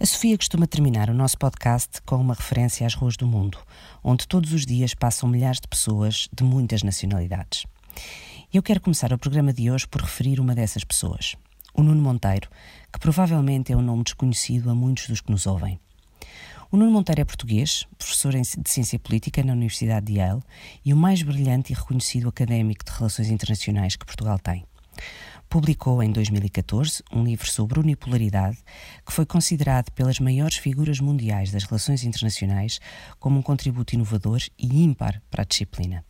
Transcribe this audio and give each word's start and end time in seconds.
A 0.00 0.04
Sofia 0.04 0.36
costuma 0.36 0.66
terminar 0.66 1.08
o 1.08 1.14
nosso 1.14 1.38
podcast 1.38 2.02
com 2.02 2.16
uma 2.16 2.34
referência 2.34 2.84
às 2.84 2.94
ruas 2.94 3.16
do 3.16 3.28
mundo, 3.28 3.58
onde 4.02 4.26
todos 4.26 4.52
os 4.52 4.66
dias 4.66 4.92
passam 4.92 5.28
milhares 5.28 5.60
de 5.60 5.68
pessoas 5.68 6.28
de 6.32 6.42
muitas 6.42 6.82
nacionalidades. 6.82 7.64
Eu 8.52 8.60
quero 8.60 8.80
começar 8.80 9.12
o 9.12 9.18
programa 9.18 9.52
de 9.52 9.70
hoje 9.70 9.86
por 9.86 10.00
referir 10.00 10.40
uma 10.40 10.52
dessas 10.52 10.82
pessoas, 10.82 11.36
o 11.72 11.80
Nuno 11.80 12.02
Monteiro, 12.02 12.50
que 12.92 12.98
provavelmente 12.98 13.72
é 13.72 13.76
um 13.76 13.82
nome 13.82 14.02
desconhecido 14.02 14.68
a 14.68 14.74
muitos 14.74 15.06
dos 15.06 15.20
que 15.20 15.30
nos 15.30 15.46
ouvem. 15.46 15.78
O 16.72 16.76
Nuno 16.76 16.90
Monteiro 16.90 17.20
é 17.20 17.24
português, 17.24 17.86
professor 17.96 18.32
de 18.32 18.68
Ciência 18.68 18.98
Política 18.98 19.44
na 19.44 19.52
Universidade 19.52 20.06
de 20.06 20.14
Yale 20.14 20.42
e 20.84 20.92
o 20.92 20.96
mais 20.96 21.22
brilhante 21.22 21.72
e 21.72 21.76
reconhecido 21.76 22.28
académico 22.28 22.84
de 22.84 22.90
relações 22.90 23.30
internacionais 23.30 23.94
que 23.94 24.04
Portugal 24.04 24.40
tem 24.40 24.66
publicou 25.48 26.02
em 26.02 26.10
2014 26.10 27.02
um 27.12 27.24
livro 27.24 27.50
sobre 27.50 27.80
unipolaridade 27.80 28.58
que 29.06 29.12
foi 29.12 29.26
considerado 29.26 29.90
pelas 29.92 30.18
maiores 30.18 30.56
figuras 30.56 31.00
mundiais 31.00 31.50
das 31.50 31.64
relações 31.64 32.04
internacionais 32.04 32.80
como 33.18 33.38
um 33.38 33.42
contributo 33.42 33.94
inovador 33.94 34.40
e 34.58 34.82
ímpar 34.82 35.22
para 35.30 35.42
a 35.42 35.46
disciplina. 35.46 36.04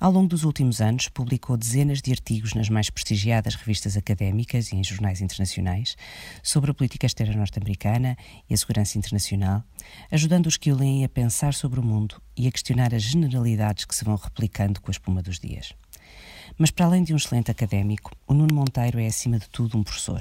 Ao 0.00 0.10
longo 0.10 0.28
dos 0.28 0.44
últimos 0.44 0.80
anos, 0.80 1.08
publicou 1.08 1.56
dezenas 1.56 2.02
de 2.02 2.10
artigos 2.10 2.52
nas 2.52 2.68
mais 2.68 2.90
prestigiadas 2.90 3.54
revistas 3.54 3.96
académicas 3.96 4.72
e 4.72 4.76
em 4.76 4.84
jornais 4.84 5.20
internacionais 5.20 5.96
sobre 6.42 6.70
a 6.70 6.74
política 6.74 7.06
externa 7.06 7.36
norte-americana 7.36 8.16
e 8.48 8.54
a 8.54 8.56
segurança 8.56 8.98
internacional, 8.98 9.62
ajudando 10.10 10.46
os 10.46 10.56
que 10.56 10.72
o 10.72 10.76
leem 10.76 11.04
a 11.04 11.08
pensar 11.08 11.54
sobre 11.54 11.80
o 11.80 11.82
mundo 11.82 12.20
e 12.36 12.46
a 12.46 12.52
questionar 12.52 12.94
as 12.94 13.02
generalidades 13.02 13.84
que 13.84 13.94
se 13.94 14.04
vão 14.04 14.16
replicando 14.16 14.80
com 14.80 14.90
a 14.90 14.92
espuma 14.92 15.22
dos 15.22 15.38
dias. 15.38 15.72
Mas 16.56 16.70
para 16.70 16.86
além 16.86 17.02
de 17.02 17.12
um 17.12 17.16
excelente 17.16 17.50
académico, 17.50 18.12
o 18.26 18.34
Nuno 18.34 18.54
Monteiro 18.54 19.00
é 19.00 19.06
acima 19.06 19.38
de 19.38 19.48
tudo 19.48 19.76
um 19.76 19.82
professor. 19.82 20.20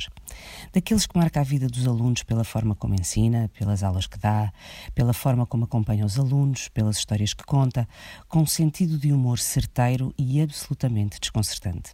Daqueles 0.74 1.06
que 1.06 1.18
marca 1.18 1.40
a 1.40 1.44
vida 1.44 1.68
dos 1.68 1.88
alunos 1.88 2.24
pela 2.24 2.44
forma 2.44 2.74
como 2.74 2.96
ensina, 2.96 3.52
pelas 3.58 3.84
aulas 3.84 4.08
que 4.08 4.18
dá, 4.18 4.52
pela 4.96 5.14
forma 5.14 5.46
como 5.46 5.66
acompanha 5.66 6.06
os 6.06 6.18
alunos, 6.18 6.70
pelas 6.70 6.98
histórias 6.98 7.34
que 7.34 7.44
conta, 7.44 7.88
com 8.28 8.40
um 8.40 8.48
sentido 8.48 8.98
de 8.98 9.14
humor 9.14 9.38
certeiro 9.38 10.14
e 10.18 10.42
absolutamente 10.42 11.20
desconcertante. 11.20 11.94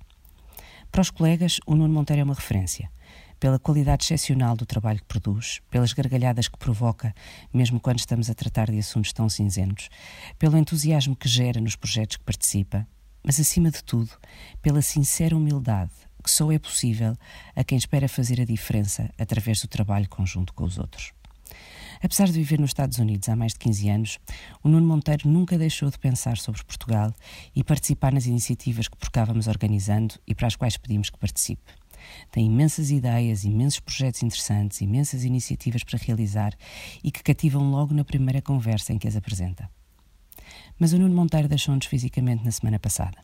Para 0.89 1.02
os 1.02 1.11
colegas, 1.11 1.59
o 1.67 1.75
Nuno 1.75 1.94
Monteiro 1.94 2.22
é 2.22 2.23
uma 2.23 2.33
referência 2.33 2.89
pela 3.39 3.58
qualidade 3.58 4.03
excepcional 4.03 4.56
do 4.56 4.66
trabalho 4.66 5.00
que 5.00 5.06
produz, 5.06 5.61
pelas 5.72 5.94
gargalhadas 5.94 6.47
que 6.47 6.58
provoca, 6.58 7.16
mesmo 7.53 7.80
quando 7.80 8.00
estamos 8.00 8.30
a 8.30 8.33
tratar 8.33 8.69
de 8.69 8.78
assuntos 8.78 9.13
tão 9.13 9.30
cinzentos, 9.30 9.89
pelo 10.38 10.58
entusiasmo 10.58 11.16
que 11.16 11.30
gera 11.30 11.61
nos 11.61 11.75
projetos 11.75 12.17
que 12.17 12.23
participa, 12.23 12.85
mas 13.23 13.39
acima 13.39 13.70
de 13.72 13.84
tudo, 13.84 14.12
pela 14.62 14.81
sincera 14.81 15.36
humildade 15.36 15.92
que 16.23 16.30
só 16.30 16.52
é 16.52 16.59
possível 16.59 17.17
a 17.56 17.64
quem 17.64 17.78
espera 17.78 18.08
fazer 18.08 18.42
a 18.42 18.45
diferença 18.45 19.09
através 19.17 19.62
do 19.62 19.67
trabalho 19.67 20.09
conjunto 20.09 20.53
com 20.53 20.64
os 20.64 20.78
outros. 20.78 21.12
Apesar 22.02 22.28
de 22.28 22.34
viver 22.34 22.59
nos 22.59 22.70
Estados 22.70 22.97
Unidos 22.97 23.28
há 23.28 23.36
mais 23.36 23.53
de 23.53 23.59
15 23.59 23.90
anos, 23.90 24.20
o 24.64 24.70
Nuno 24.70 24.88
Monteiro 24.88 25.28
nunca 25.28 25.58
deixou 25.58 25.90
de 25.90 26.00
pensar 26.00 26.38
sobre 26.38 26.64
Portugal 26.64 27.14
e 27.53 27.64
participar 27.64 28.14
nas 28.14 28.25
iniciativas 28.25 28.88
que 28.88 28.95
por 28.95 29.09
cá 29.09 29.25
vamos 29.25 29.47
organizando 29.47 30.16
e 30.25 30.34
para 30.34 30.47
as 30.47 30.56
quais 30.56 30.78
pedimos 30.78 31.09
que 31.09 31.17
participe. 31.17 31.73
Tem 32.31 32.45
imensas 32.45 32.90
ideias, 32.90 33.44
imensos 33.44 33.81
projetos 33.81 34.23
interessantes, 34.23 34.80
imensas 34.80 35.25
iniciativas 35.25 35.84
para 35.84 36.00
realizar 36.00 36.53
e 37.03 37.12
que 37.12 37.22
cativam 37.22 37.70
logo 37.70 37.94
na 37.94 38.06
primeira 38.06 38.42
conversa 38.42 38.94
em 38.94 38.97
que 38.97 39.08
as 39.08 39.17
apresenta 39.17 39.70
mas 40.80 40.94
o 40.94 41.00
Nuno 41.00 41.16
Monteiro 41.16 41.47
deixou-nos 41.47 41.86
fisicamente 41.86 42.44
na 42.44 42.52
semana 42.52 42.80
passada. 42.80 43.17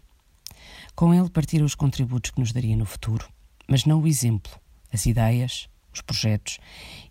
Com 0.96 1.14
ele 1.14 1.30
partiram 1.30 1.66
os 1.66 1.76
contributos 1.76 2.32
que 2.32 2.40
nos 2.40 2.52
daria 2.52 2.76
no 2.76 2.86
futuro, 2.86 3.28
mas 3.68 3.86
não 3.86 4.02
o 4.02 4.08
exemplo, 4.08 4.52
as 4.92 5.06
ideias, 5.06 5.68
os 5.94 6.02
projetos 6.02 6.60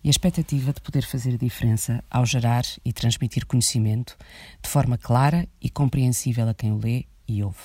e 0.03 0.07
a 0.07 0.11
expectativa 0.11 0.71
de 0.71 0.81
poder 0.81 1.03
fazer 1.03 1.37
diferença 1.37 2.03
ao 2.09 2.25
gerar 2.25 2.63
e 2.83 2.93
transmitir 2.93 3.45
conhecimento 3.45 4.15
de 4.61 4.69
forma 4.69 4.97
clara 4.97 5.47
e 5.61 5.69
compreensível 5.69 6.47
a 6.47 6.53
quem 6.53 6.71
o 6.71 6.77
lê 6.77 7.05
e 7.27 7.43
ouve. 7.43 7.57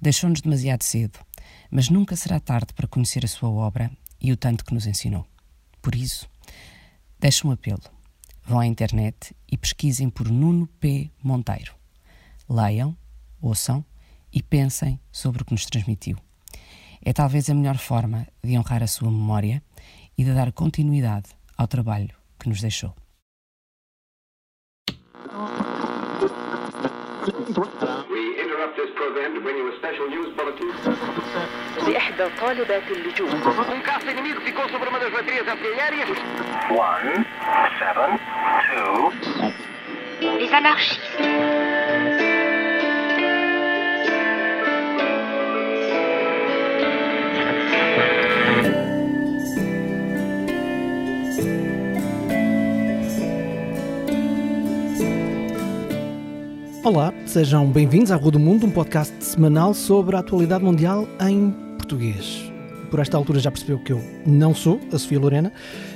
Deixou-nos 0.00 0.40
demasiado 0.40 0.82
cedo, 0.82 1.18
mas 1.70 1.88
nunca 1.88 2.14
será 2.14 2.38
tarde 2.38 2.72
para 2.74 2.86
conhecer 2.86 3.24
a 3.24 3.28
sua 3.28 3.48
obra 3.48 3.90
e 4.20 4.30
o 4.32 4.36
tanto 4.36 4.64
que 4.64 4.74
nos 4.74 4.86
ensinou. 4.86 5.26
Por 5.82 5.94
isso, 5.94 6.28
deixo 7.18 7.48
um 7.48 7.50
apelo. 7.50 7.97
Vão 8.48 8.60
à 8.60 8.66
internet 8.66 9.36
e 9.52 9.58
pesquisem 9.58 10.08
por 10.08 10.30
Nuno 10.30 10.66
P. 10.80 11.10
Monteiro 11.22 11.78
leiam, 12.48 12.96
ouçam 13.42 13.84
e 14.32 14.42
pensem 14.42 14.98
sobre 15.12 15.42
o 15.42 15.44
que 15.44 15.52
nos 15.52 15.66
transmitiu. 15.66 16.16
É 17.04 17.12
talvez 17.12 17.50
a 17.50 17.54
melhor 17.54 17.76
forma 17.76 18.26
de 18.42 18.58
honrar 18.58 18.82
a 18.82 18.86
sua 18.86 19.10
memória 19.10 19.62
e 20.16 20.24
de 20.24 20.32
dar 20.32 20.50
continuidade 20.52 21.28
ao 21.58 21.68
trabalho 21.68 22.14
que 22.38 22.48
nos 22.48 22.62
deixou. 22.62 22.94
interrupt 28.58 28.76
this 28.76 28.90
program 28.96 29.34
to 29.34 29.40
bring 29.40 29.56
لإحدى 31.88 32.28
طالبات 32.40 32.82
اللجوء. 32.90 33.30
One, 36.70 37.24
seven, 37.78 38.18
two. 38.74 39.12
Les 40.20 40.52
anarchistes. 40.52 40.98
thank 51.38 51.82
you 51.82 51.87
Olá, 56.84 57.12
sejam 57.26 57.66
bem-vindos 57.66 58.12
à 58.12 58.16
Rua 58.16 58.30
do 58.30 58.38
Mundo, 58.38 58.64
um 58.64 58.70
podcast 58.70 59.12
semanal 59.22 59.74
sobre 59.74 60.14
a 60.14 60.20
atualidade 60.20 60.64
mundial 60.64 61.08
em 61.20 61.50
português. 61.76 62.50
Por 62.88 63.00
esta 63.00 63.16
altura 63.16 63.40
já 63.40 63.50
percebeu 63.50 63.78
que 63.80 63.92
eu 63.92 64.00
não 64.24 64.54
sou 64.54 64.80
a 64.92 64.98
Sofia 64.98 65.18
Lorena, 65.18 65.52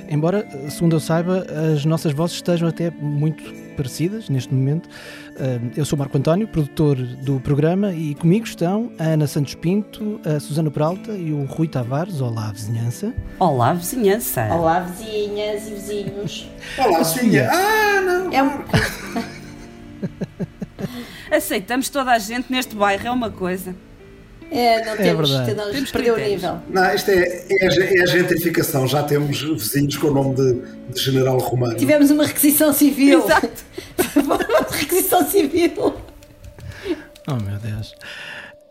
embora, 0.09 0.45
segundo 0.69 0.95
eu 0.95 0.99
saiba, 0.99 1.47
as 1.73 1.85
nossas 1.85 2.11
vozes 2.11 2.35
estejam 2.35 2.67
até 2.67 2.91
muito 2.91 3.43
parecidas 3.75 4.29
neste 4.29 4.53
momento. 4.53 4.87
Eh, 5.37 5.59
eu 5.77 5.85
sou 5.85 5.97
Marco 5.97 6.15
António, 6.17 6.47
produtor 6.47 6.97
do 6.97 7.39
programa, 7.39 7.91
e 7.93 8.13
comigo 8.13 8.45
estão 8.45 8.91
a 8.99 9.05
Ana 9.05 9.25
Santos 9.25 9.55
Pinto, 9.55 10.19
a 10.23 10.39
Susana 10.39 10.69
Peralta 10.69 11.13
e 11.13 11.31
o 11.31 11.45
Rui 11.45 11.67
Tavares. 11.67 12.21
Olá, 12.21 12.51
vizinhança. 12.51 13.13
Olá, 13.39 13.73
vizinhança. 13.73 14.47
Olá, 14.53 14.81
vizinhas 14.81 15.67
e 15.67 15.73
vizinhos. 15.73 16.49
Olá, 16.77 17.03
Sofia. 17.03 17.49
Ah, 17.49 18.01
não. 18.01 18.31
É 18.31 18.43
um... 18.43 19.32
Aceitamos 21.35 21.89
toda 21.89 22.11
a 22.11 22.19
gente 22.19 22.51
neste 22.51 22.75
bairro, 22.75 23.07
é 23.07 23.11
uma 23.11 23.29
coisa. 23.29 23.75
É, 24.51 24.85
não 24.85 24.95
temos, 24.95 25.31
é 25.31 25.45
temos, 25.45 25.71
temos 25.71 25.91
perder 25.91 26.13
o 26.13 26.17
nível. 26.17 26.59
Não, 26.69 26.93
isto 26.93 27.09
é, 27.09 27.45
é, 27.49 27.65
é, 27.65 28.03
a 28.03 28.05
gentrificação. 28.05 28.87
Já 28.87 29.01
temos 29.01 29.41
vizinhos 29.41 29.97
com 29.97 30.07
o 30.07 30.13
nome 30.13 30.35
de, 30.35 30.93
de 30.93 31.01
General 31.01 31.39
Romano. 31.39 31.75
Tivemos 31.75 32.11
uma 32.11 32.25
requisição 32.27 32.71
civil. 32.71 33.23
Exato. 33.23 33.49
uma 34.23 34.37
requisição 34.69 35.27
civil. 35.27 35.95
Oh, 37.27 37.35
meu 37.43 37.57
Deus. 37.57 37.95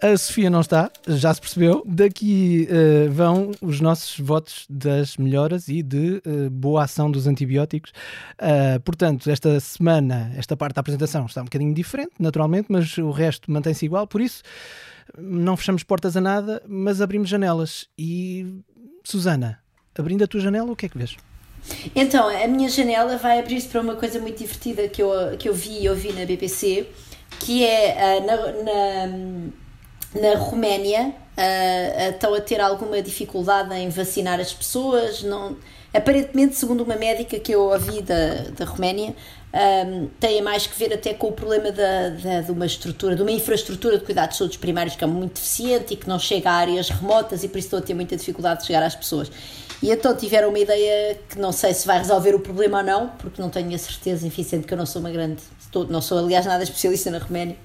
A 0.03 0.17
Sofia 0.17 0.51
não 0.51 0.61
está, 0.61 0.91
já 1.07 1.33
se 1.33 1.41
percebeu. 1.41 1.85
Daqui 1.87 2.67
uh, 2.69 3.09
vão 3.13 3.53
os 3.61 3.81
nossos 3.81 4.19
votos 4.19 4.67
das 4.69 5.17
melhoras 5.17 5.69
e 5.69 5.81
de 5.81 6.21
uh, 6.27 6.51
boa 6.51 6.83
ação 6.83 7.09
dos 7.09 7.29
antibióticos. 7.29 7.93
Uh, 8.33 8.81
portanto, 8.81 9.31
esta 9.31 9.61
semana, 9.61 10.33
esta 10.37 10.57
parte 10.57 10.75
da 10.75 10.81
apresentação 10.81 11.27
está 11.27 11.41
um 11.41 11.45
bocadinho 11.45 11.73
diferente, 11.73 12.11
naturalmente, 12.19 12.67
mas 12.69 12.99
o 12.99 13.13
resto 13.13 13.49
mantém-se 13.49 13.85
igual. 13.85 14.05
Por 14.09 14.21
isso, 14.21 14.43
não 15.17 15.57
fechamos 15.57 15.85
portas 15.85 16.17
a 16.17 16.21
nada, 16.21 16.61
mas 16.67 17.01
abrimos 17.01 17.29
janelas. 17.29 17.87
E, 17.97 18.61
Susana, 19.05 19.61
abrindo 19.97 20.25
a 20.25 20.27
tua 20.27 20.41
janela, 20.41 20.73
o 20.73 20.75
que 20.75 20.87
é 20.87 20.89
que 20.89 20.99
vês? 20.99 21.17
Então, 21.95 22.29
a 22.29 22.49
minha 22.49 22.69
janela 22.69 23.19
vai 23.19 23.39
abrir-se 23.39 23.69
para 23.69 23.81
uma 23.81 23.95
coisa 23.95 24.19
muito 24.19 24.39
divertida 24.39 24.89
que 24.89 25.01
eu, 25.01 25.37
que 25.39 25.49
eu 25.49 25.55
vi 25.55 25.85
e 25.85 25.89
ouvi 25.89 26.13
na 26.13 26.25
BBC, 26.25 26.89
que 27.39 27.65
é 27.65 28.21
na, 28.21 28.37
na 28.65 29.62
na 30.15 30.37
Roménia 30.37 31.09
uh, 31.37 32.11
estão 32.11 32.35
a 32.35 32.41
ter 32.41 32.61
alguma 32.61 33.01
dificuldade 33.01 33.75
em 33.75 33.89
vacinar 33.89 34.41
as 34.41 34.53
pessoas. 34.53 35.23
Não, 35.23 35.57
aparentemente, 35.93 36.57
segundo 36.57 36.83
uma 36.83 36.97
médica 36.97 37.39
que 37.39 37.53
eu 37.53 37.63
ouvi 37.71 38.03
da, 38.03 38.51
da 38.57 38.65
Roménia, 38.65 39.15
um, 39.55 40.09
tem 40.19 40.41
mais 40.41 40.67
que 40.67 40.79
ver 40.79 40.95
até 40.95 41.13
com 41.13 41.29
o 41.29 41.33
problema 41.33 41.71
da, 41.71 42.09
da, 42.09 42.41
de 42.41 42.51
uma 42.51 42.65
estrutura, 42.65 43.15
de 43.15 43.21
uma 43.21 43.31
infraestrutura 43.31 43.99
de 43.99 44.05
cuidados 44.05 44.35
de 44.35 44.39
saúde 44.39 44.59
primários 44.59 44.97
que 44.97 45.05
é 45.05 45.07
muito 45.07 45.35
deficiente 45.35 45.93
e 45.93 45.97
que 45.97 46.09
não 46.09 46.19
chega 46.19 46.51
a 46.51 46.55
áreas 46.55 46.89
remotas 46.89 47.45
e 47.45 47.49
por 47.49 47.59
isso 47.59 47.67
estão 47.67 47.79
a 47.79 47.83
ter 47.83 47.93
muita 47.93 48.17
dificuldade 48.17 48.61
de 48.61 48.67
chegar 48.67 48.83
às 48.83 48.95
pessoas. 48.95 49.31
E 49.83 49.91
então 49.91 50.17
tiveram 50.17 50.49
uma 50.49 50.59
ideia 50.59 51.19
que 51.29 51.39
não 51.39 51.53
sei 51.53 51.75
se 51.75 51.87
vai 51.87 51.99
resolver 51.99 52.35
o 52.35 52.41
problema 52.41 52.79
ou 52.79 52.85
não, 52.85 53.09
porque 53.19 53.43
não 53.43 53.51
tenho 53.51 53.75
a 53.75 53.79
certeza, 53.79 54.27
enfim, 54.27 54.43
sendo 54.43 54.67
que 54.67 54.73
eu 54.73 54.79
não 54.79 54.87
sou 54.87 55.01
uma 55.01 55.11
grande, 55.11 55.43
não 55.91 56.01
sou 56.01 56.19
aliás 56.19 56.47
nada 56.47 56.63
especialista 56.63 57.11
na 57.11 57.19
Roménia, 57.19 57.57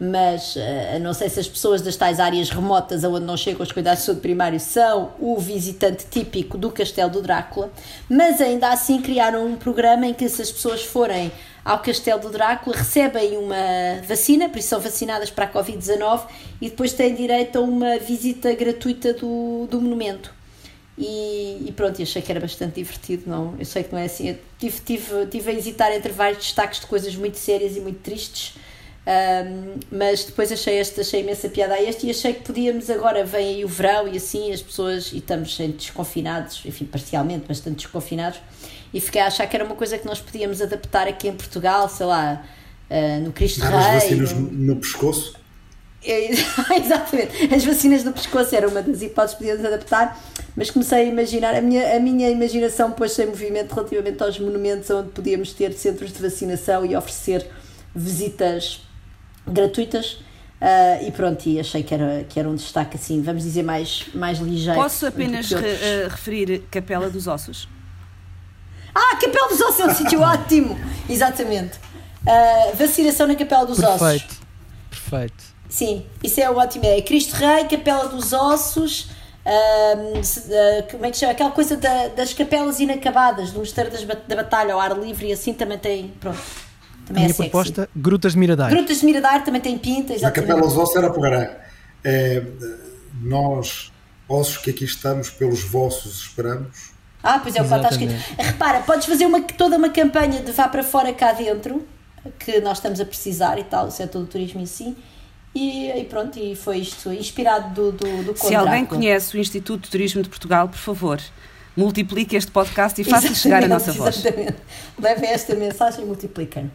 mas 0.00 0.54
uh, 0.54 0.98
não 1.00 1.12
sei 1.12 1.28
se 1.28 1.40
as 1.40 1.48
pessoas 1.48 1.82
das 1.82 1.96
tais 1.96 2.20
áreas 2.20 2.50
remotas 2.50 3.04
aonde 3.04 3.24
não 3.24 3.36
chegam 3.36 3.62
os 3.62 3.72
cuidados 3.72 4.00
de 4.00 4.06
saúde 4.06 4.20
primário 4.20 4.60
são 4.60 5.12
o 5.18 5.36
visitante 5.38 6.06
típico 6.08 6.56
do 6.56 6.70
Castelo 6.70 7.10
do 7.10 7.20
Drácula, 7.20 7.70
mas 8.08 8.40
ainda 8.40 8.70
assim 8.70 9.02
criaram 9.02 9.46
um 9.46 9.56
programa 9.56 10.06
em 10.06 10.14
que 10.14 10.28
se 10.28 10.40
as 10.40 10.52
pessoas 10.52 10.84
forem 10.84 11.32
ao 11.64 11.80
Castelo 11.80 12.20
do 12.20 12.30
Drácula 12.30 12.76
recebem 12.76 13.36
uma 13.36 13.56
vacina, 14.06 14.48
por 14.48 14.58
isso 14.58 14.68
são 14.68 14.80
vacinadas 14.80 15.30
para 15.30 15.46
a 15.46 15.52
Covid-19 15.52 16.26
e 16.60 16.70
depois 16.70 16.92
têm 16.92 17.14
direito 17.14 17.58
a 17.58 17.60
uma 17.60 17.98
visita 17.98 18.54
gratuita 18.54 19.12
do, 19.12 19.66
do 19.68 19.80
monumento. 19.80 20.38
E, 20.96 21.64
e 21.68 21.72
pronto, 21.76 22.02
achei 22.02 22.20
que 22.20 22.30
era 22.30 22.40
bastante 22.40 22.74
divertido. 22.74 23.24
Não, 23.26 23.54
eu 23.58 23.64
sei 23.64 23.84
que 23.84 23.92
não 23.92 24.00
é 24.00 24.06
assim. 24.06 24.30
Eu 24.30 24.38
tive, 24.58 24.80
tive, 24.80 25.26
tive 25.26 25.50
a 25.50 25.54
hesitar 25.54 25.92
entre 25.92 26.10
vários 26.10 26.38
destaques 26.38 26.80
de 26.80 26.86
coisas 26.86 27.14
muito 27.14 27.38
sérias 27.38 27.76
e 27.76 27.80
muito 27.80 28.00
tristes 28.00 28.56
um, 29.08 29.80
mas 29.90 30.24
depois 30.24 30.52
achei 30.52 30.78
este, 30.78 31.00
achei 31.00 31.22
imensa 31.22 31.48
piada 31.48 31.72
a 31.72 31.82
este 31.82 32.06
e 32.06 32.10
achei 32.10 32.34
que 32.34 32.42
podíamos 32.42 32.90
agora, 32.90 33.24
vem 33.24 33.54
aí 33.54 33.64
o 33.64 33.68
verão 33.68 34.06
e 34.06 34.18
assim 34.18 34.52
as 34.52 34.60
pessoas, 34.60 35.12
e 35.14 35.18
estamos 35.18 35.56
desconfinados, 35.56 36.60
enfim, 36.66 36.84
parcialmente, 36.84 37.46
bastante 37.48 37.76
desconfinados, 37.76 38.38
e 38.92 39.00
fiquei 39.00 39.22
a 39.22 39.28
achar 39.28 39.46
que 39.46 39.56
era 39.56 39.64
uma 39.64 39.74
coisa 39.74 39.96
que 39.96 40.04
nós 40.04 40.20
podíamos 40.20 40.60
adaptar 40.60 41.08
aqui 41.08 41.26
em 41.26 41.32
Portugal, 41.32 41.88
sei 41.88 42.04
lá, 42.04 42.44
uh, 42.90 43.24
no 43.24 43.32
Cristo 43.32 43.62
Rei. 43.62 43.78
As 43.78 44.02
vacinas 44.02 44.32
no, 44.34 44.40
no 44.40 44.76
pescoço? 44.76 45.34
É, 46.04 46.30
exatamente, 46.76 47.54
as 47.54 47.64
vacinas 47.64 48.04
no 48.04 48.12
pescoço 48.12 48.54
era 48.54 48.68
uma 48.68 48.82
das 48.82 49.00
hipóteses 49.00 49.38
que 49.38 49.44
podíamos 49.44 49.64
adaptar, 49.64 50.22
mas 50.54 50.70
comecei 50.70 50.98
a 50.98 51.04
imaginar, 51.04 51.54
a 51.54 51.62
minha, 51.62 51.96
a 51.96 51.98
minha 51.98 52.28
imaginação 52.28 52.92
pôs-se 52.92 53.22
em 53.22 53.26
movimento 53.26 53.72
relativamente 53.72 54.22
aos 54.22 54.38
monumentos 54.38 54.90
onde 54.90 55.08
podíamos 55.08 55.54
ter 55.54 55.72
centros 55.72 56.12
de 56.12 56.20
vacinação 56.20 56.84
e 56.84 56.94
oferecer 56.94 57.46
visitas 57.94 58.86
gratuitas. 59.48 60.18
Uh, 60.60 61.06
e 61.06 61.12
pronto, 61.12 61.48
e 61.48 61.60
achei 61.60 61.84
que 61.84 61.94
era, 61.94 62.24
que 62.28 62.38
era 62.38 62.48
um 62.48 62.56
destaque 62.56 62.96
assim, 62.96 63.22
vamos 63.22 63.44
dizer, 63.44 63.62
mais, 63.62 64.06
mais 64.12 64.38
ligeiro. 64.38 64.80
Posso 64.80 65.06
apenas 65.06 65.50
re, 65.50 65.56
uh, 65.56 66.08
referir 66.08 66.64
Capela 66.68 67.08
dos 67.08 67.28
Ossos? 67.28 67.68
Ah, 68.92 69.16
Capela 69.20 69.48
dos 69.48 69.60
Ossos 69.60 69.80
é 69.80 69.86
um 69.86 69.94
sítio 69.94 70.20
ótimo! 70.20 70.76
Exatamente. 71.08 71.78
Uh, 72.22 72.76
vacinação 72.76 73.28
na 73.28 73.36
Capela 73.36 73.66
dos 73.66 73.78
perfeito, 73.78 74.02
Ossos. 74.02 74.22
Perfeito, 74.22 74.46
perfeito. 74.90 75.44
Sim, 75.68 76.04
isso 76.24 76.40
é 76.40 76.50
ótimo. 76.50 76.86
É 76.86 77.00
Cristo 77.02 77.34
Rei, 77.34 77.64
Capela 77.66 78.08
dos 78.08 78.32
Ossos. 78.32 79.10
como 80.90 81.06
é 81.06 81.10
que 81.12 81.18
chama? 81.18 81.32
Aquela 81.32 81.52
coisa 81.52 81.76
da, 81.76 82.08
das 82.08 82.34
capelas 82.34 82.80
inacabadas 82.80 83.52
do 83.52 83.60
Mosteiro 83.60 83.92
das, 83.92 84.02
da 84.02 84.34
Batalha 84.34 84.74
ao 84.74 84.80
ar 84.80 84.98
livre 84.98 85.28
e 85.28 85.32
assim 85.32 85.52
também 85.52 85.78
tem. 85.78 86.08
Pronto 86.18 86.67
também 87.08 87.24
a 87.24 87.26
minha 87.26 87.34
é 87.34 87.36
proposta, 87.36 87.88
Grutas 87.96 88.32
de 88.32 88.38
Miradar. 88.38 88.70
Grutas 88.70 89.00
de 89.00 89.06
Miradar 89.06 89.44
também 89.44 89.60
tem 89.60 89.78
pinta, 89.78 90.12
exatamente. 90.12 90.38
A 90.38 90.42
Capela 90.42 90.60
dos 90.60 90.76
Ossos 90.76 90.96
era 90.96 91.10
Pogarã. 91.10 91.48
É, 92.04 92.42
nós, 93.22 93.90
ossos 94.28 94.58
que 94.58 94.70
aqui 94.70 94.84
estamos, 94.84 95.30
pelos 95.30 95.64
vossos 95.64 96.20
esperamos. 96.20 96.92
Ah, 97.22 97.40
pois 97.42 97.56
é, 97.56 97.62
o 97.62 97.66
que 97.66 97.74
está 97.74 97.88
escrito. 97.88 98.14
Repara, 98.38 98.80
podes 98.80 99.06
fazer 99.06 99.26
uma, 99.26 99.40
toda 99.40 99.76
uma 99.76 99.88
campanha 99.88 100.42
de 100.42 100.52
vá 100.52 100.68
para 100.68 100.84
fora 100.84 101.12
cá 101.12 101.32
dentro, 101.32 101.84
que 102.38 102.60
nós 102.60 102.78
estamos 102.78 103.00
a 103.00 103.04
precisar 103.04 103.58
e 103.58 103.64
tal, 103.64 103.88
o 103.88 103.90
setor 103.90 104.20
do 104.20 104.26
turismo 104.26 104.60
em 104.60 104.66
si. 104.66 104.96
E, 105.54 105.90
e, 105.90 106.04
pronto, 106.04 106.38
e 106.38 106.54
foi 106.54 106.78
isto, 106.78 107.10
inspirado 107.12 107.74
do, 107.74 107.92
do, 107.92 108.22
do 108.22 108.38
Se 108.38 108.54
alguém 108.54 108.84
conhece 108.84 109.36
o 109.36 109.40
Instituto 109.40 109.84
de 109.84 109.90
Turismo 109.90 110.22
de 110.22 110.28
Portugal, 110.28 110.68
por 110.68 110.78
favor, 110.78 111.20
multiplique 111.76 112.36
este 112.36 112.50
podcast 112.50 113.00
e 113.00 113.04
faça 113.04 113.34
chegar 113.34 113.64
a 113.64 113.66
nossa 113.68 113.92
voz. 113.92 114.18
Exatamente. 114.18 114.56
Leve 115.00 115.26
esta 115.26 115.56
mensagem 115.56 116.04
e 116.04 116.06
multipliquem. 116.06 116.70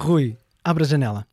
Rui, 0.00 0.34
abre 0.64 0.84
a 0.84 0.86
janela. 0.86 1.26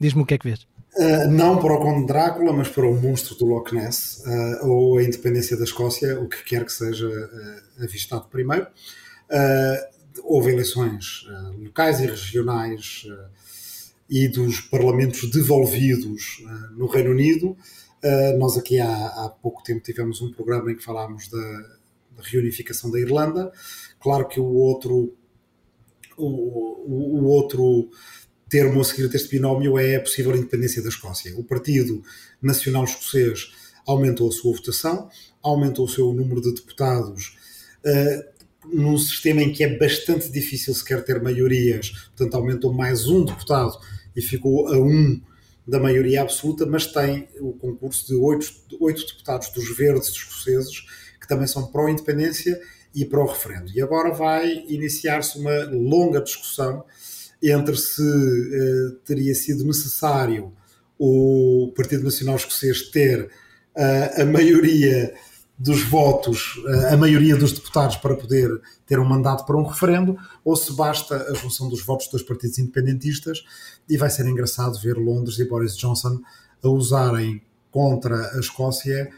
Diz-me 0.00 0.22
o 0.22 0.26
que 0.26 0.34
é 0.34 0.38
que 0.38 0.48
vês. 0.48 0.66
Uh, 0.96 1.30
não 1.30 1.58
para 1.60 1.72
o 1.72 1.78
Conde 1.78 2.04
Drácula, 2.04 2.52
mas 2.52 2.68
para 2.68 2.84
o 2.84 3.00
monstro 3.00 3.36
do 3.36 3.44
Loch 3.44 3.72
Ness 3.72 4.24
uh, 4.26 4.66
ou 4.66 4.98
a 4.98 5.04
independência 5.04 5.56
da 5.56 5.62
Escócia, 5.62 6.18
o 6.20 6.28
que 6.28 6.42
quer 6.42 6.64
que 6.64 6.72
seja 6.72 7.08
uh, 7.08 7.84
avistado 7.84 8.26
primeiro. 8.28 8.66
houve 10.24 10.50
eleições 10.50 11.26
locais 11.62 12.00
e 12.00 12.06
regionais 12.06 13.06
e 14.10 14.26
dos 14.26 14.60
parlamentos 14.62 15.30
devolvidos 15.30 16.42
no 16.76 16.86
Reino 16.86 17.10
Unido. 17.10 17.56
nós 18.36 18.56
aqui 18.56 18.80
há, 18.80 18.88
há, 18.88 19.28
pouco 19.40 19.62
tempo 19.62 19.80
tivemos 19.80 20.20
um 20.20 20.32
programa 20.32 20.72
em 20.72 20.76
que 20.76 20.82
falámos 20.82 21.28
da, 21.28 21.38
da 22.16 22.22
reunificação 22.22 22.90
da 22.90 22.98
Irlanda. 22.98 23.52
Claro 24.00 24.26
que 24.26 24.40
o 24.40 24.54
outro 24.54 25.14
o, 26.24 27.20
o, 27.20 27.24
outro 27.26 27.90
termo 28.48 28.80
a 28.80 28.84
seguir 28.84 29.08
deste 29.08 29.28
binómio 29.28 29.78
é 29.78 29.96
a 29.96 30.00
possível 30.00 30.34
independência 30.34 30.82
da 30.82 30.88
Escócia. 30.88 31.36
O 31.38 31.44
Partido 31.44 32.02
Nacional 32.40 32.84
Escocês 32.84 33.52
aumentou 33.86 34.28
a 34.28 34.32
sua 34.32 34.54
votação, 34.54 35.08
aumentou 35.42 35.84
o 35.84 35.88
seu 35.88 36.12
número 36.12 36.40
de 36.40 36.54
deputados 36.54 37.36
uh, 37.84 38.38
num 38.72 38.98
sistema 38.98 39.42
em 39.42 39.52
que 39.52 39.64
é 39.64 39.78
bastante 39.78 40.30
difícil 40.30 40.74
sequer 40.74 41.04
ter 41.04 41.22
maiorias, 41.22 41.90
portanto 42.16 42.34
aumentou 42.34 42.72
mais 42.72 43.06
um 43.06 43.24
deputado 43.24 43.78
e 44.14 44.20
ficou 44.20 44.68
a 44.68 44.78
um 44.78 45.20
da 45.66 45.78
maioria 45.78 46.22
absoluta, 46.22 46.64
mas 46.64 46.86
tem 46.86 47.28
o 47.40 47.52
concurso 47.52 48.06
de 48.06 48.14
oito, 48.14 48.46
oito 48.80 49.06
deputados 49.06 49.50
dos 49.50 49.76
verdes 49.76 50.08
escoceses, 50.08 50.80
que 51.20 51.28
também 51.28 51.46
são 51.46 51.66
pró-independência 51.66 52.58
e 52.94 53.04
para 53.04 53.20
o 53.20 53.26
referendo. 53.26 53.70
E 53.74 53.80
agora 53.80 54.12
vai 54.12 54.64
iniciar-se 54.68 55.38
uma 55.38 55.64
longa 55.70 56.20
discussão 56.20 56.84
entre 57.42 57.76
se 57.76 58.02
uh, 58.02 58.92
teria 59.04 59.34
sido 59.34 59.64
necessário 59.64 60.52
o 60.98 61.72
Partido 61.76 62.04
Nacional 62.04 62.36
Escocês 62.36 62.90
ter 62.90 63.24
uh, 63.24 64.22
a 64.22 64.24
maioria 64.24 65.14
dos 65.56 65.82
votos, 65.82 66.56
uh, 66.56 66.94
a 66.94 66.96
maioria 66.96 67.36
dos 67.36 67.52
deputados 67.52 67.96
para 67.96 68.16
poder 68.16 68.50
ter 68.86 68.98
um 68.98 69.04
mandato 69.04 69.44
para 69.44 69.56
um 69.56 69.64
referendo, 69.64 70.16
ou 70.44 70.56
se 70.56 70.72
basta 70.72 71.30
a 71.30 71.34
junção 71.34 71.68
dos 71.68 71.84
votos 71.84 72.08
dos 72.08 72.22
partidos 72.22 72.58
independentistas, 72.58 73.44
e 73.88 73.96
vai 73.96 74.10
ser 74.10 74.26
engraçado 74.26 74.80
ver 74.80 74.96
Londres 74.96 75.38
e 75.38 75.44
Boris 75.44 75.76
Johnson 75.76 76.20
a 76.62 76.68
usarem 76.68 77.40
contra 77.70 78.36
a 78.36 78.40
Escócia 78.40 79.10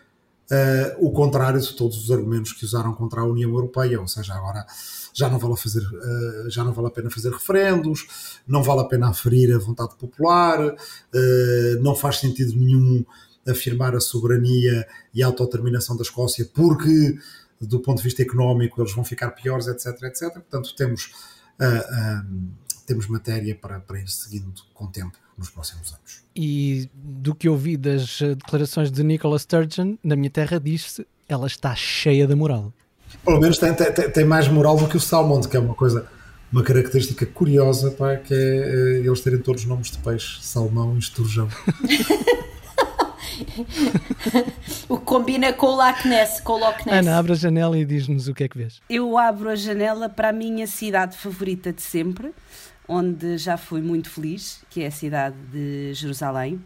uh, 0.50 1.06
o 1.06 1.12
contrário 1.12 1.60
de 1.60 1.74
todos 1.74 2.02
os 2.02 2.10
argumentos 2.10 2.52
que 2.52 2.64
usaram 2.64 2.92
contra 2.94 3.20
a 3.20 3.24
União 3.24 3.50
Europeia, 3.50 4.00
ou 4.00 4.08
seja, 4.08 4.34
agora 4.34 4.66
já 5.12 5.28
não 5.28 5.38
vale 5.38 5.54
a, 5.54 5.56
fazer, 5.56 5.82
uh, 5.82 6.50
já 6.50 6.64
não 6.64 6.72
vale 6.72 6.88
a 6.88 6.90
pena 6.90 7.10
fazer 7.10 7.30
referendos, 7.30 8.40
não 8.46 8.62
vale 8.62 8.80
a 8.80 8.84
pena 8.84 9.08
aferir 9.08 9.54
a 9.54 9.58
vontade 9.58 9.94
popular, 9.96 10.60
uh, 10.60 11.82
não 11.82 11.94
faz 11.94 12.18
sentido 12.18 12.56
nenhum 12.56 13.04
afirmar 13.48 13.94
a 13.94 14.00
soberania 14.00 14.86
e 15.14 15.22
a 15.22 15.26
autodeterminação 15.26 15.96
da 15.96 16.02
Escócia, 16.02 16.48
porque 16.52 17.18
do 17.60 17.80
ponto 17.80 17.98
de 17.98 18.04
vista 18.04 18.22
económico 18.22 18.80
eles 18.80 18.94
vão 18.94 19.04
ficar 19.04 19.30
piores, 19.30 19.66
etc, 19.66 20.02
etc. 20.04 20.32
Portanto, 20.32 20.74
temos, 20.76 21.12
temos 22.90 23.06
matéria 23.06 23.54
para, 23.54 23.78
para 23.78 24.00
ir 24.00 24.08
seguindo 24.08 24.52
com 24.74 24.86
o 24.86 24.88
tempo 24.88 25.16
nos 25.38 25.48
próximos 25.48 25.92
anos. 25.92 26.24
E 26.34 26.90
do 26.92 27.36
que 27.36 27.48
ouvi 27.48 27.76
das 27.76 28.20
eh, 28.20 28.34
declarações 28.34 28.90
de 28.90 29.04
Nicola 29.04 29.38
Sturgeon, 29.38 29.94
na 30.02 30.16
minha 30.16 30.30
terra 30.30 30.58
diz-se 30.58 31.06
ela 31.28 31.46
está 31.46 31.72
cheia 31.76 32.26
de 32.26 32.34
moral. 32.34 32.72
Pelo 33.24 33.38
menos 33.40 33.58
tem, 33.58 33.72
tem, 33.72 34.10
tem, 34.10 34.24
mais 34.24 34.48
moral 34.48 34.76
do 34.76 34.88
que 34.88 34.96
o 34.96 35.00
Salmond, 35.00 35.46
que 35.48 35.56
é 35.56 35.60
uma 35.60 35.74
coisa, 35.74 36.04
uma 36.52 36.64
característica 36.64 37.24
curiosa, 37.24 37.92
pá, 37.92 38.16
que 38.16 38.34
é 38.34 38.36
eh, 38.36 39.02
eles 39.06 39.20
terem 39.20 39.38
todos 39.38 39.62
os 39.62 39.68
nomes 39.68 39.92
de 39.92 39.98
peixe, 39.98 40.42
salmão 40.42 40.96
e 40.96 40.98
esturjão. 40.98 41.48
o 44.88 44.98
que 44.98 45.04
combina 45.04 45.52
com 45.52 45.66
o 45.66 45.76
Loch 45.76 46.06
Ness, 46.08 46.40
com 46.40 46.54
o 46.54 46.58
Loch 46.58 46.84
Ness. 46.84 46.98
Ana, 46.98 47.18
abre 47.18 47.32
a 47.32 47.36
janela 47.36 47.78
e 47.78 47.84
diz-nos 47.84 48.26
o 48.26 48.34
que 48.34 48.44
é 48.44 48.48
que 48.48 48.58
vês. 48.58 48.80
Eu 48.90 49.16
abro 49.16 49.48
a 49.48 49.54
janela 49.54 50.08
para 50.08 50.30
a 50.30 50.32
minha 50.32 50.66
cidade 50.66 51.16
favorita 51.16 51.72
de 51.72 51.82
sempre, 51.82 52.32
onde 52.90 53.38
já 53.38 53.56
fui 53.56 53.80
muito 53.80 54.10
feliz, 54.10 54.58
que 54.68 54.82
é 54.82 54.88
a 54.88 54.90
cidade 54.90 55.36
de 55.52 55.94
Jerusalém. 55.94 56.60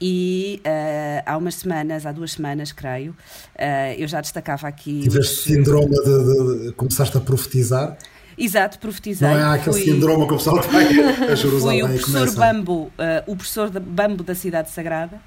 E 0.00 0.60
uh, 0.66 1.22
há 1.24 1.36
umas 1.36 1.54
semanas, 1.54 2.04
há 2.04 2.10
duas 2.10 2.32
semanas, 2.32 2.72
creio, 2.72 3.12
uh, 3.12 3.94
eu 3.96 4.08
já 4.08 4.20
destacava 4.20 4.66
aqui. 4.66 5.02
Tiveste 5.02 5.32
os... 5.32 5.44
síndrome 5.44 5.94
de, 5.94 6.64
de, 6.66 6.72
começaste 6.72 7.16
a 7.16 7.20
profetizar? 7.20 7.96
Exato, 8.36 8.80
profetizei. 8.80 9.28
Não 9.28 9.36
é 9.36 9.54
aquele 9.54 9.76
fui, 9.76 9.84
síndrome 9.84 10.26
que 10.26 10.34
o 10.34 10.36
pessoal 10.36 10.58
tem 10.58 11.04
a 11.30 11.34
Jerusalém. 11.36 11.82
Fui 11.82 11.96
o 11.96 12.00
professor 12.00 12.34
Bambo, 12.34 12.74
uh, 12.74 12.90
o 13.28 13.36
professor 13.36 13.70
de 13.70 13.78
Bambo 13.78 14.24
da 14.24 14.34
Cidade 14.34 14.70
Sagrada. 14.70 15.20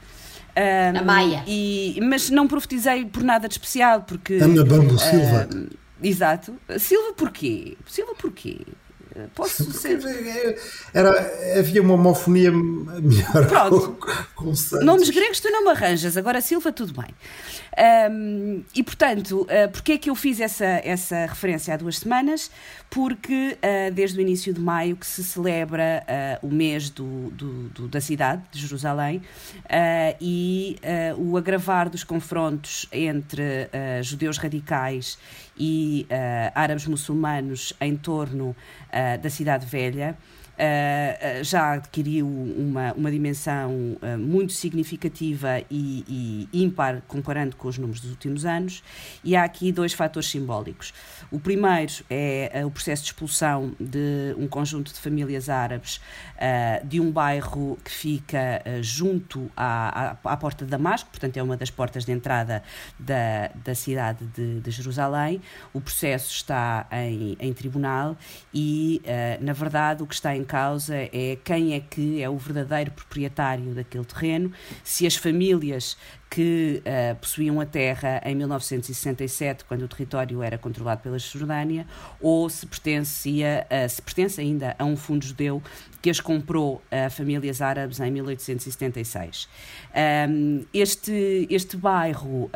Um, 0.58 1.00
a 1.00 1.04
Maia. 1.04 1.44
E, 1.48 1.98
mas 2.04 2.30
não 2.30 2.46
profetizei 2.46 3.06
por 3.06 3.24
nada 3.24 3.48
de 3.48 3.54
especial, 3.54 4.02
porque. 4.02 4.34
Ana 4.36 4.66
Bambo 4.66 5.00
Silva. 5.00 5.48
exato. 6.04 6.54
Silva 6.78 7.14
porquê? 7.14 7.78
Silva 7.86 8.14
porquê? 8.16 8.60
Posso 9.34 9.72
ser. 9.74 10.00
Era, 10.94 11.60
havia 11.60 11.82
uma 11.82 11.94
homofonia 11.94 12.52
melhor 12.52 13.48
Pronto. 13.48 13.98
com, 14.36 14.54
com 14.54 14.54
Nomes 14.84 15.10
gregos 15.10 15.40
tu 15.40 15.50
não 15.50 15.64
me 15.64 15.72
arranjas, 15.72 16.18
agora 16.18 16.42
Silva, 16.42 16.72
tudo 16.72 16.94
bem. 16.94 17.14
Um, 18.10 18.64
e 18.74 18.82
portanto, 18.84 19.42
uh, 19.42 19.70
porquê 19.72 19.94
é 19.94 19.98
que 19.98 20.10
eu 20.10 20.16
fiz 20.16 20.40
essa, 20.40 20.66
essa 20.66 21.26
referência 21.26 21.74
há 21.74 21.78
duas 21.78 21.98
semanas? 21.98 22.50
Porque 22.90 23.58
uh, 23.58 23.94
desde 23.94 24.18
o 24.18 24.22
início 24.22 24.54
de 24.54 24.62
maio 24.62 24.96
que 24.96 25.06
se 25.06 25.24
celebra 25.24 26.04
uh, 26.42 26.48
o 26.48 26.50
mês 26.50 26.90
do, 26.90 27.30
do, 27.32 27.70
do, 27.70 27.88
da 27.88 28.00
cidade 28.00 28.42
de 28.52 28.62
Jerusalém 28.62 29.18
uh, 29.18 30.18
e 30.22 30.78
o 31.18 31.38
agravar 31.38 31.90
dos 31.90 32.04
confrontos 32.04 32.88
entre 32.92 33.70
judeus 34.02 34.38
radicais 34.38 35.18
e 35.58 36.06
árabes 36.54 36.86
muçulmanos 36.86 37.74
em 37.80 37.96
torno 37.96 38.56
da 39.22 39.30
cidade 39.30 39.66
velha. 39.66 40.18
Uh, 40.56 41.44
já 41.44 41.74
adquiriu 41.74 42.26
uma, 42.26 42.94
uma 42.94 43.12
dimensão 43.12 43.98
uh, 44.02 44.18
muito 44.18 44.54
significativa 44.54 45.60
e, 45.70 46.48
e, 46.54 46.64
ímpar 46.64 47.02
comparando 47.10 47.58
com 47.58 47.68
os 47.68 47.78
números 47.78 48.00
dos 48.00 48.12
últimos 48.12 48.46
anos, 48.46 48.82
e 49.22 49.36
há 49.36 49.44
aqui 49.44 49.70
dois 49.74 49.92
fatores 49.92 50.30
simbólicos. 50.30 50.94
O 51.30 51.42
primeiro 51.42 51.92
é 52.10 52.62
uh, 52.64 52.68
o 52.68 52.72
processo 52.72 53.04
de 53.04 53.10
expulsão 53.10 53.76
de 53.78 54.34
um 54.38 54.48
conjunto 54.48 54.94
de 54.94 55.00
famílias 55.00 55.50
árabes 55.50 56.00
de 56.84 57.00
um 57.00 57.12
bairro 57.12 57.78
que 57.84 57.90
fica 57.90 58.62
junto 58.82 59.50
à, 59.56 60.18
à, 60.24 60.34
à, 60.34 60.38
porta 60.38 60.66
de 60.66 60.72
Damasco, 60.72 61.10
portanto, 61.10 61.38
é 61.38 61.44
uma 61.44 61.56
das 61.56 61.70
portas 61.70 62.06
de 62.06 62.12
entrada 62.12 62.62
da, 63.00 63.50
da 63.64 63.74
cidade 63.74 64.26
de, 64.28 64.60
de 64.60 64.72
Jerusalém. 64.72 65.42
O 65.74 65.80
processo 65.80 66.32
está 66.32 66.88
em, 66.92 67.38
em 67.40 67.54
tribunal 67.54 68.18
e, 68.54 69.02
na 69.40 69.54
verdade, 69.54 70.04
o 70.04 70.08
que 70.08 70.14
está 70.14 70.36
em 70.36 70.45
causa 70.46 70.96
é 70.96 71.38
quem 71.44 71.74
é 71.74 71.80
que 71.80 72.22
é 72.22 72.30
o 72.30 72.38
verdadeiro 72.38 72.92
proprietário 72.92 73.74
daquele 73.74 74.06
terreno, 74.06 74.52
se 74.84 75.06
as 75.06 75.16
famílias 75.16 75.98
que 76.30 76.82
uh, 76.86 77.16
possuíam 77.16 77.62
a 77.62 77.66
terra 77.66 78.22
em 78.26 78.36
1967, 78.36 79.64
quando 79.66 79.84
o 79.84 79.88
território 79.88 80.42
era 80.44 80.58
controlado 80.58 81.02
pela 81.02 81.18
Jordânia, 81.18 81.88
ou 82.20 82.50
se 82.50 82.66
pertencia, 82.66 83.66
uh, 83.70 83.90
se 83.90 84.02
pertence 84.02 84.42
ainda 84.42 84.76
a 84.78 84.84
um 84.84 84.98
fundo 84.98 85.26
judeu 85.26 85.62
que 86.06 86.10
as 86.12 86.20
comprou 86.20 86.84
a 86.92 87.10
famílias 87.10 87.64
árabes 87.64 88.00
em 88.00 88.12
1876. 88.12 89.50
Um, 90.30 90.64
este, 90.72 91.48
este 91.50 91.76
bairro 91.76 92.48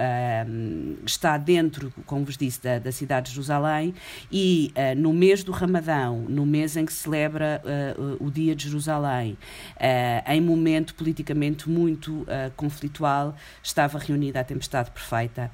um, 0.48 0.98
está 1.04 1.36
dentro, 1.36 1.92
como 2.06 2.26
vos 2.26 2.38
disse, 2.38 2.62
da, 2.62 2.78
da 2.78 2.92
cidade 2.92 3.30
de 3.30 3.32
Jerusalém 3.32 3.96
e 4.32 4.72
uh, 4.76 4.96
no 4.96 5.12
mês 5.12 5.44
do 5.44 5.52
Ramadão, 5.52 6.28
no 6.30 6.46
mês 6.46 6.78
em 6.78 6.86
que 6.86 6.94
se 6.94 7.00
celebra 7.00 7.60
uh, 7.66 8.24
o 8.24 8.30
Dia 8.30 8.56
de 8.56 8.66
Jerusalém, 8.68 9.32
uh, 9.78 10.32
em 10.32 10.42
momento 10.42 10.94
politicamente 10.94 11.68
muito 11.68 12.28
conflitual, 12.56 13.36
estava 13.64 13.98
reunida 13.98 14.42
a 14.42 14.44
tempestade 14.44 14.92
perfeita 14.92 15.50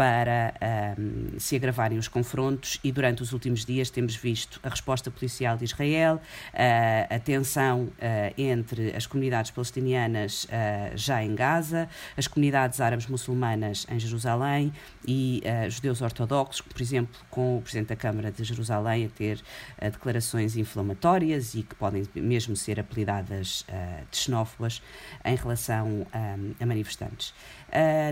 para 0.00 0.54
um, 0.98 1.38
se 1.38 1.54
agravarem 1.56 1.98
os 1.98 2.08
confrontos 2.08 2.80
e 2.82 2.90
durante 2.90 3.22
os 3.22 3.34
últimos 3.34 3.66
dias 3.66 3.90
temos 3.90 4.16
visto 4.16 4.58
a 4.62 4.70
resposta 4.70 5.10
policial 5.10 5.58
de 5.58 5.64
Israel, 5.64 6.14
uh, 6.54 7.14
a 7.14 7.18
tensão 7.18 7.82
uh, 7.82 7.92
entre 8.38 8.96
as 8.96 9.06
comunidades 9.06 9.50
palestinianas 9.50 10.44
uh, 10.44 10.96
já 10.96 11.22
em 11.22 11.34
Gaza, 11.34 11.86
as 12.16 12.26
comunidades 12.26 12.80
árabes 12.80 13.08
muçulmanas 13.08 13.86
em 13.90 14.00
Jerusalém 14.00 14.72
e 15.06 15.42
judeus 15.68 16.00
ortodoxos, 16.00 16.62
por 16.62 16.80
exemplo, 16.80 17.20
com 17.30 17.58
o 17.58 17.62
Presidente 17.62 17.88
da 17.88 17.96
Câmara 17.96 18.30
de 18.30 18.44
Jerusalém 18.44 19.06
a 19.06 19.08
ter 19.08 19.40
declarações 19.80 20.56
inflamatórias 20.56 21.54
e 21.54 21.62
que 21.62 21.74
podem 21.74 22.06
mesmo 22.14 22.54
ser 22.54 22.78
apelidadas 22.78 23.66
de 24.10 24.16
xenófobas 24.16 24.80
em 25.24 25.34
relação 25.34 26.06
um, 26.14 26.54
a 26.60 26.66
manifestantes. 26.66 27.34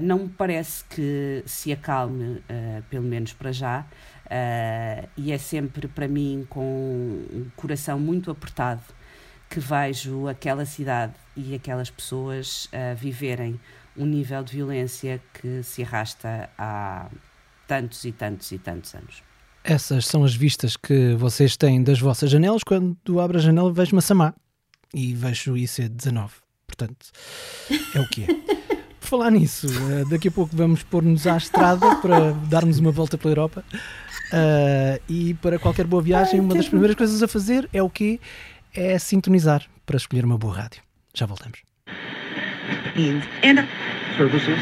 Não 0.02 0.20
me 0.20 0.28
parece 0.28 0.84
que 0.84 1.42
se 1.46 1.72
acalme, 1.72 2.36
uh, 2.38 2.82
pelo 2.88 3.04
menos 3.04 3.32
para 3.32 3.52
já, 3.52 3.80
uh, 4.26 5.08
e 5.16 5.32
é 5.32 5.38
sempre 5.38 5.88
para 5.88 6.06
mim 6.06 6.46
com 6.48 7.24
um 7.32 7.46
coração 7.56 7.98
muito 7.98 8.30
apertado 8.30 8.82
que 9.48 9.60
vejo 9.60 10.28
aquela 10.28 10.64
cidade 10.64 11.14
e 11.36 11.54
aquelas 11.54 11.90
pessoas 11.90 12.66
uh, 12.66 12.94
viverem 12.96 13.58
um 13.96 14.04
nível 14.04 14.42
de 14.44 14.54
violência 14.54 15.20
que 15.34 15.62
se 15.62 15.82
arrasta 15.82 16.48
há 16.56 17.08
tantos 17.66 18.04
e 18.04 18.12
tantos 18.12 18.52
e 18.52 18.58
tantos 18.58 18.94
anos. 18.94 19.22
Essas 19.64 20.06
são 20.06 20.24
as 20.24 20.34
vistas 20.34 20.76
que 20.76 21.14
vocês 21.14 21.56
têm 21.56 21.82
das 21.82 21.98
vossas 21.98 22.30
janelas. 22.30 22.62
Quando 22.64 23.20
abro 23.20 23.38
a 23.38 23.40
janela, 23.40 23.72
vejo 23.72 23.94
Massamá 23.94 24.34
e 24.94 25.14
vejo 25.14 25.52
o 25.52 25.56
IC19. 25.56 26.30
Portanto, 26.66 27.10
é 27.94 28.00
o 28.00 28.08
que 28.08 28.24
é. 28.24 28.28
falar 29.08 29.30
nisso, 29.30 29.66
uh, 29.66 30.08
daqui 30.08 30.28
a 30.28 30.30
pouco 30.30 30.54
vamos 30.54 30.82
pôr-nos 30.82 31.26
à 31.26 31.36
estrada 31.36 31.96
para 31.96 32.32
darmos 32.48 32.78
uma 32.78 32.90
volta 32.90 33.16
pela 33.16 33.32
Europa. 33.32 33.64
Uh, 33.72 35.00
e 35.08 35.34
para 35.34 35.58
qualquer 35.58 35.86
boa 35.86 36.02
viagem, 36.02 36.38
uma 36.38 36.54
das 36.54 36.68
primeiras 36.68 36.94
coisas 36.94 37.22
a 37.22 37.28
fazer 37.28 37.68
é 37.72 37.82
o 37.82 37.88
quê? 37.88 38.20
É 38.74 38.98
sintonizar 38.98 39.64
para 39.86 39.96
escolher 39.96 40.24
uma 40.24 40.36
boa 40.36 40.54
rádio. 40.54 40.82
Já 41.14 41.24
voltamos. 41.24 41.60
And 43.42 43.66
services, 44.16 44.58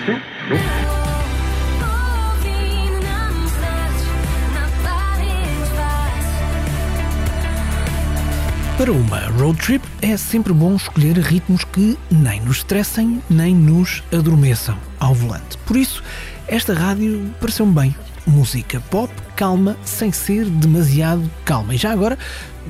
Para 8.79 8.93
uma 8.93 9.21
road 9.39 9.59
trip 9.59 9.83
é 10.03 10.19
sempre 10.19 10.53
bom 10.53 10.77
escolher 10.77 11.17
ritmos 11.17 11.65
que 11.65 11.97
nem 12.11 12.43
nos 12.43 12.59
estressem 12.59 13.23
nem 13.29 13.55
nos 13.55 14.03
adormeçam 14.13 14.77
ao 15.01 15.15
volante. 15.15 15.57
Por 15.65 15.79
isso, 15.79 16.05
esta 16.47 16.75
rádio 16.75 17.35
pareceu-me 17.41 17.73
bem. 17.73 17.97
Música 18.27 18.79
pop, 18.91 19.11
calma, 19.35 19.79
sem 19.83 20.13
ser 20.13 20.45
demasiado 20.45 21.31
calma. 21.43 21.75
E 21.75 21.79
já 21.79 21.91
agora, 21.91 22.19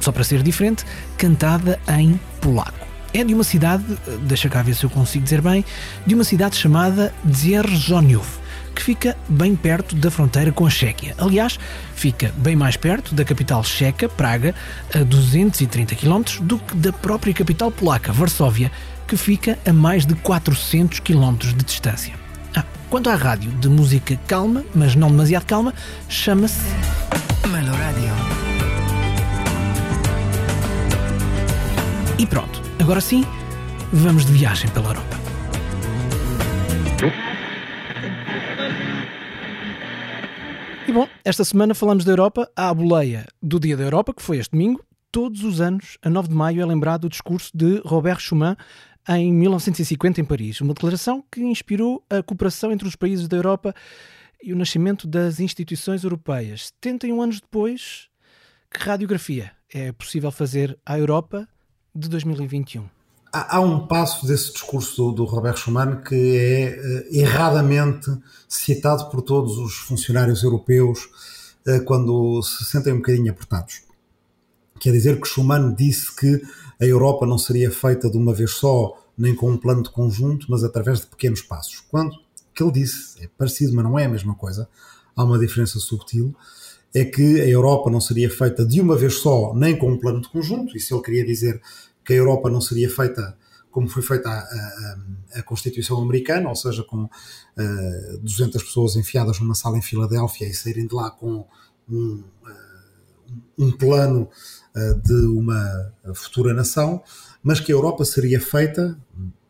só 0.00 0.12
para 0.12 0.22
ser 0.22 0.44
diferente, 0.44 0.84
cantada 1.18 1.76
em 1.88 2.20
polaco. 2.40 2.86
É 3.12 3.24
de 3.24 3.34
uma 3.34 3.42
cidade, 3.42 3.84
deixa 4.22 4.48
cá 4.48 4.62
ver 4.62 4.76
se 4.76 4.84
eu 4.84 4.90
consigo 4.90 5.24
dizer 5.24 5.40
bem, 5.40 5.64
de 6.06 6.14
uma 6.14 6.22
cidade 6.22 6.56
chamada 6.56 7.12
Dzierżoniów 7.28 8.45
que 8.76 8.82
fica 8.82 9.16
bem 9.26 9.56
perto 9.56 9.96
da 9.96 10.10
fronteira 10.10 10.52
com 10.52 10.66
a 10.66 10.70
Chequia. 10.70 11.14
Aliás, 11.16 11.58
fica 11.94 12.30
bem 12.36 12.54
mais 12.54 12.76
perto 12.76 13.14
da 13.14 13.24
capital 13.24 13.64
checa, 13.64 14.06
Praga, 14.06 14.54
a 14.94 14.98
230 14.98 15.94
km, 15.94 16.22
do 16.42 16.58
que 16.58 16.76
da 16.76 16.92
própria 16.92 17.32
capital 17.32 17.72
polaca, 17.72 18.12
Varsóvia, 18.12 18.70
que 19.08 19.16
fica 19.16 19.58
a 19.66 19.72
mais 19.72 20.04
de 20.04 20.14
400 20.16 21.00
km 21.00 21.36
de 21.38 21.64
distância. 21.64 22.12
Ah, 22.54 22.64
quanto 22.90 23.08
à 23.08 23.14
rádio 23.14 23.50
de 23.52 23.68
música 23.68 24.14
calma, 24.28 24.62
mas 24.74 24.94
não 24.94 25.10
demasiado 25.10 25.46
calma, 25.46 25.72
chama-se 26.06 26.60
Meloradio. 27.48 28.12
E 32.18 32.26
pronto, 32.26 32.60
agora 32.78 33.00
sim, 33.00 33.24
vamos 33.90 34.26
de 34.26 34.32
viagem 34.32 34.68
pela 34.70 34.88
Europa. 34.88 35.16
E 40.88 40.92
bom, 40.92 41.08
esta 41.24 41.42
semana 41.42 41.74
falamos 41.74 42.04
da 42.04 42.12
Europa 42.12 42.48
à 42.54 42.72
boleia 42.72 43.26
do 43.42 43.58
Dia 43.58 43.76
da 43.76 43.82
Europa, 43.82 44.14
que 44.14 44.22
foi 44.22 44.38
este 44.38 44.52
domingo. 44.52 44.84
Todos 45.10 45.42
os 45.42 45.60
anos, 45.60 45.98
a 46.00 46.08
9 46.08 46.28
de 46.28 46.34
maio, 46.34 46.62
é 46.62 46.64
lembrado 46.64 47.06
o 47.06 47.08
discurso 47.08 47.50
de 47.52 47.80
Robert 47.84 48.20
Schuman 48.20 48.56
em 49.08 49.32
1950 49.32 50.20
em 50.20 50.24
Paris. 50.24 50.60
Uma 50.60 50.74
declaração 50.74 51.24
que 51.30 51.42
inspirou 51.42 52.04
a 52.08 52.22
cooperação 52.22 52.70
entre 52.70 52.86
os 52.86 52.94
países 52.94 53.26
da 53.26 53.36
Europa 53.36 53.74
e 54.40 54.52
o 54.52 54.56
nascimento 54.56 55.08
das 55.08 55.40
instituições 55.40 56.04
europeias. 56.04 56.68
71 56.80 57.20
anos 57.20 57.40
depois, 57.40 58.08
que 58.70 58.78
radiografia 58.78 59.50
é 59.74 59.90
possível 59.90 60.30
fazer 60.30 60.78
à 60.86 60.96
Europa 60.96 61.48
de 61.92 62.08
2021? 62.08 62.95
Há, 63.48 63.60
um 63.60 63.86
passo 63.86 64.26
desse 64.26 64.52
discurso 64.52 64.96
do, 64.96 65.12
do 65.12 65.24
Robert 65.24 65.56
Schuman 65.56 65.96
que 65.96 66.36
é 66.36 66.78
uh, 66.78 67.16
erradamente 67.16 68.10
citado 68.48 69.10
por 69.10 69.22
todos 69.22 69.58
os 69.58 69.74
funcionários 69.74 70.42
europeus 70.42 71.08
uh, 71.66 71.84
quando 71.84 72.42
se 72.42 72.64
sentem 72.64 72.92
um 72.92 72.98
bocadinho 72.98 73.30
apertados. 73.30 73.82
Quer 74.78 74.92
dizer 74.92 75.20
que 75.20 75.26
Schuman 75.26 75.74
disse 75.74 76.14
que 76.14 76.42
a 76.80 76.84
Europa 76.84 77.26
não 77.26 77.38
seria 77.38 77.70
feita 77.70 78.10
de 78.10 78.16
uma 78.16 78.34
vez 78.34 78.52
só, 78.52 79.02
nem 79.16 79.34
com 79.34 79.50
um 79.50 79.56
plano 79.56 79.82
de 79.82 79.90
conjunto, 79.90 80.46
mas 80.48 80.62
através 80.62 81.00
de 81.00 81.06
pequenos 81.06 81.40
passos. 81.40 81.82
Quando 81.90 82.12
o 82.12 82.52
que 82.54 82.62
ele 82.62 82.72
disse 82.72 83.22
é 83.22 83.28
parecido, 83.38 83.74
mas 83.74 83.84
não 83.84 83.98
é 83.98 84.04
a 84.04 84.08
mesma 84.08 84.34
coisa, 84.34 84.68
há 85.14 85.24
uma 85.24 85.38
diferença 85.38 85.78
subtil, 85.78 86.34
é 86.94 87.04
que 87.04 87.40
a 87.40 87.48
Europa 87.48 87.90
não 87.90 88.00
seria 88.00 88.30
feita 88.30 88.64
de 88.64 88.80
uma 88.80 88.96
vez 88.96 89.14
só, 89.14 89.54
nem 89.54 89.76
com 89.76 89.90
um 89.90 89.98
plano 89.98 90.20
de 90.20 90.28
conjunto, 90.28 90.78
se 90.78 90.94
ele 90.94 91.02
queria 91.02 91.26
dizer 91.26 91.60
que 92.06 92.12
a 92.12 92.16
Europa 92.16 92.48
não 92.48 92.60
seria 92.60 92.88
feita 92.88 93.36
como 93.70 93.88
foi 93.88 94.02
feita 94.02 94.30
a, 94.30 94.38
a, 94.38 95.40
a 95.40 95.42
Constituição 95.42 96.00
Americana, 96.00 96.48
ou 96.48 96.56
seja, 96.56 96.82
com 96.82 97.02
uh, 97.04 97.10
eh, 97.58 98.16
200 98.22 98.62
pessoas 98.62 98.96
enfiadas 98.96 99.38
numa 99.38 99.54
sala 99.54 99.76
em 99.76 99.82
Filadélfia 99.82 100.48
e 100.48 100.54
saírem 100.54 100.86
de 100.86 100.94
lá 100.94 101.10
com 101.10 101.46
um, 101.86 102.14
uh, 102.14 102.24
um 103.58 103.70
plano 103.70 104.30
de 105.02 105.26
uma 105.28 105.92
futura 106.14 106.52
nação, 106.52 107.02
mas 107.42 107.60
que 107.60 107.72
a 107.72 107.74
Europa 107.74 108.04
seria 108.04 108.38
feita, 108.38 108.98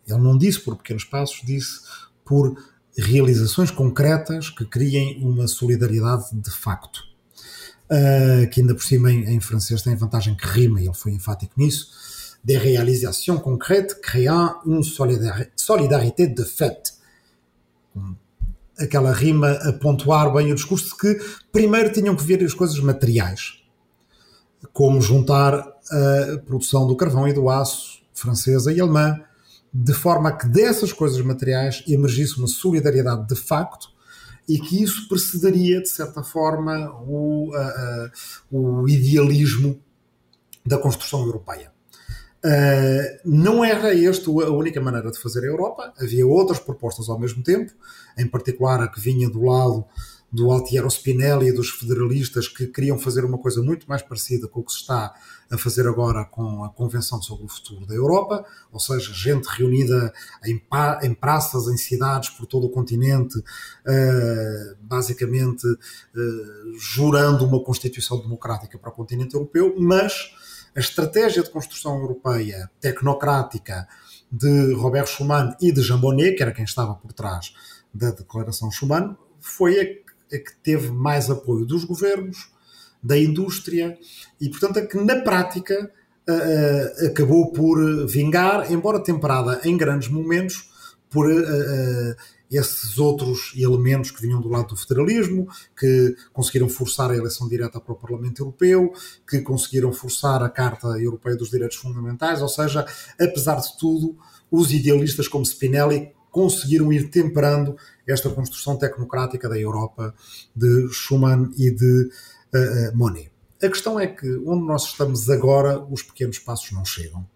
ele 0.07 0.19
não 0.21 0.39
disse 0.39 0.61
por 0.61 0.77
pequenos 0.77 1.05
passos, 1.05 1.43
disse 1.45 1.81
por 2.25 2.57
realizações 2.97 3.71
concretas 3.71 4.51
que 4.51 4.65
criem 4.65 5.23
uma 5.23 5.47
solidariedade 5.47 6.25
de 6.33 6.51
facto. 6.51 7.05
Uh, 7.89 8.51
que 8.51 8.61
ainda 8.61 8.75
por 8.75 8.83
cima 8.83 9.13
em, 9.13 9.37
em, 9.37 9.41
francês 9.41 9.81
tem 9.81 9.93
a 9.93 9.97
vantagem 9.97 10.35
que 10.35 10.45
rima, 10.45 10.81
ele 10.81 10.93
foi 10.93 11.13
enfático 11.13 11.53
nisso, 11.57 11.89
des 12.47 12.57
réalisations 12.57 13.39
concrètes 13.39 14.01
créant 14.01 14.55
une 14.65 14.85
solidarité 15.57 16.29
de 16.29 16.45
fait. 16.45 16.95
Aquela 18.79 19.13
rima 19.13 19.51
a 19.51 19.73
pontuar 19.73 20.33
bem 20.33 20.53
o 20.53 20.55
discurso 20.55 20.91
de 20.91 20.97
que 20.97 21.25
primeiro 21.51 21.93
tinham 21.93 22.15
que 22.15 22.23
ver 22.23 22.45
as 22.45 22.55
coisas 22.55 22.79
materiais, 22.79 23.65
como 24.73 25.01
juntar 25.01 25.55
a 25.55 26.39
produção 26.47 26.87
do 26.87 26.95
carvão 26.95 27.27
e 27.27 27.33
do 27.33 27.51
aço 27.51 28.01
francesa 28.15 28.73
e 28.73 28.81
alemã, 28.81 29.19
de 29.75 29.93
forma 29.93 30.29
a 30.29 30.33
que 30.33 30.47
dessas 30.47 30.93
coisas 30.93 31.21
materiais 31.21 31.83
emergisse 31.89 32.39
uma 32.39 32.47
solidariedade 32.47 33.27
de 33.27 33.35
facto 33.35 33.89
e 34.49 34.61
que 34.61 34.81
isso 34.81 35.09
precederia, 35.09 35.83
de 35.83 35.89
certa 35.89 36.23
forma, 36.23 36.93
o, 37.09 37.51
uh, 37.51 38.53
uh, 38.53 38.83
o 38.83 38.89
idealismo 38.89 39.81
da 40.65 40.79
construção 40.79 41.23
europeia. 41.23 41.76
Uh, 42.47 43.19
não 43.25 43.65
era 43.65 43.93
esta 43.93 44.31
a 44.31 44.51
única 44.51 44.81
maneira 44.81 45.11
de 45.11 45.19
fazer 45.19 45.41
a 45.41 45.49
Europa, 45.49 45.93
havia 45.99 46.25
outras 46.25 46.61
propostas 46.61 47.09
ao 47.09 47.19
mesmo 47.19 47.43
tempo, 47.43 47.73
em 48.17 48.25
particular 48.25 48.81
a 48.81 48.87
que 48.87 49.01
vinha 49.01 49.29
do 49.29 49.43
lado 49.43 49.85
do 50.31 50.53
Altiero 50.53 50.89
Spinelli 50.89 51.49
e 51.49 51.53
dos 51.53 51.71
federalistas 51.71 52.47
que 52.47 52.69
queriam 52.69 52.99
fazer 52.99 53.25
uma 53.25 53.39
coisa 53.39 53.61
muito 53.63 53.89
mais 53.89 54.03
parecida 54.03 54.47
com 54.47 54.61
o 54.61 54.65
que 54.65 54.73
se 54.73 54.79
está 54.79 55.13
a 55.51 55.59
fazer 55.59 55.89
agora 55.89 56.25
com 56.25 56.63
a 56.63 56.69
Convenção 56.69 57.21
sobre 57.21 57.47
o 57.47 57.49
Futuro 57.49 57.85
da 57.85 57.95
Europa, 57.95 58.45
ou 58.71 58.79
seja, 58.79 59.13
gente 59.13 59.47
reunida 59.47 60.13
em, 60.45 60.63
em 61.03 61.15
praças, 61.15 61.67
em 61.67 61.77
cidades 61.77 62.31
por 62.31 62.47
todo 62.47 62.67
o 62.67 62.71
continente, 62.71 63.39
uh, 63.39 64.77
basicamente 64.81 65.67
uh, 65.67 66.79
jurando 66.79 67.45
uma 67.45 67.63
Constituição 67.63 68.21
democrática 68.21 68.79
para 68.79 68.91
o 68.91 68.93
continente 68.93 69.35
europeu, 69.35 69.75
mas 69.79 70.33
a 70.77 70.81
estratégia 70.81 71.43
de 71.43 71.51
construção 71.51 71.99
europeia 71.99 72.71
tecnocrática 72.81 73.89
de 74.31 74.75
Robert 74.75 75.07
Schuman 75.07 75.57
e 75.61 75.73
de 75.73 75.81
Jean 75.81 75.97
Monnet, 75.97 76.37
que 76.37 76.43
era 76.43 76.53
quem 76.53 76.65
estava 76.65 76.95
por 76.95 77.13
trás 77.13 77.55
da 77.93 78.11
Declaração 78.11 78.71
Schuman, 78.71 79.17
foi 79.41 79.81
a, 79.81 80.37
a 80.37 80.39
que 80.39 80.57
teve 80.63 80.91
mais 80.91 81.31
apoio 81.31 81.65
dos 81.65 81.85
governos, 81.85 82.51
da 83.03 83.17
indústria 83.17 83.97
e, 84.41 84.49
portanto, 84.49 84.79
a 84.81 84.87
que 84.87 84.97
na 84.99 85.17
prática 85.21 85.91
acabou 87.07 87.53
por 87.53 88.07
vingar, 88.07 88.71
embora 88.73 89.03
temperada 89.03 89.61
em 89.65 89.77
grandes 89.77 90.09
momentos 90.09 90.71
por 91.09 91.27
esses 92.51 92.99
outros 92.99 93.53
elementos 93.57 94.11
que 94.11 94.23
vinham 94.23 94.41
do 94.41 94.49
lado 94.49 94.69
do 94.69 94.77
federalismo, 94.77 95.49
que 95.79 96.15
conseguiram 96.33 96.69
forçar 96.69 97.11
a 97.11 97.17
eleição 97.17 97.49
direta 97.49 97.81
para 97.81 97.93
o 97.93 97.97
Parlamento 97.97 98.43
Europeu, 98.43 98.93
que 99.29 99.41
conseguiram 99.41 99.93
forçar 99.93 100.43
a 100.43 100.49
Carta 100.49 100.89
Europeia 101.01 101.37
dos 101.37 101.51
Direitos 101.51 101.77
Fundamentais, 101.77 102.41
ou 102.43 102.49
seja, 102.49 102.87
apesar 103.21 103.57
de 103.57 103.77
tudo, 103.79 104.17
os 104.51 104.73
idealistas 104.73 105.29
como 105.29 105.45
Spinelli 105.45 106.13
conseguiram 106.31 106.93
ir 106.93 107.09
temperando 107.09 107.77
esta 108.07 108.29
construção 108.29 108.77
tecnocrática 108.77 109.49
da 109.49 109.59
Europa 109.59 110.15
de 110.55 110.89
Schuman 110.93 111.51
e 111.57 111.71
de 111.71 112.11
uh. 112.55 113.37
A 113.63 113.69
questão 113.69 113.99
é 113.99 114.07
que 114.07 114.29
onde 114.45 114.67
nós 114.67 114.85
estamos 114.85 115.31
agora, 115.31 115.83
os 115.91 116.03
pequenos 116.03 116.39
passos 116.39 116.73
não 116.73 116.85
chegam. 116.85 117.27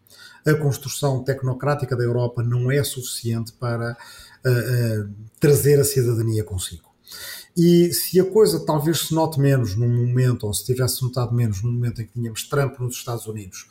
A 0.47 0.55
construção 0.55 1.23
tecnocrática 1.23 1.97
da 1.97 2.03
Europa 2.03 2.43
não 2.43 2.71
é 2.71 2.83
suficiente 2.83 3.53
para 3.53 3.97
uh, 4.45 4.51
uh, 5.03 5.15
trazer 5.39 5.79
a 5.81 5.85
cidadania 5.85 6.45
consigo. 6.45 6.91
E 7.57 7.93
se 7.93 8.21
a 8.21 8.25
coisa 8.25 8.65
talvez 8.65 9.09
se 9.09 9.15
note 9.15 9.41
menos 9.41 9.77
num 9.77 9.89
momento, 9.89 10.47
ou 10.47 10.55
se 10.55 10.65
tivesse 10.65 11.03
notado 11.03 11.35
menos 11.35 11.63
no 11.63 11.73
momento 11.73 12.01
em 12.01 12.07
que 12.07 12.13
tínhamos 12.13 12.49
Trump 12.49 12.79
nos 12.79 12.97
Estados 12.97 13.27
Unidos, 13.27 13.67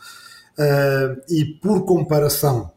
uh, 0.58 1.22
e 1.30 1.46
por 1.46 1.86
comparação 1.86 2.72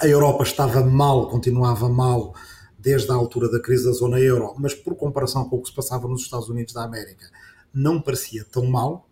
a 0.00 0.06
Europa 0.06 0.42
estava 0.42 0.84
mal, 0.84 1.28
continuava 1.28 1.88
mal 1.88 2.34
desde 2.78 3.10
a 3.12 3.14
altura 3.14 3.48
da 3.48 3.60
crise 3.60 3.84
da 3.84 3.92
zona 3.92 4.18
euro, 4.18 4.54
mas 4.58 4.74
por 4.74 4.96
comparação 4.96 5.48
com 5.48 5.56
o 5.56 5.62
que 5.62 5.68
se 5.68 5.74
passava 5.74 6.08
nos 6.08 6.22
Estados 6.22 6.48
Unidos 6.48 6.74
da 6.74 6.82
América, 6.82 7.26
não 7.72 8.00
parecia 8.00 8.44
tão 8.44 8.66
mal. 8.66 9.08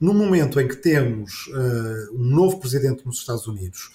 No 0.00 0.14
momento 0.14 0.60
em 0.60 0.68
que 0.68 0.76
temos 0.76 1.48
uh, 1.48 2.14
um 2.14 2.24
novo 2.24 2.60
presidente 2.60 3.04
nos 3.04 3.18
Estados 3.18 3.46
Unidos 3.46 3.90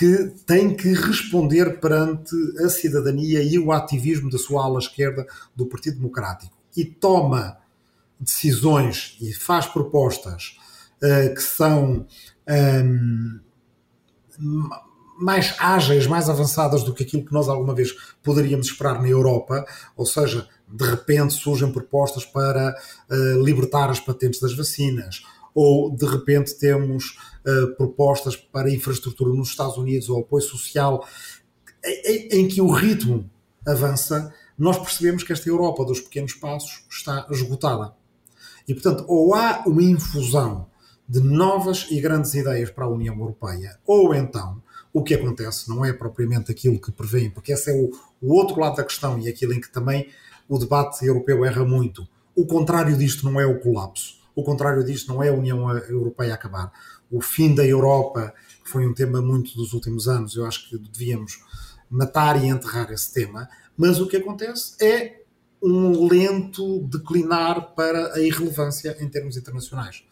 que 0.00 0.32
tem 0.46 0.74
que 0.74 0.92
responder 0.94 1.78
perante 1.78 2.34
a 2.64 2.70
cidadania 2.70 3.42
e 3.42 3.58
o 3.58 3.70
ativismo 3.70 4.30
da 4.30 4.38
sua 4.38 4.64
ala 4.64 4.78
esquerda 4.78 5.26
do 5.54 5.66
Partido 5.66 5.96
Democrático. 5.96 6.56
E 6.74 6.86
toma 6.86 7.58
decisões 8.18 9.18
e 9.20 9.32
faz 9.34 9.66
propostas 9.66 10.56
uh, 11.02 11.34
que 11.34 11.42
são 11.42 12.06
um, 12.48 13.40
mais 15.18 15.54
ágeis, 15.58 16.06
mais 16.06 16.30
avançadas 16.30 16.82
do 16.82 16.94
que 16.94 17.02
aquilo 17.02 17.26
que 17.26 17.32
nós 17.32 17.48
alguma 17.48 17.74
vez 17.74 17.94
poderíamos 18.22 18.68
esperar 18.68 19.02
na 19.02 19.08
Europa, 19.08 19.66
ou 19.94 20.06
seja, 20.06 20.48
de 20.72 20.84
repente 20.84 21.34
surgem 21.34 21.72
propostas 21.72 22.24
para 22.24 22.74
uh, 23.10 23.42
libertar 23.42 23.90
as 23.90 24.00
patentes 24.00 24.40
das 24.40 24.54
vacinas, 24.54 25.22
ou 25.54 25.94
de 25.94 26.06
repente 26.06 26.58
temos 26.58 27.18
uh, 27.46 27.74
propostas 27.76 28.36
para 28.36 28.72
infraestrutura 28.72 29.34
nos 29.34 29.48
Estados 29.48 29.76
Unidos 29.76 30.08
ou 30.08 30.20
apoio 30.20 30.42
social, 30.42 31.06
em, 31.84 32.28
em, 32.40 32.48
que 32.48 32.60
o 32.60 32.70
ritmo 32.70 33.28
avança, 33.66 34.32
nós 34.56 34.78
percebemos 34.78 35.22
que 35.22 35.32
esta 35.32 35.48
Europa 35.48 35.84
dos 35.84 36.00
pequenos 36.00 36.34
passos 36.34 36.84
está 36.90 37.26
esgotada. 37.30 37.94
E, 38.68 38.74
portanto, 38.74 39.04
ou 39.08 39.34
há 39.34 39.64
uma 39.66 39.82
infusão 39.82 40.68
de 41.08 41.20
novas 41.20 41.88
e 41.90 42.00
grandes 42.00 42.34
ideias 42.34 42.70
para 42.70 42.84
a 42.84 42.88
União 42.88 43.18
Europeia, 43.18 43.78
ou 43.84 44.14
então 44.14 44.62
o 44.92 45.02
que 45.02 45.14
acontece 45.14 45.68
não 45.68 45.84
é 45.84 45.92
propriamente 45.92 46.52
aquilo 46.52 46.80
que 46.80 46.92
prevêem, 46.92 47.30
porque 47.30 47.52
esse 47.52 47.70
é 47.70 47.74
o, 47.74 47.90
o 48.20 48.34
outro 48.34 48.60
lado 48.60 48.76
da 48.76 48.84
questão 48.84 49.18
e 49.18 49.28
aquilo 49.28 49.52
em 49.52 49.60
que 49.60 49.70
também 49.70 50.08
o 50.50 50.58
debate 50.58 51.06
europeu 51.06 51.44
erra 51.44 51.64
muito. 51.64 52.06
O 52.34 52.44
contrário 52.44 52.98
disto 52.98 53.24
não 53.24 53.40
é 53.40 53.46
o 53.46 53.60
colapso. 53.60 54.18
O 54.34 54.42
contrário 54.42 54.84
disto 54.84 55.12
não 55.12 55.22
é 55.22 55.28
a 55.28 55.32
União 55.32 55.70
Europeia 55.70 56.34
acabar. 56.34 56.72
O 57.08 57.20
fim 57.20 57.54
da 57.54 57.64
Europa, 57.64 58.34
foi 58.64 58.84
um 58.84 58.92
tema 58.92 59.22
muito 59.22 59.54
dos 59.54 59.72
últimos 59.72 60.08
anos, 60.08 60.34
eu 60.34 60.44
acho 60.44 60.68
que 60.68 60.76
devíamos 60.76 61.40
matar 61.88 62.42
e 62.42 62.48
enterrar 62.48 62.90
esse 62.90 63.12
tema, 63.12 63.48
mas 63.76 64.00
o 64.00 64.08
que 64.08 64.16
acontece 64.16 64.74
é 64.84 65.22
um 65.62 66.08
lento 66.08 66.80
declinar 66.88 67.74
para 67.74 68.14
a 68.14 68.20
irrelevância 68.20 68.96
em 69.00 69.08
termos 69.08 69.36
internacionais. 69.36 70.02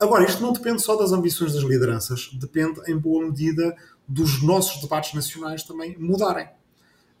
Agora, 0.00 0.24
isto 0.24 0.42
não 0.42 0.52
depende 0.52 0.80
só 0.80 0.96
das 0.96 1.12
ambições 1.12 1.52
das 1.52 1.62
lideranças, 1.62 2.30
depende 2.34 2.80
em 2.90 2.96
boa 2.96 3.26
medida 3.26 3.76
dos 4.08 4.42
nossos 4.42 4.80
debates 4.80 5.12
nacionais 5.12 5.62
também 5.64 5.98
mudarem. 5.98 6.48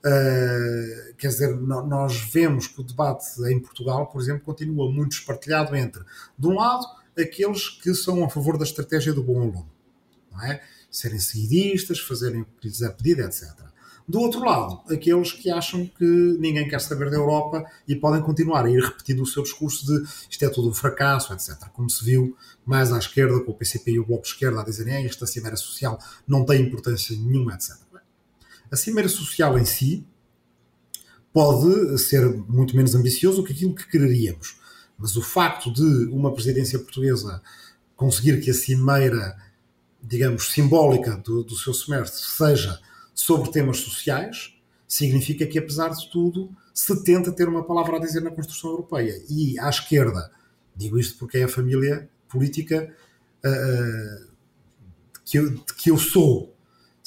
Uh, 0.06 1.14
quer 1.18 1.28
dizer, 1.28 1.56
nós 1.56 2.20
vemos 2.32 2.68
que 2.68 2.80
o 2.80 2.84
debate 2.84 3.26
em 3.50 3.58
Portugal, 3.58 4.06
por 4.06 4.22
exemplo, 4.22 4.44
continua 4.44 4.90
muito 4.90 5.12
espartilhado 5.12 5.74
entre, 5.74 6.04
de 6.38 6.46
um 6.46 6.54
lado, 6.54 6.86
aqueles 7.18 7.68
que 7.68 7.92
são 7.92 8.24
a 8.24 8.30
favor 8.30 8.56
da 8.56 8.64
estratégia 8.64 9.12
do 9.12 9.24
bom 9.24 9.40
aluno, 9.40 9.68
não 10.30 10.42
é? 10.44 10.62
serem 10.88 11.18
seguidistas, 11.18 11.98
fazerem 11.98 12.42
o 12.42 12.46
que 12.60 12.68
lhes 12.68 12.82
é 12.82 12.88
pedido, 12.88 13.22
etc. 13.22 13.66
Do 14.08 14.20
outro 14.20 14.44
lado, 14.44 14.82
aqueles 14.88 15.32
que 15.32 15.50
acham 15.50 15.84
que 15.84 16.04
ninguém 16.38 16.68
quer 16.68 16.80
saber 16.80 17.10
da 17.10 17.16
Europa 17.16 17.64
e 17.88 17.96
podem 17.96 18.22
continuar 18.22 18.64
a 18.64 18.70
ir 18.70 18.80
repetindo 18.80 19.20
o 19.20 19.26
seu 19.26 19.42
discurso 19.42 19.84
de 19.84 20.08
isto 20.30 20.44
é 20.44 20.48
tudo 20.48 20.68
um 20.68 20.74
fracasso, 20.74 21.32
etc. 21.32 21.68
Como 21.72 21.90
se 21.90 22.04
viu 22.04 22.36
mais 22.64 22.92
à 22.92 22.98
esquerda, 22.98 23.40
com 23.40 23.50
o 23.50 23.54
PCP 23.54 23.92
e 23.92 23.98
o 23.98 24.06
Bloco 24.06 24.22
de 24.22 24.28
Esquerda 24.28 24.60
a 24.60 24.64
dizerem 24.64 25.04
esta 25.04 25.26
cimeira 25.26 25.56
social 25.56 25.98
não 26.26 26.44
tem 26.44 26.62
importância 26.62 27.16
nenhuma, 27.16 27.54
etc. 27.54 27.76
A 28.70 28.76
cimeira 28.76 29.08
social 29.08 29.58
em 29.58 29.64
si 29.64 30.06
pode 31.32 31.98
ser 31.98 32.26
muito 32.48 32.74
menos 32.74 32.94
ambicioso 32.94 33.38
do 33.38 33.44
que 33.44 33.52
aquilo 33.52 33.74
que 33.74 33.88
quereríamos, 33.88 34.58
mas 34.98 35.16
o 35.16 35.22
facto 35.22 35.72
de 35.72 36.08
uma 36.10 36.32
presidência 36.32 36.78
portuguesa 36.78 37.42
conseguir 37.94 38.40
que 38.40 38.50
a 38.50 38.54
cimeira, 38.54 39.36
digamos, 40.02 40.52
simbólica 40.52 41.16
do, 41.16 41.42
do 41.42 41.56
seu 41.56 41.74
semestre 41.74 42.22
seja 42.22 42.80
sobre 43.14 43.50
temas 43.50 43.78
sociais, 43.78 44.54
significa 44.86 45.46
que, 45.46 45.58
apesar 45.58 45.88
de 45.88 46.10
tudo, 46.10 46.50
se 46.72 47.02
tenta 47.02 47.32
ter 47.32 47.48
uma 47.48 47.64
palavra 47.64 47.96
a 47.96 48.00
dizer 48.00 48.20
na 48.20 48.30
construção 48.30 48.70
europeia. 48.70 49.22
E 49.28 49.58
à 49.58 49.68
esquerda, 49.68 50.30
digo 50.74 50.98
isto 50.98 51.18
porque 51.18 51.38
é 51.38 51.44
a 51.44 51.48
família 51.48 52.08
política 52.28 52.94
uh, 53.44 54.26
que, 55.24 55.38
eu, 55.38 55.58
que 55.76 55.90
eu 55.90 55.98
sou. 55.98 56.55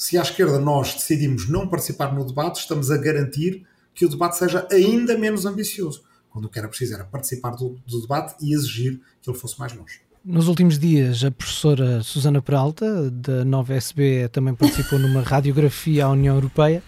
Se 0.00 0.16
à 0.16 0.22
esquerda 0.22 0.58
nós 0.58 0.94
decidimos 0.94 1.46
não 1.46 1.68
participar 1.68 2.14
no 2.14 2.24
debate, 2.24 2.60
estamos 2.60 2.90
a 2.90 2.96
garantir 2.96 3.66
que 3.94 4.06
o 4.06 4.08
debate 4.08 4.38
seja 4.38 4.66
ainda 4.72 5.18
menos 5.18 5.44
ambicioso, 5.44 6.04
quando 6.30 6.46
o 6.46 6.48
que 6.48 6.58
era 6.58 6.68
preciso 6.68 6.94
era 6.94 7.04
participar 7.04 7.50
do, 7.50 7.78
do 7.86 8.00
debate 8.00 8.34
e 8.40 8.54
exigir 8.54 8.98
que 9.20 9.28
ele 9.28 9.36
fosse 9.36 9.60
mais 9.60 9.74
longe. 9.74 10.00
Nos 10.24 10.48
últimos 10.48 10.78
dias, 10.78 11.22
a 11.22 11.30
professora 11.30 12.02
Susana 12.02 12.40
Peralta, 12.40 13.10
da 13.10 13.44
Nova 13.44 13.74
SB, 13.74 14.30
também 14.32 14.54
participou 14.54 14.96
numa 14.98 15.20
radiografia 15.20 16.06
à 16.06 16.08
União 16.08 16.34
Europeia. 16.34 16.82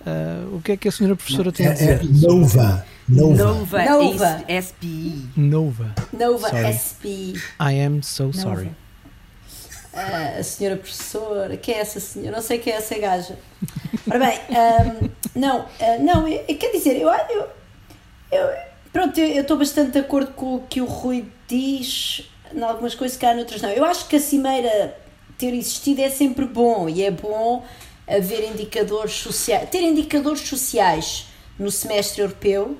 Uh, 0.00 0.56
o 0.56 0.62
que 0.62 0.72
é 0.72 0.76
que 0.78 0.88
a 0.88 0.92
senhora 0.92 1.14
professora 1.14 1.52
tem 1.52 1.66
a 1.66 1.74
dizer? 1.74 2.00
É, 2.00 2.04
é 2.04 2.26
Nova. 2.26 2.86
Nova. 3.06 3.44
Nova. 3.44 3.84
Nova. 3.84 4.44
SPI. 4.62 5.28
Nova. 5.36 5.94
Nova 6.10 6.48
Sorry. 6.48 6.72
SPI. 6.72 7.34
I 7.60 7.84
am 7.84 8.02
so 8.02 8.32
sorry. 8.32 8.70
Ah, 8.72 8.85
a 9.96 10.42
senhora 10.42 10.76
professora, 10.76 11.56
quem 11.56 11.74
é 11.74 11.78
essa 11.80 12.00
senhora? 12.00 12.36
Não 12.36 12.42
sei 12.42 12.58
quem 12.58 12.72
é 12.72 12.76
essa 12.76 12.98
gaja. 12.98 13.38
Ora 14.08 14.18
bem, 14.18 14.38
ahm, 14.50 15.08
não, 15.34 15.66
ah, 15.80 15.98
não, 16.00 16.28
eu, 16.28 16.44
eu- 16.48 16.56
quer 16.58 16.70
dizer, 16.72 16.96
eu, 17.00 17.08
eu, 17.10 17.48
eu 18.32 18.48
pronto, 18.92 19.18
eu 19.18 19.42
estou 19.42 19.56
bastante 19.56 19.92
de 19.92 19.98
acordo 19.98 20.32
com 20.32 20.56
o 20.56 20.60
que 20.60 20.80
o 20.80 20.84
Rui 20.86 21.26
diz, 21.48 22.28
em 22.54 22.62
algumas 22.62 22.94
coisas, 22.94 23.16
cá 23.16 23.34
noutras 23.34 23.60
não. 23.62 23.70
Eu 23.70 23.84
acho 23.84 24.06
que 24.08 24.16
a 24.16 24.20
cimeira 24.20 24.96
ter 25.38 25.52
existido 25.54 26.00
é 26.00 26.10
sempre 26.10 26.44
bom 26.46 26.88
e 26.88 27.02
é 27.02 27.10
bom 27.10 27.64
haver 28.06 28.48
indicadores 28.50 29.12
sociais, 29.14 29.68
ter 29.70 29.82
indicadores 29.82 30.40
sociais 30.42 31.26
no 31.58 31.70
semestre 31.70 32.22
europeu 32.22 32.76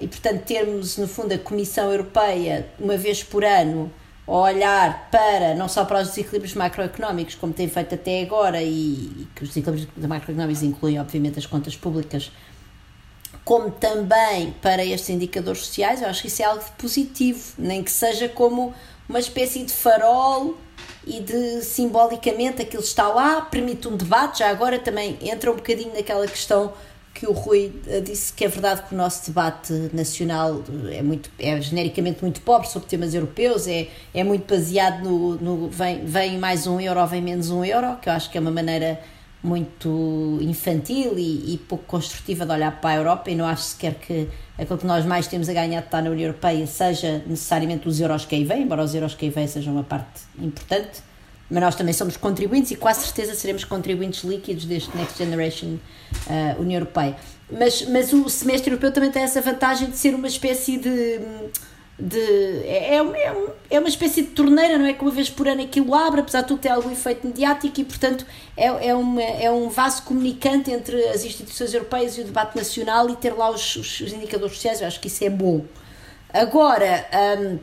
e, 0.00 0.06
portanto, 0.08 0.42
termos, 0.44 0.96
no 0.96 1.06
fundo, 1.08 1.34
a 1.34 1.38
Comissão 1.38 1.90
Europeia, 1.90 2.66
uma 2.78 2.96
vez 2.96 3.22
por 3.22 3.44
ano, 3.44 3.92
olhar 4.36 5.08
para, 5.10 5.54
não 5.54 5.68
só 5.68 5.84
para 5.84 6.02
os 6.02 6.08
desequilíbrios 6.08 6.54
macroeconómicos, 6.54 7.34
como 7.34 7.52
tem 7.52 7.68
feito 7.68 7.94
até 7.94 8.22
agora, 8.22 8.62
e, 8.62 8.68
e 8.68 9.28
que 9.34 9.42
os 9.42 9.48
desequilíbrios 9.48 9.88
macroeconómicos 10.06 10.62
incluem, 10.62 11.00
obviamente, 11.00 11.38
as 11.38 11.46
contas 11.46 11.74
públicas, 11.74 12.30
como 13.44 13.70
também 13.70 14.54
para 14.60 14.84
estes 14.84 15.08
indicadores 15.08 15.60
sociais, 15.60 16.02
eu 16.02 16.08
acho 16.08 16.20
que 16.20 16.28
isso 16.28 16.42
é 16.42 16.44
algo 16.44 16.62
de 16.62 16.70
positivo, 16.72 17.54
nem 17.56 17.82
que 17.82 17.90
seja 17.90 18.28
como 18.28 18.74
uma 19.08 19.18
espécie 19.18 19.64
de 19.64 19.72
farol 19.72 20.58
e 21.06 21.20
de 21.20 21.62
simbolicamente 21.62 22.60
aquilo 22.60 22.82
está 22.82 23.08
lá, 23.08 23.40
permite 23.40 23.88
um 23.88 23.96
debate, 23.96 24.40
já 24.40 24.50
agora 24.50 24.78
também 24.78 25.16
entra 25.22 25.50
um 25.50 25.56
bocadinho 25.56 25.94
naquela 25.94 26.26
questão 26.26 26.74
que 27.18 27.26
o 27.26 27.32
Rui 27.32 27.72
eh, 27.88 28.00
disse 28.00 28.32
que 28.32 28.44
é 28.44 28.48
verdade 28.48 28.82
que 28.82 28.94
o 28.94 28.96
nosso 28.96 29.26
debate 29.26 29.72
nacional 29.92 30.62
é 30.88 31.02
muito 31.02 31.28
é 31.36 31.60
genericamente 31.60 32.22
muito 32.22 32.40
pobre 32.42 32.68
sobre 32.68 32.88
temas 32.88 33.12
europeus, 33.12 33.66
é, 33.66 33.88
é 34.14 34.22
muito 34.22 34.48
baseado 34.48 35.02
no, 35.02 35.34
no 35.34 35.68
vem, 35.68 36.04
vem 36.04 36.38
mais 36.38 36.68
um 36.68 36.80
euro 36.80 37.04
vem 37.08 37.20
menos 37.20 37.50
um 37.50 37.64
euro, 37.64 37.96
que 38.00 38.08
eu 38.08 38.12
acho 38.12 38.30
que 38.30 38.38
é 38.38 38.40
uma 38.40 38.52
maneira 38.52 39.00
muito 39.42 40.38
infantil 40.40 41.18
e, 41.18 41.54
e 41.54 41.58
pouco 41.58 41.84
construtiva 41.86 42.46
de 42.46 42.52
olhar 42.52 42.80
para 42.80 42.90
a 42.90 42.96
Europa 42.96 43.30
e 43.30 43.34
não 43.34 43.46
acho 43.46 43.62
sequer 43.62 43.94
que 43.94 44.28
aquilo 44.56 44.78
que 44.78 44.86
nós 44.86 45.04
mais 45.04 45.26
temos 45.26 45.48
a 45.48 45.52
ganhar 45.52 45.80
de 45.80 45.86
estar 45.86 46.00
na 46.00 46.10
União 46.10 46.26
Europeia 46.28 46.66
seja 46.68 47.20
necessariamente 47.26 47.88
os 47.88 48.00
euros 48.00 48.24
que 48.24 48.36
aí 48.36 48.44
vêm, 48.44 48.62
embora 48.62 48.84
os 48.84 48.94
euros 48.94 49.14
que 49.14 49.24
aí 49.24 49.30
vêm 49.30 49.48
sejam 49.48 49.72
uma 49.72 49.84
parte 49.84 50.22
importante, 50.38 51.02
mas 51.50 51.62
nós 51.62 51.74
também 51.74 51.94
somos 51.94 52.16
contribuintes 52.16 52.70
e 52.72 52.76
quase 52.76 53.04
certeza 53.06 53.34
seremos 53.34 53.64
contribuintes 53.64 54.22
líquidos 54.24 54.64
deste 54.64 54.94
Next 54.96 55.16
Generation 55.18 55.76
uh, 56.26 56.60
União 56.60 56.78
Europeia. 56.80 57.16
Mas, 57.50 57.82
mas 57.88 58.12
o 58.12 58.28
semestre 58.28 58.70
europeu 58.70 58.92
também 58.92 59.10
tem 59.10 59.22
essa 59.22 59.40
vantagem 59.40 59.88
de 59.90 59.96
ser 59.96 60.14
uma 60.14 60.26
espécie 60.28 60.76
de. 60.76 61.18
de 61.98 62.20
é, 62.64 62.96
é, 62.96 63.02
um- 63.02 63.14
é, 63.14 63.32
um- 63.32 63.48
é 63.70 63.78
uma 63.78 63.88
espécie 63.88 64.20
de 64.22 64.28
torneira, 64.28 64.76
não 64.76 64.84
é? 64.84 64.92
Que 64.92 65.00
uma 65.00 65.10
vez 65.10 65.30
por 65.30 65.48
ano 65.48 65.62
aquilo 65.62 65.94
abre, 65.94 66.20
apesar 66.20 66.42
de 66.42 66.48
tudo 66.48 66.60
ter 66.60 66.68
algum 66.68 66.90
efeito 66.92 67.26
mediático 67.26 67.80
e, 67.80 67.84
portanto, 67.84 68.26
é, 68.54 68.88
é, 68.88 68.94
uma, 68.94 69.22
é 69.22 69.50
um 69.50 69.70
vaso 69.70 70.02
comunicante 70.02 70.70
entre 70.70 71.02
as 71.08 71.24
instituições 71.24 71.72
europeias 71.72 72.18
e 72.18 72.20
o 72.20 72.24
debate 72.24 72.54
nacional 72.56 73.08
e 73.08 73.16
ter 73.16 73.32
lá 73.32 73.50
os, 73.50 73.76
os, 73.76 74.00
os 74.00 74.12
indicadores 74.12 74.54
sociais. 74.54 74.82
Eu 74.82 74.86
acho 74.86 75.00
que 75.00 75.06
isso 75.08 75.24
é 75.24 75.30
bom. 75.30 75.64
Agora. 76.32 77.06
hum, 77.40 77.58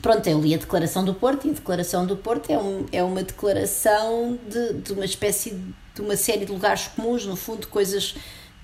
Pronto, 0.00 0.26
eu 0.26 0.40
li 0.40 0.54
a 0.54 0.58
declaração 0.58 1.04
do 1.04 1.12
Porto 1.12 1.46
e 1.46 1.50
a 1.50 1.52
declaração 1.52 2.06
do 2.06 2.16
Porto 2.16 2.50
é, 2.50 2.58
um, 2.58 2.86
é 2.90 3.02
uma 3.02 3.22
declaração 3.22 4.38
de, 4.48 4.74
de 4.74 4.92
uma 4.92 5.04
espécie 5.04 5.50
de 5.94 6.00
uma 6.00 6.16
série 6.16 6.46
de 6.46 6.52
lugares 6.52 6.88
comuns, 6.88 7.26
no 7.26 7.36
fundo, 7.36 7.66
coisas. 7.68 8.14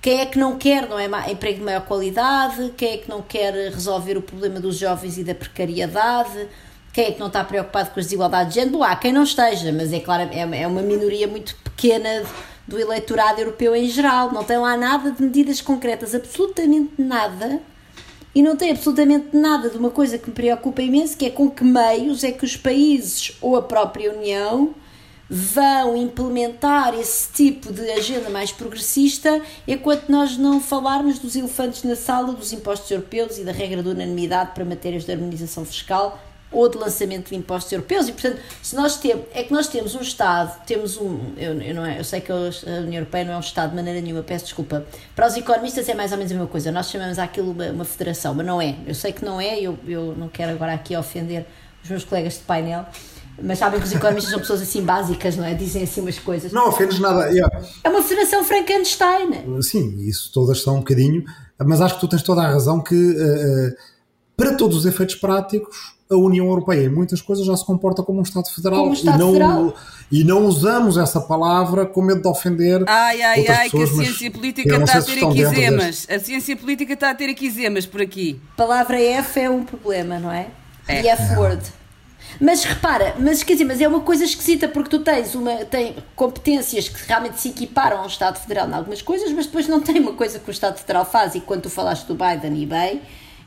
Quem 0.01 0.21
é 0.21 0.25
que 0.25 0.39
não 0.39 0.57
quer, 0.57 0.87
não 0.89 0.97
é? 0.97 1.05
Emprego 1.31 1.59
de 1.59 1.63
maior 1.65 1.81
qualidade, 1.81 2.73
quem 2.75 2.93
é 2.93 2.97
que 2.97 3.09
não 3.09 3.21
quer 3.21 3.53
resolver 3.71 4.17
o 4.17 4.21
problema 4.21 4.59
dos 4.59 4.77
jovens 4.77 5.17
e 5.17 5.23
da 5.23 5.35
precariedade, 5.35 6.47
quem 6.91 7.05
é 7.05 7.11
que 7.11 7.19
não 7.19 7.27
está 7.27 7.43
preocupado 7.43 7.91
com 7.91 7.99
as 7.99 8.05
desigualdades 8.07 8.53
de 8.53 8.61
género? 8.61 8.81
Há 8.81 8.95
quem 8.95 9.13
não 9.13 9.23
esteja, 9.23 9.71
mas 9.71 9.93
é 9.93 9.99
claro, 9.99 10.29
é, 10.31 10.61
é 10.61 10.67
uma 10.67 10.81
minoria 10.81 11.27
muito 11.27 11.55
pequena 11.57 12.23
do 12.67 12.79
eleitorado 12.79 13.39
europeu 13.39 13.75
em 13.75 13.87
geral. 13.87 14.31
Não 14.31 14.43
tem 14.43 14.57
lá 14.57 14.75
nada 14.75 15.11
de 15.11 15.21
medidas 15.21 15.61
concretas, 15.61 16.15
absolutamente 16.15 16.93
nada 16.97 17.61
e 18.33 18.41
não 18.41 18.55
tem 18.55 18.71
absolutamente 18.71 19.35
nada 19.35 19.69
de 19.69 19.77
uma 19.77 19.89
coisa 19.89 20.17
que 20.17 20.29
me 20.29 20.35
preocupa 20.35 20.81
imenso, 20.81 21.17
que 21.17 21.25
é 21.25 21.29
com 21.29 21.49
que 21.49 21.63
meios 21.63 22.23
é 22.23 22.31
que 22.31 22.45
os 22.45 22.55
países 22.55 23.35
ou 23.41 23.55
a 23.55 23.61
própria 23.61 24.13
União 24.13 24.73
vão 25.29 25.95
implementar 25.95 26.93
esse 26.95 27.31
tipo 27.31 27.71
de 27.71 27.87
agenda 27.91 28.29
mais 28.31 28.51
progressista 28.51 29.41
enquanto 29.67 30.09
nós 30.09 30.37
não 30.37 30.59
falarmos 30.59 31.19
dos 31.19 31.35
elefantes 31.35 31.83
na 31.83 31.95
sala 31.95 32.33
dos 32.33 32.51
impostos 32.51 32.89
europeus 32.89 33.37
e 33.37 33.43
da 33.43 33.51
regra 33.51 33.83
da 33.83 33.91
unanimidade 33.91 34.51
para 34.55 34.65
matérias 34.65 35.05
de 35.05 35.11
harmonização 35.11 35.63
fiscal 35.63 36.19
ou 36.51 36.67
de 36.67 36.77
lançamento 36.77 37.29
de 37.29 37.35
impostos 37.35 37.71
europeus. 37.71 38.07
E 38.07 38.11
portanto 38.11 38.39
se 38.61 38.75
nós 38.75 38.97
temos 38.97 39.25
é 39.33 39.43
que 39.43 39.53
nós 39.53 39.67
temos 39.67 39.95
um 39.95 40.01
Estado 40.01 40.63
temos 40.65 40.97
um 40.97 41.33
eu, 41.37 41.59
eu 41.61 41.75
não 41.75 41.85
é, 41.85 41.99
eu 41.99 42.03
sei 42.03 42.21
que 42.21 42.31
a 42.31 42.35
União 42.35 42.95
Europeia 42.95 43.25
não 43.25 43.33
é 43.33 43.37
um 43.37 43.41
Estado 43.41 43.71
de 43.71 43.75
maneira 43.75 44.01
nenhuma 44.01 44.23
peço 44.23 44.45
desculpa. 44.45 44.85
Para 45.15 45.27
os 45.27 45.35
economistas 45.35 45.87
é 45.87 45.93
mais 45.93 46.11
ou 46.11 46.17
menos 46.17 46.31
a 46.31 46.35
mesma 46.35 46.49
coisa. 46.49 46.71
Nós 46.71 46.89
chamamos 46.89 47.19
aquilo 47.19 47.51
uma, 47.51 47.65
uma 47.67 47.85
federação 47.85 48.33
mas 48.33 48.45
não 48.45 48.61
é. 48.61 48.75
Eu 48.85 48.95
sei 48.95 49.11
que 49.11 49.23
não 49.23 49.39
é 49.39 49.59
eu, 49.59 49.77
eu 49.87 50.15
não 50.17 50.27
quero 50.29 50.51
agora 50.51 50.73
aqui 50.73 50.95
ofender 50.95 51.45
os 51.83 51.89
meus 51.89 52.03
colegas 52.03 52.33
de 52.33 52.39
painel 52.39 52.85
mas 53.41 53.59
sabem 53.59 53.79
que 53.79 53.85
os 53.85 53.93
economistas 53.93 54.31
são 54.31 54.39
pessoas 54.39 54.61
assim 54.61 54.83
básicas 54.83 55.37
não 55.37 55.45
é? 55.45 55.53
Dizem 55.53 55.83
assim 55.83 56.01
umas 56.01 56.19
coisas. 56.19 56.51
Não 56.51 56.69
ofendes 56.69 56.99
nada. 56.99 57.27
Yeah. 57.29 57.61
é 57.83 57.89
uma 57.89 58.01
federação 58.01 58.43
Frankenstein. 58.43 59.61
Sim, 59.61 59.97
isso 59.99 60.31
todas 60.33 60.61
são 60.61 60.75
um 60.75 60.79
bocadinho, 60.79 61.23
mas 61.57 61.81
acho 61.81 61.95
que 61.95 62.01
tu 62.01 62.07
tens 62.07 62.23
toda 62.23 62.41
a 62.41 62.47
razão 62.47 62.81
que, 62.81 62.95
eh, 62.95 63.75
para 64.39 64.55
todos 64.55 64.77
os 64.77 64.85
efeitos 64.85 65.15
práticos, 65.15 65.93
a 66.09 66.15
União 66.15 66.47
Europeia 66.47 66.85
em 66.85 66.89
muitas 66.89 67.21
coisas 67.21 67.45
já 67.45 67.55
se 67.55 67.65
comporta 67.65 68.01
como 68.01 68.19
um 68.19 68.23
Estado 68.23 68.49
federal, 68.49 68.87
um 68.87 68.93
Estado 68.93 69.15
e, 69.15 69.19
não, 69.19 69.33
federal. 69.33 69.75
e 70.11 70.23
não 70.23 70.45
usamos 70.45 70.97
essa 70.97 71.19
palavra 71.19 71.85
com 71.85 72.01
medo 72.01 72.21
de 72.21 72.27
ofender 72.27 72.83
Ai, 72.87 73.21
ai, 73.21 73.39
outras 73.41 73.57
ai, 73.57 73.69
que 73.69 73.77
a 73.77 73.79
pessoas, 73.81 74.05
ciência 74.07 74.27
eu 74.27 74.31
política 74.31 74.75
está 74.77 75.01
sei 75.01 75.01
a 75.01 75.03
ter 75.03 75.25
dentro 75.25 75.41
equisemas. 75.41 76.07
A 76.09 76.19
ciência 76.19 76.57
política 76.57 76.93
está 76.93 77.09
a 77.11 77.15
ter 77.15 77.29
equisemas 77.29 77.85
por 77.85 78.01
aqui. 78.01 78.41
palavra 78.57 78.99
F 78.99 79.39
é 79.39 79.49
um 79.49 79.63
problema, 79.63 80.17
não 80.17 80.31
é? 80.31 80.47
E 80.87 81.07
F-word. 81.07 81.61
Mas 82.39 82.63
repara, 82.63 83.15
mas 83.19 83.43
quer 83.43 83.53
dizer, 83.53 83.65
mas 83.65 83.81
é 83.81 83.87
uma 83.87 83.99
coisa 83.99 84.23
esquisita 84.23 84.67
porque 84.67 84.89
tu 84.89 84.99
tens 84.99 85.35
uma 85.35 85.65
tem 85.65 85.95
competências 86.15 86.87
que 86.87 87.07
realmente 87.07 87.39
se 87.39 87.49
equiparam 87.49 87.99
ao 87.99 88.07
Estado 88.07 88.39
Federal 88.39 88.67
em 88.67 88.73
algumas 88.73 89.01
coisas, 89.01 89.31
mas 89.31 89.45
depois 89.45 89.67
não 89.67 89.81
tem 89.81 89.99
uma 89.99 90.13
coisa 90.13 90.39
que 90.39 90.49
o 90.49 90.51
Estado 90.51 90.77
Federal 90.77 91.05
faz 91.05 91.35
e 91.35 91.41
quando 91.41 91.63
tu 91.63 91.69
falaste 91.69 92.05
do 92.07 92.15
Biden 92.15 92.61
e 92.61 92.65
bem, 92.65 93.01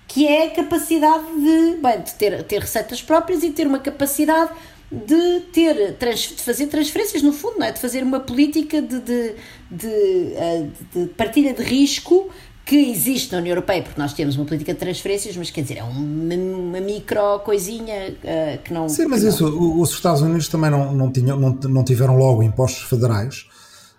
que 0.08 0.26
é 0.26 0.46
a 0.46 0.50
capacidade 0.50 1.24
de, 1.40 1.76
bem, 1.80 2.00
de 2.02 2.14
ter, 2.14 2.42
ter 2.44 2.60
receitas 2.60 3.00
próprias 3.00 3.42
e 3.42 3.50
ter 3.50 3.66
uma 3.66 3.78
capacidade 3.78 4.50
de 4.90 5.40
ter 5.52 5.96
de 5.98 6.42
fazer 6.42 6.66
transferências 6.66 7.22
no 7.22 7.32
fundo, 7.32 7.58
não 7.58 7.66
é? 7.66 7.72
De 7.72 7.78
fazer 7.80 8.02
uma 8.02 8.20
política 8.20 8.82
de, 8.82 9.00
de, 9.00 9.34
de, 9.70 9.88
eh, 10.34 10.66
de 10.94 11.06
partilha 11.16 11.54
de 11.54 11.62
risco 11.62 12.28
que 12.64 12.76
existe 12.76 13.32
na 13.32 13.38
União 13.38 13.52
Europeia, 13.52 13.82
porque 13.82 14.00
nós 14.00 14.12
temos 14.12 14.36
uma 14.36 14.44
política 14.44 14.72
de 14.74 14.78
transferências, 14.78 15.34
mas 15.36 15.50
quer 15.50 15.62
dizer, 15.62 15.78
é 15.78 15.82
uma, 15.82 16.34
uma 16.34 16.80
micro 16.80 17.38
coisinha 17.40 18.14
eh, 18.22 18.58
que 18.62 18.72
não. 18.72 18.86
Sim, 18.88 19.06
mas 19.06 19.22
não- 19.22 19.30
isso, 19.30 19.80
os 19.80 19.90
Estados 19.92 20.20
Unidos 20.20 20.46
também 20.48 20.70
não, 20.70 20.92
não, 20.94 21.10
tinham, 21.10 21.40
não, 21.40 21.50
não 21.54 21.82
tiveram 21.84 22.16
logo 22.16 22.42
impostos 22.42 22.82
federais 22.82 23.46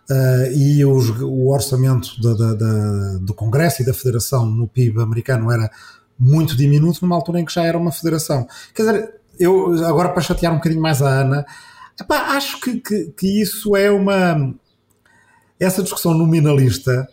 eh, 0.10 0.52
e 0.54 0.86
os- 0.86 1.10
o 1.22 1.48
orçamento 1.50 2.20
da- 2.22 2.34
da- 2.34 2.54
da- 2.54 3.18
do 3.22 3.34
Congresso 3.34 3.82
e 3.82 3.86
da 3.86 3.94
Federação 3.94 4.46
no 4.46 4.68
PIB 4.68 5.02
americano 5.02 5.52
era 5.52 5.70
muito 6.20 6.56
diminuto 6.56 7.00
numa 7.02 7.16
altura 7.16 7.40
em 7.40 7.46
que 7.46 7.54
já 7.54 7.64
era 7.64 7.78
uma 7.78 7.92
federação. 7.92 8.48
Quer 8.74 8.84
dizer, 8.84 9.14
eu 9.40 9.74
agora 9.86 10.10
para 10.10 10.22
chatear 10.22 10.52
um 10.54 10.58
bocadinho 10.58 10.82
mais 10.82 11.02
a 11.02 11.08
Ana, 11.10 11.46
epá, 12.00 12.36
acho 12.36 12.60
que, 12.60 12.80
que, 12.80 13.06
que 13.18 13.42
isso 13.42 13.76
é 13.76 13.90
uma. 13.92 14.54
Essa 15.60 15.82
discussão 15.84 16.14
nominalista 16.14 17.08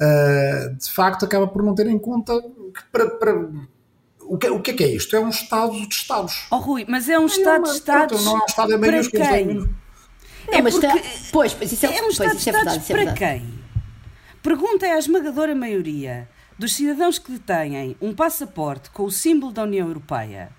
eh, 0.00 0.74
de 0.80 0.90
facto 0.90 1.24
acaba 1.24 1.46
por 1.46 1.62
não 1.62 1.74
ter 1.74 1.86
em 1.86 1.98
conta 1.98 2.32
que 2.42 2.82
para. 2.90 3.10
para 3.10 3.48
o 4.24 4.38
que, 4.38 4.48
o 4.48 4.60
que 4.62 4.70
é 4.70 4.74
que 4.74 4.84
é 4.84 4.94
isto? 4.94 5.14
É 5.14 5.20
um 5.20 5.28
Estado 5.28 5.72
de 5.72 5.94
Estados. 5.94 6.46
Oh, 6.50 6.56
Rui, 6.56 6.86
mas 6.88 7.08
é 7.08 7.18
um 7.18 7.24
É 7.24 7.26
Estado 7.26 7.64
de 7.64 7.70
Estados. 7.70 8.22
pronto, 8.22 8.24
não 8.24 8.38
é 8.40 8.42
um 8.42 8.46
Estado 8.46 8.72
em 8.72 8.78
para 8.80 8.90
maiúsculos, 8.90 9.28
quem? 9.28 9.74
É 10.48 10.50
minúsculo. 10.50 10.52
Não, 10.52 10.58
é 10.58 10.62
mas 10.62 10.74
porque- 10.74 10.86
tá- 10.86 11.28
pois, 11.32 11.54
pois 11.54 11.72
isso 11.72 11.86
é, 11.86 11.88
É 11.88 11.92
um 11.92 12.00
pois, 12.04 12.12
Estado 12.12 12.36
de 12.38 12.48
é 12.48 12.52
verdade, 12.52 12.78
é 12.78 12.86
para 12.86 12.96
verdade. 12.96 13.18
quem? 13.18 13.62
Pergunta 14.42 14.86
é 14.86 14.92
à 14.92 14.98
esmagadora 14.98 15.54
maioria 15.54 16.28
dos 16.58 16.74
cidadãos 16.74 17.18
que 17.18 17.32
detêm 17.32 17.96
um 18.00 18.12
passaporte 18.14 18.90
com 18.90 19.04
o 19.04 19.10
símbolo 19.10 19.52
da 19.52 19.62
União 19.62 19.86
Europeia. 19.88 20.50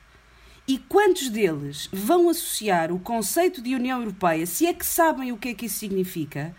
E 0.65 0.78
quantos 0.78 1.28
deles 1.30 1.89
vão 1.91 2.30
associar 2.30 2.91
o 2.91 3.00
conceito 3.00 3.62
de 3.62 3.76
União 3.76 4.00
Europeia, 4.00 4.46
se 4.46 4.65
é 4.65 4.74
que 4.74 4.86
sabem 4.86 5.32
o 5.34 5.38
que 5.38 5.50
é 5.50 5.54
que 5.54 5.65
isso 5.65 5.80
significa, 5.80 6.56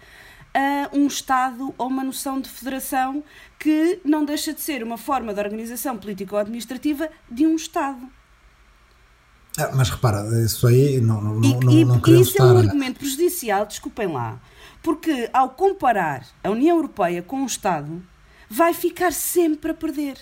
a 0.52 0.90
um 0.94 1.06
Estado 1.06 1.74
ou 1.78 1.86
uma 1.88 2.04
noção 2.04 2.38
de 2.40 2.48
federação 2.50 3.24
que 3.58 3.98
não 4.04 4.24
deixa 4.24 4.52
de 4.52 4.60
ser 4.60 4.82
uma 4.82 4.98
forma 4.98 5.32
de 5.32 5.40
organização 5.40 5.96
político-administrativa 5.96 7.08
de 7.30 7.46
um 7.46 7.56
Estado? 7.56 8.06
Ah, 9.56 9.70
mas 9.74 9.88
repara, 9.88 10.24
isso 10.44 10.66
aí 10.66 11.00
não, 11.00 11.20
não, 11.20 11.44
e, 11.44 11.64
não, 11.64 11.72
e, 11.72 11.84
não 11.84 12.00
queremos 12.00 12.28
isso 12.28 12.36
estar... 12.36 12.48
é 12.48 12.52
um 12.52 12.58
argumento 12.58 12.98
prejudicial, 12.98 13.66
desculpem 13.66 14.08
lá, 14.08 14.40
porque 14.82 15.30
ao 15.32 15.50
comparar 15.50 16.26
a 16.42 16.50
União 16.50 16.76
Europeia 16.76 17.22
com 17.22 17.42
o 17.42 17.46
Estado, 17.46 18.02
vai 18.50 18.74
ficar 18.74 19.12
sempre 19.12 19.70
a 19.70 19.74
perder. 19.74 20.16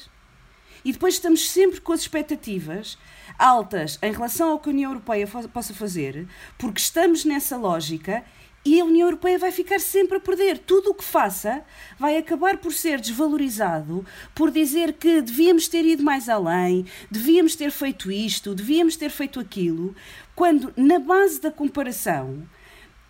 E 0.85 0.93
depois 0.93 1.15
estamos 1.15 1.49
sempre 1.49 1.81
com 1.81 1.93
as 1.93 2.01
expectativas 2.01 2.99
altas 3.39 3.99
em 4.03 4.13
relação 4.13 4.51
ao 4.51 4.59
que 4.59 4.69
a 4.69 4.73
União 4.73 4.91
Europeia 4.91 5.27
possa 5.27 5.73
fazer, 5.73 6.29
porque 6.59 6.81
estamos 6.81 7.25
nessa 7.25 7.57
lógica 7.57 8.23
e 8.65 8.81
a 8.81 8.85
União 8.85 9.07
Europeia 9.07 9.39
vai 9.39 9.51
ficar 9.51 9.81
sempre 9.81 10.17
a 10.17 10.21
perder. 10.21 10.59
Tudo 10.59 10.91
o 10.91 10.95
que 10.95 11.05
faça 11.05 11.63
vai 11.99 12.17
acabar 12.17 12.59
por 12.59 12.73
ser 12.73 13.01
desvalorizado, 13.01 14.05
por 14.35 14.51
dizer 14.51 14.95
que 14.95 15.21
devíamos 15.21 15.69
ter 15.69 15.85
ido 15.85 16.03
mais 16.03 16.29
além, 16.29 16.87
devíamos 17.11 17.57
ter 17.57 17.71
feito 17.71 18.11
isto, 18.11 18.55
devíamos 18.55 18.97
ter 18.97 19.11
feito 19.11 19.41
aquilo, 19.41 19.95
quando 20.35 20.73
na 20.77 20.99
base 20.99 21.41
da 21.41 21.51
comparação 21.51 22.47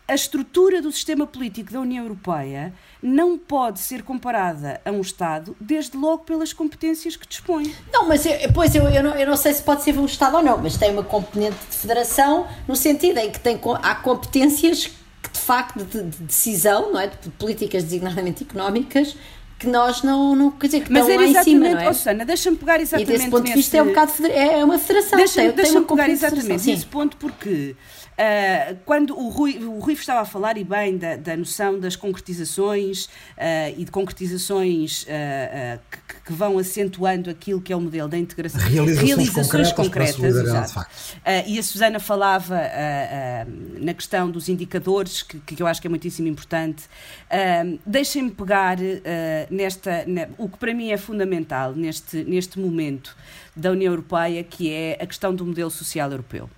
a 0.09 0.15
estrutura 0.15 0.83
do 0.83 0.91
sistema 0.91 1.27
político 1.27 1.73
da 1.73 1.81
União 1.81 2.05
Europeia 2.05 2.75
não 3.03 3.39
pode 3.39 3.81
ser 3.81 4.03
comparada 4.03 4.81
a 4.85 4.91
um 4.91 5.01
Estado, 5.01 5.57
desde 5.61 5.97
logo 5.97 6.25
pelas 6.25 6.53
competências 6.53 7.17
que 7.17 7.27
dispõe. 7.27 7.75
Não, 7.93 8.09
mas 8.09 8.27
eu, 8.27 8.35
pois 8.53 8.75
eu, 8.75 8.85
eu, 8.89 9.03
não, 9.03 9.15
eu 9.15 9.27
não 9.27 9.37
sei 9.37 9.55
se 9.55 9.63
pode 9.63 9.83
ser 9.83 9.97
um 9.99 10.05
Estado 10.05 10.37
ou 10.37 10.43
não, 10.43 10.59
mas 10.59 10.77
tem 10.77 10.91
uma 10.91 11.05
componente 11.05 11.57
de 11.71 11.77
federação 11.77 12.47
no 12.67 12.75
sentido 12.77 13.19
em 13.19 13.31
que 13.31 13.41
tem, 13.41 13.59
há 13.83 13.95
competências 13.95 14.91
de 15.31 15.39
facto 15.39 15.85
de, 15.85 16.03
de 16.03 16.23
decisão, 16.25 16.93
não 16.93 17.01
é? 17.01 17.07
de 17.07 17.31
políticas 17.31 17.85
designadamente 17.85 18.43
económicas, 18.45 19.17
que 19.63 19.69
nós 19.69 20.03
não, 20.03 20.35
não 20.35 20.51
quer 20.51 20.67
dizer, 20.67 20.83
que 20.83 20.93
Mas 20.93 21.09
estão 21.09 21.17
lá 21.17 21.27
em 21.27 21.45
cima, 21.45 21.69
não 21.69 21.79
é? 21.79 21.89
Oh, 21.89 21.95
Susana, 21.95 22.25
deixa-me 22.25 22.57
pegar 22.57 22.81
exatamente 22.81 23.11
E 23.11 23.13
desse 23.13 23.31
ponto 23.31 23.43
nesse... 23.43 23.53
de 23.53 23.59
vista 23.59 23.77
é 23.77 23.83
um 23.83 23.87
bocado, 23.87 24.13
é 24.27 24.65
uma 24.65 24.79
federação. 24.79 25.19
Deixa-me 25.19 25.53
deixa 25.53 25.73
deixa 25.73 25.87
pegar 25.87 26.09
exatamente 26.11 26.67
nesse 26.67 26.87
ponto 26.87 27.17
porque 27.17 27.77
Uh, 28.13 28.77
quando 28.85 29.19
o 29.19 29.31
Rui, 29.31 29.59
o 29.65 29.79
Rui 29.79 29.95
estava 29.95 30.21
a 30.21 30.25
falar, 30.25 30.59
e 30.59 30.65
bem, 30.65 30.99
da, 30.99 31.17
da 31.17 31.35
noção 31.35 31.81
das 31.81 31.97
concretizações 31.97 33.07
uh, 33.07 33.75
e 33.77 33.85
de 33.85 33.91
concretizações 33.91 35.05
uh, 35.05 35.81
que, 35.91 36.21
que, 36.27 36.33
vão 36.33 36.59
acentuando 36.59 37.31
aquilo 37.31 37.61
que 37.61 37.73
é 37.73 37.77
o 37.77 37.81
modelo 37.81 38.09
da 38.09 38.19
integração. 38.19 38.61
Realizações, 38.61 39.09
Realizações 39.09 39.73
concretas, 39.73 40.17
concretas 40.17 40.75
e 41.47 41.59
a 41.59 41.63
Susana 41.63 41.99
falava 41.99 42.61
na 43.79 43.95
questão 43.95 44.31
dos 44.31 44.49
indicadores, 44.49 45.23
que, 45.23 45.41
que 45.41 45.63
eu 45.63 45.67
acho 45.67 45.81
que 45.81 45.87
é 45.87 45.91
muitíssimo 45.91 46.29
importante. 46.29 46.85
Deixem-me 47.87 48.31
pegar 48.31 48.77
nesta, 49.53 50.05
na, 50.07 50.29
o 50.39 50.49
que 50.49 50.59
para 50.59 50.75
mim 50.75 50.91
é 50.91 50.97
fundamental 50.97 51.75
neste, 51.75 52.25
neste 52.25 52.59
momento 52.59 53.17
da 53.55 53.71
União 53.71 53.93
Europeia, 53.93 54.43
que 54.43 54.71
é 54.71 54.99
a 55.01 55.07
questão 55.07 55.35
do 55.35 55.45
modelo 55.45 55.71
social 55.71 56.11
europeu. 56.11 56.49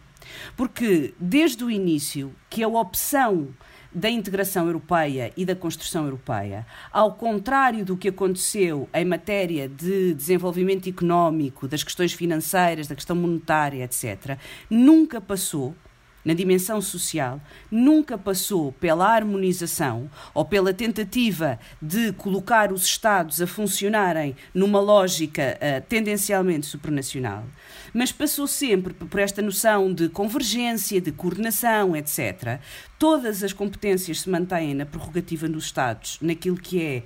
Porque 0.57 1.13
desde 1.19 1.65
o 1.65 1.71
início 1.71 2.33
que 2.49 2.63
a 2.63 2.69
opção 2.69 3.49
da 3.95 4.11
integração 4.11 4.67
europeia 4.67 5.33
e 5.37 5.45
da 5.45 5.55
construção 5.55 6.05
europeia, 6.05 6.67
ao 6.91 7.15
contrário 7.15 7.85
do 7.85 7.97
que 7.97 8.09
aconteceu 8.09 8.89
em 8.93 9.05
matéria 9.05 9.69
de 9.69 10.13
desenvolvimento 10.15 10.89
económico, 10.89 11.69
das 11.69 11.85
questões 11.85 12.13
financeiras, 12.13 12.89
da 12.89 12.97
questão 12.97 13.15
monetária, 13.15 13.85
etc., 13.85 14.37
nunca 14.69 15.21
passou 15.21 15.77
na 16.25 16.35
dimensão 16.35 16.81
social, 16.81 17.41
nunca 17.71 18.17
passou 18.17 18.73
pela 18.73 19.07
harmonização 19.07 20.11
ou 20.33 20.45
pela 20.45 20.73
tentativa 20.73 21.59
de 21.81 22.13
colocar 22.13 22.73
os 22.73 22.85
Estados 22.85 23.43
a 23.43 23.47
funcionarem 23.47 24.35
numa 24.55 24.81
lógica 24.81 25.59
uh, 25.59 25.87
tendencialmente 25.89 26.67
supranacional, 26.67 27.45
mas 27.93 28.11
passou 28.11 28.47
sempre 28.47 28.95
por 28.95 29.21
esta 29.21 29.43
noção 29.43 29.93
de 29.93 30.09
convergência, 30.09 31.01
de 31.01 31.13
coordenação, 31.13 31.97
etc. 31.97 32.61
Todas 32.99 33.43
as 33.43 33.53
competências 33.53 34.21
se 34.21 34.31
mantêm 34.31 34.75
na 34.75 34.87
prerrogativa 34.87 35.49
dos 35.49 35.65
Estados, 35.67 36.19
naquilo 36.21 36.57
que 36.57 36.83
é 36.83 37.03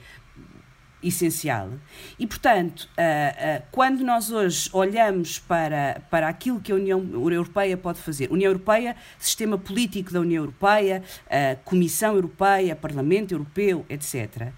essencial. 1.02 1.70
E, 2.18 2.26
portanto, 2.26 2.80
uh, 2.80 3.60
uh, 3.60 3.62
quando 3.70 4.04
nós 4.04 4.30
hoje 4.30 4.68
olhamos 4.72 5.38
para, 5.38 6.02
para 6.10 6.28
aquilo 6.28 6.60
que 6.60 6.72
a 6.72 6.74
União 6.74 7.00
Europeia 7.14 7.76
pode 7.76 8.00
fazer, 8.00 8.30
União 8.30 8.50
Europeia, 8.50 8.96
sistema 9.18 9.56
político 9.56 10.12
da 10.12 10.20
União 10.20 10.42
Europeia, 10.42 11.02
uh, 11.26 11.58
Comissão 11.64 12.14
Europeia, 12.14 12.74
Parlamento 12.74 13.32
Europeu, 13.32 13.84
etc., 13.88 14.52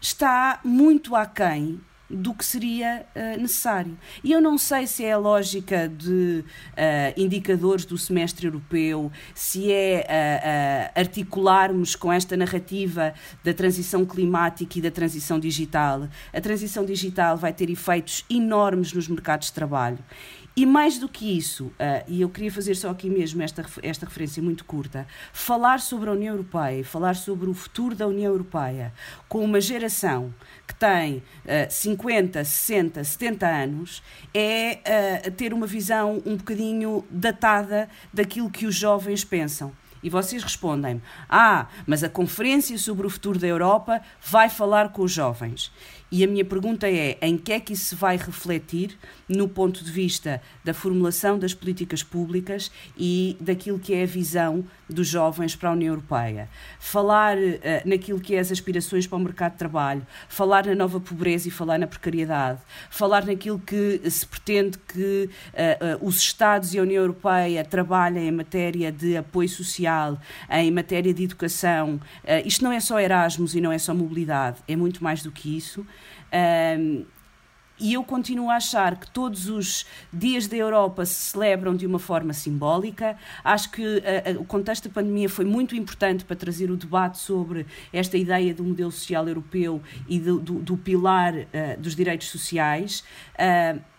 está 0.00 0.60
muito 0.62 1.16
aquém 1.16 1.80
do 2.08 2.34
que 2.34 2.44
seria 2.44 3.06
uh, 3.14 3.40
necessário. 3.40 3.96
E 4.22 4.32
eu 4.32 4.40
não 4.40 4.58
sei 4.58 4.86
se 4.86 5.04
é 5.04 5.12
a 5.12 5.18
lógica 5.18 5.88
de 5.88 6.44
uh, 6.44 7.20
indicadores 7.20 7.84
do 7.84 7.96
semestre 7.96 8.46
europeu, 8.46 9.10
se 9.34 9.72
é 9.72 10.92
uh, 10.96 11.00
articularmos 11.00 11.96
com 11.96 12.12
esta 12.12 12.36
narrativa 12.36 13.14
da 13.42 13.54
transição 13.54 14.04
climática 14.04 14.78
e 14.78 14.82
da 14.82 14.90
transição 14.90 15.38
digital. 15.38 16.08
A 16.32 16.40
transição 16.40 16.84
digital 16.84 17.36
vai 17.36 17.52
ter 17.52 17.70
efeitos 17.70 18.24
enormes 18.30 18.92
nos 18.92 19.08
mercados 19.08 19.48
de 19.48 19.54
trabalho. 19.54 19.98
E 20.56 20.64
mais 20.64 20.98
do 20.98 21.08
que 21.08 21.36
isso, 21.36 21.64
uh, 21.66 22.04
e 22.06 22.20
eu 22.20 22.28
queria 22.28 22.50
fazer 22.52 22.76
só 22.76 22.90
aqui 22.90 23.10
mesmo 23.10 23.42
esta, 23.42 23.66
esta 23.82 24.06
referência 24.06 24.40
muito 24.40 24.64
curta, 24.64 25.04
falar 25.32 25.80
sobre 25.80 26.08
a 26.08 26.12
União 26.12 26.32
Europeia, 26.32 26.84
falar 26.84 27.16
sobre 27.16 27.50
o 27.50 27.54
futuro 27.54 27.96
da 27.96 28.06
União 28.06 28.30
Europeia 28.30 28.92
com 29.28 29.44
uma 29.44 29.60
geração 29.60 30.32
que 30.64 30.74
tem 30.76 31.16
uh, 31.16 31.68
50, 31.68 32.44
60, 32.44 33.02
70 33.02 33.46
anos, 33.48 34.02
é 34.32 34.78
uh, 35.26 35.30
ter 35.32 35.52
uma 35.52 35.66
visão 35.66 36.22
um 36.24 36.36
bocadinho 36.36 37.04
datada 37.10 37.88
daquilo 38.12 38.48
que 38.48 38.64
os 38.64 38.76
jovens 38.76 39.24
pensam. 39.24 39.72
E 40.04 40.10
vocês 40.10 40.42
respondem: 40.42 41.00
Ah, 41.28 41.66
mas 41.86 42.04
a 42.04 42.10
Conferência 42.10 42.76
sobre 42.76 43.06
o 43.06 43.10
Futuro 43.10 43.38
da 43.38 43.46
Europa 43.46 44.02
vai 44.20 44.50
falar 44.50 44.90
com 44.90 45.02
os 45.02 45.10
jovens. 45.10 45.72
E 46.10 46.22
a 46.22 46.26
minha 46.26 46.44
pergunta 46.44 46.88
é: 46.88 47.18
em 47.22 47.36
que 47.36 47.52
é 47.52 47.60
que 47.60 47.72
isso 47.72 47.86
se 47.86 47.94
vai 47.94 48.16
refletir 48.16 48.96
no 49.28 49.48
ponto 49.48 49.82
de 49.82 49.90
vista 49.90 50.40
da 50.62 50.74
formulação 50.74 51.38
das 51.38 51.54
políticas 51.54 52.02
públicas 52.02 52.70
e 52.96 53.36
daquilo 53.40 53.78
que 53.78 53.94
é 53.94 54.02
a 54.02 54.06
visão 54.06 54.64
dos 54.88 55.08
jovens 55.08 55.56
para 55.56 55.70
a 55.70 55.72
União 55.72 55.92
Europeia? 55.92 56.48
Falar 56.78 57.36
uh, 57.36 57.50
naquilo 57.84 58.20
que 58.20 58.34
é 58.34 58.38
as 58.38 58.50
aspirações 58.50 59.06
para 59.06 59.16
o 59.16 59.20
mercado 59.20 59.52
de 59.52 59.58
trabalho, 59.58 60.06
falar 60.28 60.66
na 60.66 60.74
nova 60.74 61.00
pobreza 61.00 61.48
e 61.48 61.50
falar 61.50 61.78
na 61.78 61.86
precariedade, 61.86 62.60
falar 62.90 63.24
naquilo 63.24 63.58
que 63.58 64.00
se 64.10 64.26
pretende 64.26 64.78
que 64.78 65.28
uh, 65.52 66.04
uh, 66.04 66.06
os 66.06 66.16
Estados 66.18 66.74
e 66.74 66.78
a 66.78 66.82
União 66.82 67.02
Europeia 67.02 67.64
trabalhem 67.64 68.28
em 68.28 68.32
matéria 68.32 68.90
de 68.90 69.16
apoio 69.16 69.48
social, 69.48 70.18
em 70.50 70.70
matéria 70.70 71.12
de 71.12 71.24
educação. 71.24 72.00
isto 72.44 72.64
não 72.64 72.72
é 72.72 72.80
só 72.80 72.98
Erasmus 73.00 73.54
e 73.54 73.60
não 73.60 73.72
é 73.72 73.78
só 73.78 73.94
mobilidade, 73.94 74.58
é 74.66 74.76
muito 74.76 75.02
mais 75.02 75.22
do 75.22 75.30
que 75.30 75.56
isso. 75.56 75.86
E 77.84 77.92
eu 77.92 78.02
continuo 78.02 78.48
a 78.48 78.56
achar 78.56 78.98
que 78.98 79.10
todos 79.10 79.46
os 79.46 79.84
dias 80.10 80.46
da 80.46 80.56
Europa 80.56 81.04
se 81.04 81.32
celebram 81.32 81.76
de 81.76 81.86
uma 81.86 81.98
forma 81.98 82.32
simbólica. 82.32 83.14
Acho 83.44 83.70
que 83.72 83.82
uh, 83.82 84.38
uh, 84.38 84.40
o 84.40 84.44
contexto 84.46 84.88
da 84.88 84.94
pandemia 84.94 85.28
foi 85.28 85.44
muito 85.44 85.76
importante 85.76 86.24
para 86.24 86.34
trazer 86.34 86.70
o 86.70 86.78
debate 86.78 87.18
sobre 87.18 87.66
esta 87.92 88.16
ideia 88.16 88.54
do 88.54 88.64
modelo 88.64 88.90
social 88.90 89.28
europeu 89.28 89.82
e 90.08 90.18
do, 90.18 90.40
do, 90.40 90.54
do 90.60 90.76
pilar 90.78 91.34
uh, 91.34 91.46
dos 91.78 91.94
direitos 91.94 92.28
sociais 92.30 93.04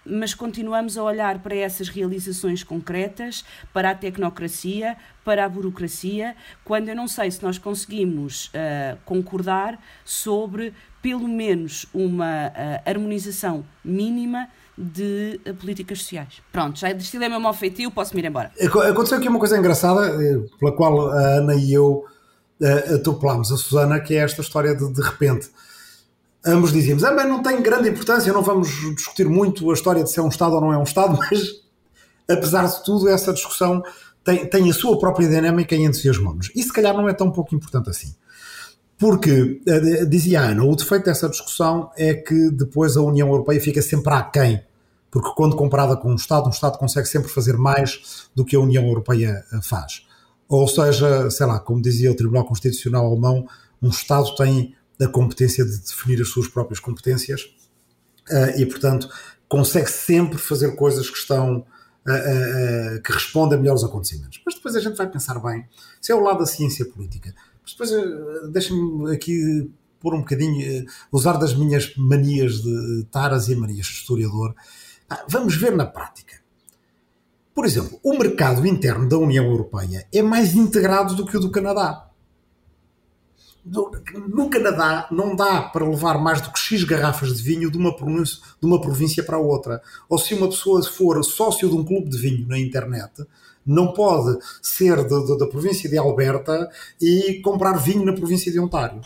mas 0.06 0.34
continuamos 0.34 0.98
a 0.98 1.04
olhar 1.04 1.40
para 1.40 1.56
essas 1.56 1.90
realizações 1.90 2.64
concretas, 2.64 3.44
para 3.74 3.92
a 3.92 3.96
tecnocracia, 3.96 4.96
para 5.24 5.44
a 5.44 5.50
burocracia, 5.50 6.36
quando 6.64 6.90
eu 6.90 6.96
não 6.96 7.08
sei 7.08 7.32
se 7.32 7.42
nós 7.42 7.58
conseguimos 7.58 8.48
uh, 8.48 8.98
concordar 9.06 9.80
sobre 10.04 10.74
pelo 11.02 11.28
menos 11.28 11.86
uma 11.94 12.48
uh, 12.48 12.90
harmonização 12.90 13.64
mínima 13.84 14.48
de 14.78 15.40
uh, 15.48 15.54
políticas 15.54 16.00
sociais. 16.00 16.42
Pronto, 16.52 16.80
já 16.80 16.92
destilei 16.94 17.30
meu 17.30 17.40
mau 17.40 17.54
feitio, 17.54 17.92
posso-me 17.92 18.22
ir 18.22 18.26
embora. 18.26 18.52
Aconteceu 18.90 19.18
aqui 19.18 19.28
uma 19.28 19.40
coisa 19.40 19.58
engraçada, 19.58 20.08
eh, 20.22 20.40
pela 20.60 20.72
qual 20.76 21.12
a 21.12 21.38
Ana 21.38 21.56
e 21.56 21.74
eu 21.74 22.06
uh, 22.60 23.40
a 23.40 23.44
Susana, 23.44 24.00
que 24.00 24.16
é 24.16 24.18
esta 24.18 24.42
história 24.42 24.76
de 24.76 24.92
de 24.92 25.02
repente. 25.02 25.50
Ambos 26.46 26.72
dizíamos, 26.72 27.04
ah, 27.04 27.12
não 27.26 27.42
tem 27.42 27.62
grande 27.62 27.90
importância, 27.90 28.32
não 28.32 28.44
vamos 28.44 28.70
discutir 28.96 29.28
muito 29.28 29.70
a 29.72 29.74
história 29.74 30.04
de 30.04 30.12
se 30.12 30.20
é 30.20 30.22
um 30.22 30.28
Estado 30.28 30.56
ou 30.56 30.62
não 30.62 30.72
é 30.72 30.78
um 30.78 30.84
Estado, 30.84 31.18
mas 31.32 31.42
apesar 32.30 32.66
de 32.66 32.84
tudo, 32.84 33.10
essa 33.10 33.34
discussão 33.34 33.84
tem, 34.24 34.46
tem 34.46 34.70
a 34.70 34.74
sua 34.74 34.98
própria 35.00 35.28
dinâmica 35.28 35.76
e 35.76 35.84
entusiasmamos. 35.84 36.52
E 36.56 36.62
se 36.62 36.72
calhar 36.72 36.96
não 36.96 37.08
é 37.08 37.14
tão 37.14 37.32
pouco 37.32 37.56
importante 37.56 37.90
assim. 37.90 38.14
Porque, 38.98 39.62
eh, 39.68 40.06
dizia 40.06 40.42
a 40.42 40.44
Ana, 40.46 40.64
o 40.64 40.76
defeito 40.76 41.06
dessa 41.06 41.28
discussão 41.28 41.92
é 41.98 42.14
que 42.14 42.50
depois 42.50 42.96
a 42.96 43.02
União 43.02 43.28
Europeia 43.28 43.60
fica 43.60 43.82
sempre 43.82 44.14
aquém. 44.14 44.64
Porque 45.12 45.30
quando 45.36 45.56
comparada 45.56 45.96
com 45.96 46.12
um 46.12 46.16
Estado, 46.16 46.48
um 46.48 46.50
Estado 46.50 46.78
consegue 46.78 47.08
sempre 47.08 47.30
fazer 47.30 47.58
mais 47.58 48.28
do 48.34 48.44
que 48.44 48.56
a 48.56 48.60
União 48.60 48.86
Europeia 48.86 49.44
eh, 49.52 49.60
faz. 49.62 50.06
Ou 50.48 50.68
seja, 50.68 51.30
sei 51.30 51.46
lá, 51.46 51.60
como 51.60 51.82
dizia 51.82 52.12
o 52.12 52.16
Tribunal 52.16 52.46
Constitucional 52.46 53.06
Alemão, 53.06 53.48
um 53.82 53.90
Estado 53.90 54.34
tem 54.36 54.74
a 55.00 55.08
competência 55.08 55.66
de 55.66 55.78
definir 55.78 56.22
as 56.22 56.30
suas 56.30 56.48
próprias 56.48 56.80
competências 56.80 57.50
eh, 58.30 58.62
e, 58.62 58.66
portanto, 58.66 59.10
consegue 59.48 59.90
sempre 59.90 60.38
fazer 60.38 60.76
coisas 60.76 61.10
que 61.10 61.18
estão 61.18 61.58
uh, 62.06 62.98
uh, 62.98 63.02
que 63.02 63.12
responda 63.12 63.58
melhor 63.58 63.74
aos 63.74 63.84
acontecimentos. 63.84 64.42
Mas 64.46 64.56
depois 64.56 64.76
a 64.76 64.80
gente 64.80 64.96
vai 64.96 65.10
pensar 65.10 65.40
bem, 65.40 65.68
se 66.02 66.12
é 66.12 66.16
o 66.16 66.20
lado 66.20 66.40
da 66.40 66.46
ciência 66.46 66.86
política. 66.86 67.34
Mas 67.62 67.72
depois 67.72 67.92
uh, 67.92 68.48
deixa-me 68.50 69.14
aqui 69.14 69.72
pôr 70.00 70.14
um 70.14 70.20
bocadinho, 70.20 70.86
usar 71.12 71.34
das 71.34 71.56
minhas 71.56 71.96
manias 71.96 72.62
de 72.62 73.08
taras 73.10 73.50
e 73.50 73.56
manias 73.56 73.88
de 73.88 73.94
historiador. 73.94 74.56
vamos 75.28 75.56
ver 75.56 75.76
na 75.76 75.86
prática. 75.86 76.36
Por 77.56 77.66
exemplo, 77.66 78.00
o 78.04 78.18
mercado 78.18 78.68
interno 78.68 79.08
da 79.08 79.18
União 79.18 79.46
Europeia 79.46 80.06
é 80.14 80.22
mais 80.22 80.54
integrado 80.54 81.16
do 81.16 81.26
que 81.26 81.38
o 81.38 81.40
do 81.40 81.50
Canadá 81.50 82.08
no 83.66 84.50
Canadá 84.50 85.08
não 85.12 85.36
dá 85.36 85.64
para 85.64 85.88
levar 85.90 86.20
mais 86.20 86.40
do 86.40 86.52
que 86.52 86.60
X 86.60 86.84
garrafas 86.84 87.36
de 87.36 87.42
vinho 87.42 87.72
de 87.72 87.78
uma, 87.78 87.96
de 87.96 88.66
uma 88.66 88.80
província 88.80 89.24
para 89.24 89.40
outra. 89.40 89.82
Ou 90.08 90.20
se 90.20 90.36
uma 90.36 90.48
pessoa 90.48 90.84
for 90.84 91.24
sócio 91.24 91.68
de 91.68 91.76
um 91.76 91.84
clube 91.84 92.10
de 92.10 92.18
vinho 92.18 92.48
na 92.48 92.60
internet, 92.60 93.26
não 93.66 93.92
pode 93.92 94.38
ser 94.62 95.04
de, 95.08 95.26
de, 95.26 95.38
da 95.40 95.48
província 95.48 95.90
de 95.90 95.98
Alberta 95.98 96.70
e 97.02 97.42
comprar 97.44 97.74
vinho 97.74 98.06
na 98.06 98.14
província 98.14 98.52
de 98.52 98.60
Ontário. 98.60 99.02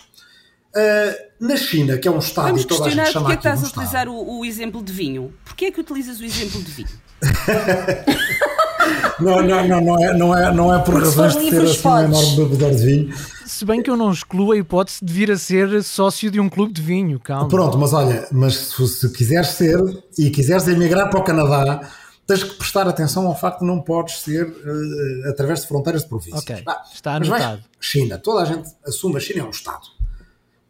Uh, 0.70 1.46
na 1.48 1.56
China, 1.56 1.98
que 1.98 2.08
é 2.08 2.12
um 2.12 2.20
estado 2.20 2.50
Vamos 2.50 2.62
e 2.64 2.68
toda 2.68 2.86
a 2.86 2.90
gente 2.90 3.12
chama 3.12 3.30
porque 3.30 3.48
é 3.48 3.52
que 3.52 3.58
estás 3.58 3.62
um 3.62 3.66
a 3.66 3.70
utilizar 3.70 4.08
o, 4.08 4.40
o, 4.40 4.46
exemplo 4.46 4.84
de 4.84 4.94
vinho? 4.94 5.34
Porquê 5.44 5.66
é 5.66 5.72
que 5.72 5.80
utilizas 5.80 6.20
o 6.20 6.24
exemplo 6.24 6.62
de 6.62 6.72
vinho? 6.72 6.90
não, 9.20 9.42
não, 9.42 9.68
não, 9.68 9.82
não, 9.82 10.04
é, 10.04 10.14
não, 10.16 10.38
é, 10.38 10.54
não 10.54 10.76
é 10.76 10.80
por 10.80 11.02
razões 11.02 11.36
de 11.38 11.50
ser 11.50 11.64
assim 11.64 11.88
um 11.88 12.00
enorme 12.00 12.36
bebedor 12.36 12.76
de 12.76 12.86
vinho 12.86 13.14
se 13.50 13.66
bem 13.66 13.82
que 13.82 13.90
eu 13.90 13.98
não 13.98 14.12
excluo 14.12 14.52
a 14.52 14.58
hipótese 14.58 15.00
de 15.04 15.12
vir 15.12 15.32
a 15.32 15.38
ser 15.38 15.84
sócio 15.84 16.30
de 16.30 16.40
um 16.40 16.48
clube 16.48 16.72
de 16.72 16.82
vinho, 16.82 17.20
calma. 17.20 17.48
Pronto, 17.48 17.78
mas 17.78 17.94
olha, 17.94 18.28
mas 18.32 18.56
se, 18.56 18.88
se 18.88 19.12
quiseres 19.12 19.50
ser 19.50 19.80
e 20.18 20.30
quiseres 20.30 20.68
emigrar 20.68 21.10
para 21.10 21.20
o 21.20 21.24
Canadá, 21.24 21.82
tens 22.28 22.44
que 22.44 22.54
prestar 22.56 22.88
atenção 22.88 23.26
ao 23.26 23.36
facto 23.36 23.62
de 23.62 23.66
não 23.66 23.82
podes 23.82 24.20
ser 24.20 24.46
uh, 24.46 25.30
através 25.30 25.62
de 25.62 25.68
fronteiras 25.68 26.04
de 26.04 26.10
províncias. 26.10 26.44
Ok, 26.44 26.64
ah, 26.68 26.84
está 26.94 27.16
anotado. 27.16 27.64
China, 27.80 28.20
toda 28.20 28.44
a 28.44 28.46
gente 28.46 28.70
assume 28.86 29.18
a 29.18 29.20
China 29.20 29.42
é 29.42 29.44
um 29.46 29.50
Estado. 29.50 29.88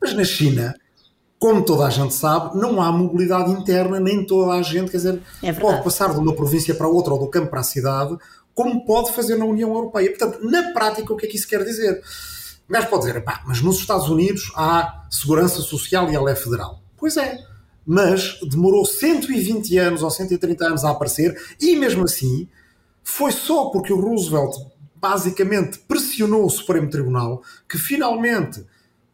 Mas 0.02 0.14
na 0.14 0.24
China, 0.24 0.74
como 1.38 1.64
toda 1.66 1.86
a 1.86 1.90
gente 1.90 2.14
sabe, 2.14 2.58
não 2.58 2.82
há 2.82 2.92
mobilidade 2.92 3.52
interna, 3.52 4.00
nem 4.00 4.26
toda 4.26 4.54
a 4.54 4.62
gente, 4.62 4.90
quer 4.90 4.98
dizer, 4.98 5.22
é 5.44 5.52
pode 5.52 5.84
passar 5.84 6.14
de 6.14 6.20
uma 6.20 6.34
província 6.34 6.74
para 6.74 6.88
outra 6.88 7.14
ou 7.14 7.20
do 7.20 7.28
campo 7.28 7.50
para 7.50 7.60
a 7.60 7.64
cidade, 7.64 8.18
como 8.56 8.86
pode 8.86 9.12
fazer 9.12 9.36
na 9.36 9.46
União 9.46 9.74
Europeia. 9.74 10.10
Portanto, 10.10 10.40
na 10.42 10.72
prática, 10.72 11.14
o 11.14 11.18
que 11.18 11.26
é 11.26 11.30
que 11.30 11.36
isso 11.36 11.48
quer 11.48 11.64
dizer? 11.66 12.02
O 12.70 12.72
gajo 12.72 12.88
pode 12.88 13.08
dizer, 13.08 13.20
pá, 13.22 13.42
mas 13.48 13.62
nos 13.62 13.80
Estados 13.80 14.10
Unidos 14.10 14.52
há 14.56 15.08
segurança 15.10 15.60
social 15.62 16.10
e 16.12 16.16
ela 16.16 16.30
é 16.30 16.36
federal. 16.36 16.84
Pois 16.96 17.18
é, 17.18 17.40
mas 17.86 18.40
demorou 18.44 18.86
120 18.86 19.76
anos 19.80 20.04
ou 20.04 20.12
130 20.12 20.68
anos 20.68 20.86
a 20.86 20.92
aparecer 20.92 21.36
e 21.60 21.76
mesmo 21.76 22.04
assim 22.04 22.48
foi 23.04 23.32
só 23.32 23.70
porque 23.72 23.92
o 23.92 24.00
Roosevelt 24.00 24.56
basicamente 24.96 25.80
pressionou 25.80 26.46
o 26.46 26.50
Supremo 26.50 26.90
Tribunal 26.90 27.42
que 27.68 27.80
finalmente 27.80 28.64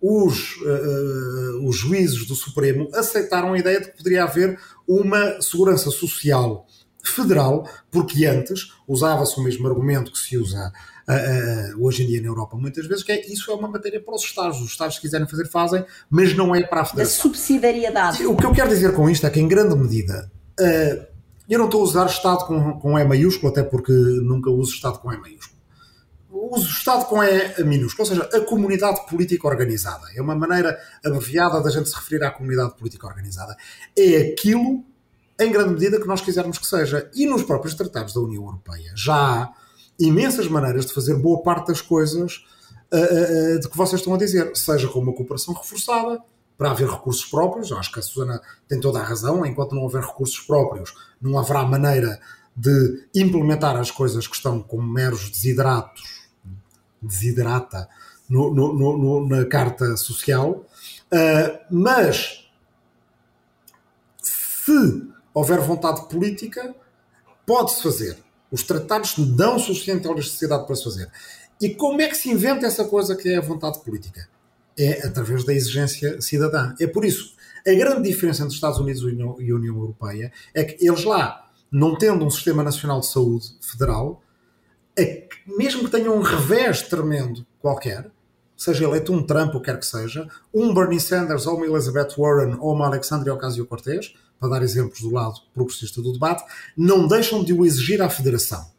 os, 0.01 0.57
uh, 0.57 1.67
os 1.67 1.77
juízes 1.77 2.27
do 2.27 2.35
Supremo 2.35 2.89
aceitaram 2.93 3.53
a 3.53 3.57
ideia 3.57 3.79
de 3.79 3.91
que 3.91 3.97
poderia 3.97 4.23
haver 4.23 4.59
uma 4.85 5.41
segurança 5.41 5.89
social 5.89 6.67
federal, 7.01 7.69
porque 7.89 8.25
antes 8.25 8.73
usava-se 8.87 9.39
o 9.39 9.43
mesmo 9.43 9.67
argumento 9.67 10.11
que 10.11 10.17
se 10.17 10.37
usa 10.37 10.73
uh, 11.07 11.85
hoje 11.85 12.03
em 12.03 12.07
dia 12.07 12.21
na 12.21 12.27
Europa 12.27 12.57
muitas 12.57 12.85
vezes, 12.87 13.03
que 13.03 13.11
é 13.11 13.25
isso 13.31 13.51
é 13.51 13.55
uma 13.55 13.67
matéria 13.67 14.01
para 14.01 14.15
os 14.15 14.23
Estados. 14.23 14.59
Os 14.61 14.71
Estados, 14.71 14.95
se 14.95 15.01
quiserem 15.01 15.27
fazer, 15.27 15.47
fazem, 15.47 15.85
mas 16.09 16.35
não 16.35 16.55
é 16.55 16.63
para 16.63 16.81
a 16.81 16.85
Federação. 16.85 17.17
Da 17.17 17.21
subsidiariedade. 17.21 18.25
O 18.25 18.35
que 18.35 18.45
eu 18.45 18.51
quero 18.51 18.69
dizer 18.69 18.93
com 18.93 19.09
isto 19.09 19.25
é 19.25 19.29
que, 19.29 19.39
em 19.39 19.47
grande 19.47 19.75
medida, 19.75 20.31
uh, 20.59 21.05
eu 21.47 21.59
não 21.59 21.65
estou 21.65 21.81
a 21.81 21.83
usar 21.83 22.05
Estado 22.07 22.45
com, 22.45 22.79
com 22.79 22.99
E 22.99 23.05
maiúsculo, 23.05 23.51
até 23.51 23.63
porque 23.63 23.91
nunca 23.91 24.49
uso 24.49 24.73
Estado 24.73 24.99
com 24.99 25.13
E 25.13 25.17
maiúsculo. 25.17 25.55
Uso 26.31 26.69
Estado 26.69 27.05
com 27.05 27.23
E 27.23 27.63
minúsculo, 27.63 28.07
ou 28.07 28.15
seja, 28.15 28.29
a 28.33 28.41
comunidade 28.41 29.05
política 29.07 29.47
organizada. 29.47 30.05
É 30.15 30.21
uma 30.21 30.35
maneira 30.35 30.77
abreviada 31.03 31.61
da 31.61 31.69
gente 31.69 31.89
se 31.89 31.95
referir 31.95 32.23
à 32.23 32.31
comunidade 32.31 32.75
política 32.75 33.07
organizada. 33.07 33.55
É 33.97 34.31
aquilo, 34.31 34.83
em 35.39 35.51
grande 35.51 35.73
medida, 35.73 35.99
que 35.99 36.07
nós 36.07 36.21
quisermos 36.21 36.57
que 36.57 36.67
seja. 36.67 37.09
E 37.15 37.25
nos 37.25 37.43
próprios 37.43 37.73
tratados 37.73 38.13
da 38.13 38.19
União 38.19 38.43
Europeia 38.43 38.91
já 38.95 39.15
há 39.15 39.53
imensas 39.99 40.47
maneiras 40.47 40.85
de 40.85 40.93
fazer 40.93 41.15
boa 41.15 41.41
parte 41.41 41.67
das 41.67 41.81
coisas 41.81 42.45
uh, 42.91 43.55
uh, 43.55 43.59
de 43.59 43.69
que 43.69 43.77
vocês 43.77 44.01
estão 44.01 44.13
a 44.13 44.17
dizer, 44.17 44.55
seja 44.55 44.87
com 44.87 44.99
uma 44.99 45.13
cooperação 45.13 45.53
reforçada, 45.53 46.21
para 46.57 46.71
haver 46.71 46.89
recursos 46.89 47.25
próprios, 47.25 47.71
acho 47.71 47.91
que 47.91 47.99
a 47.99 48.01
Susana 48.01 48.41
tem 48.67 48.79
toda 48.79 48.99
a 48.99 49.03
razão, 49.03 49.45
enquanto 49.45 49.75
não 49.75 49.83
houver 49.83 50.01
recursos 50.01 50.39
próprios, 50.39 50.93
não 51.21 51.37
haverá 51.37 51.63
maneira 51.63 52.19
de 52.55 53.07
implementar 53.13 53.75
as 53.75 53.91
coisas 53.91 54.25
que 54.25 54.35
estão 54.35 54.61
como 54.61 54.83
meros 54.83 55.29
desidratos, 55.29 56.01
desidrata, 57.01 57.89
no, 58.29 58.53
no, 58.53 58.73
no, 58.97 59.27
na 59.27 59.45
carta 59.45 59.95
social, 59.97 60.65
uh, 61.11 61.59
mas 61.69 62.49
se 64.21 65.09
houver 65.33 65.59
vontade 65.59 66.07
política, 66.07 66.73
pode-se 67.45 67.83
fazer. 67.83 68.24
Os 68.51 68.63
tratados 68.63 69.15
dão 69.17 69.57
suficiente 69.59 70.07
elasticidade 70.07 70.65
para 70.65 70.75
se 70.75 70.83
fazer. 70.83 71.09
E 71.59 71.69
como 71.69 72.01
é 72.01 72.07
que 72.07 72.17
se 72.17 72.29
inventa 72.29 72.65
essa 72.65 72.85
coisa 72.85 73.15
que 73.15 73.29
é 73.29 73.37
a 73.37 73.41
vontade 73.41 73.79
política? 73.79 74.27
É 74.77 75.07
através 75.07 75.43
da 75.43 75.53
exigência 75.53 76.19
cidadã. 76.21 76.73
É 76.79 76.87
por 76.87 77.05
isso, 77.05 77.33
a 77.65 77.73
grande 77.73 78.09
diferença 78.09 78.41
entre 78.41 78.49
os 78.49 78.55
Estados 78.55 78.79
Unidos 78.79 79.01
e 79.39 79.51
a 79.51 79.55
União 79.55 79.75
Europeia 79.75 80.31
é 80.53 80.63
que 80.63 80.85
eles 80.85 81.03
lá, 81.03 81.49
não 81.71 81.97
tendo 81.97 82.25
um 82.25 82.29
sistema 82.29 82.61
nacional 82.61 82.99
de 82.99 83.07
saúde 83.07 83.47
federal, 83.61 84.21
mesmo 85.45 85.85
que 85.85 85.91
tenham 85.91 86.15
um 86.15 86.21
revés 86.21 86.81
tremendo 86.83 87.45
qualquer, 87.59 88.09
seja 88.55 88.85
eleito 88.85 89.13
um 89.13 89.23
Trump 89.23 89.53
ou 89.55 89.61
quer 89.61 89.79
que 89.79 89.85
seja, 89.85 90.27
um 90.53 90.73
Bernie 90.73 90.99
Sanders 90.99 91.45
ou 91.45 91.57
uma 91.57 91.65
Elizabeth 91.65 92.15
Warren 92.17 92.57
ou 92.59 92.73
uma 92.73 92.87
Alexandria 92.87 93.33
Ocasio-Cortez, 93.33 94.13
para 94.39 94.49
dar 94.49 94.63
exemplos 94.63 95.01
do 95.01 95.11
lado 95.11 95.39
progressista 95.53 96.01
do 96.01 96.13
debate, 96.13 96.43
não 96.75 97.07
deixam 97.07 97.43
de 97.43 97.53
o 97.53 97.65
exigir 97.65 98.01
à 98.01 98.09
Federação. 98.09 98.75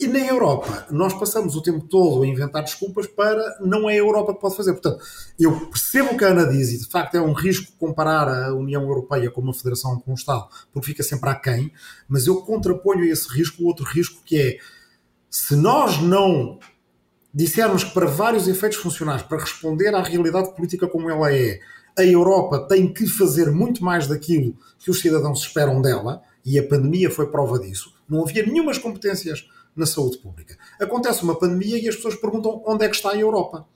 E 0.00 0.06
na 0.06 0.18
Europa, 0.18 0.86
nós 0.90 1.12
passamos 1.12 1.54
o 1.54 1.60
tempo 1.60 1.86
todo 1.86 2.22
a 2.22 2.26
inventar 2.26 2.64
desculpas 2.64 3.06
para 3.06 3.58
não 3.60 3.88
é 3.88 3.92
a 3.92 3.98
Europa 3.98 4.32
que 4.32 4.40
pode 4.40 4.56
fazer. 4.56 4.72
Portanto, 4.72 5.04
eu 5.38 5.66
percebo 5.66 6.14
o 6.14 6.16
que 6.16 6.24
a 6.24 6.28
Ana 6.28 6.46
diz 6.46 6.72
e 6.72 6.78
de 6.78 6.86
facto 6.86 7.16
é 7.16 7.20
um 7.20 7.34
risco 7.34 7.70
comparar 7.78 8.26
a 8.26 8.54
União 8.54 8.82
Europeia 8.82 9.30
com 9.30 9.42
uma 9.42 9.52
federação 9.52 10.00
com 10.00 10.12
um 10.12 10.14
Estado, 10.14 10.48
porque 10.72 10.86
fica 10.86 11.02
sempre 11.02 11.28
aquém, 11.28 11.70
mas 12.08 12.26
eu 12.26 12.40
contraponho 12.40 13.04
esse 13.04 13.28
risco 13.28 13.62
o 13.62 13.66
outro 13.66 13.84
risco 13.84 14.22
que 14.24 14.40
é 14.40 14.58
se 15.28 15.54
nós 15.54 16.00
não 16.00 16.58
dissermos 17.32 17.84
que 17.84 17.94
para 17.94 18.06
vários 18.06 18.48
efeitos 18.48 18.78
funcionais, 18.78 19.22
para 19.22 19.38
responder 19.38 19.94
à 19.94 20.02
realidade 20.02 20.54
política 20.54 20.86
como 20.86 21.08
ela 21.10 21.32
é, 21.32 21.60
a 21.98 22.04
Europa 22.04 22.66
tem 22.68 22.92
que 22.92 23.06
fazer 23.06 23.50
muito 23.50 23.84
mais 23.84 24.06
daquilo 24.06 24.56
que 24.78 24.90
os 24.90 25.00
cidadãos 25.00 25.40
esperam 25.40 25.80
dela, 25.80 26.22
e 26.44 26.58
a 26.58 26.66
pandemia 26.66 27.10
foi 27.10 27.26
prova 27.26 27.58
disso. 27.58 27.92
Não 28.08 28.22
havia 28.22 28.44
nenhumas 28.44 28.78
competências 28.78 29.46
na 29.76 29.86
saúde 29.86 30.18
pública. 30.18 30.56
Acontece 30.80 31.22
uma 31.22 31.38
pandemia 31.38 31.78
e 31.78 31.88
as 31.88 31.96
pessoas 31.96 32.14
perguntam 32.14 32.62
onde 32.66 32.84
é 32.84 32.88
que 32.88 32.96
está 32.96 33.10
a 33.10 33.16
Europa. 33.16 33.66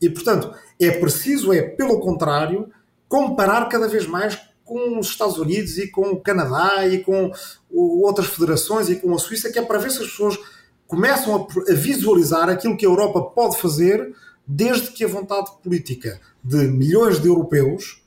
E, 0.00 0.10
portanto, 0.10 0.52
é 0.80 0.90
preciso, 0.90 1.52
é 1.52 1.62
pelo 1.62 2.00
contrário, 2.00 2.68
comparar 3.08 3.68
cada 3.68 3.86
vez 3.86 4.06
mais 4.06 4.38
com 4.64 4.98
os 4.98 5.08
Estados 5.08 5.38
Unidos 5.38 5.78
e 5.78 5.88
com 5.88 6.10
o 6.10 6.20
Canadá 6.20 6.86
e 6.86 7.04
com 7.04 7.30
outras 7.70 8.26
federações 8.26 8.88
e 8.88 8.96
com 8.96 9.14
a 9.14 9.18
Suíça, 9.18 9.50
que 9.50 9.58
é 9.58 9.62
para 9.62 9.78
ver 9.78 9.90
se 9.90 10.02
as 10.02 10.10
pessoas 10.10 10.38
começam 10.92 11.34
a 11.34 11.72
visualizar 11.72 12.50
aquilo 12.50 12.76
que 12.76 12.84
a 12.84 12.88
Europa 12.88 13.22
pode 13.22 13.56
fazer 13.56 14.14
desde 14.46 14.88
que 14.88 15.02
a 15.02 15.08
vontade 15.08 15.50
política 15.62 16.20
de 16.44 16.68
milhões 16.68 17.18
de 17.18 17.28
europeus 17.28 18.02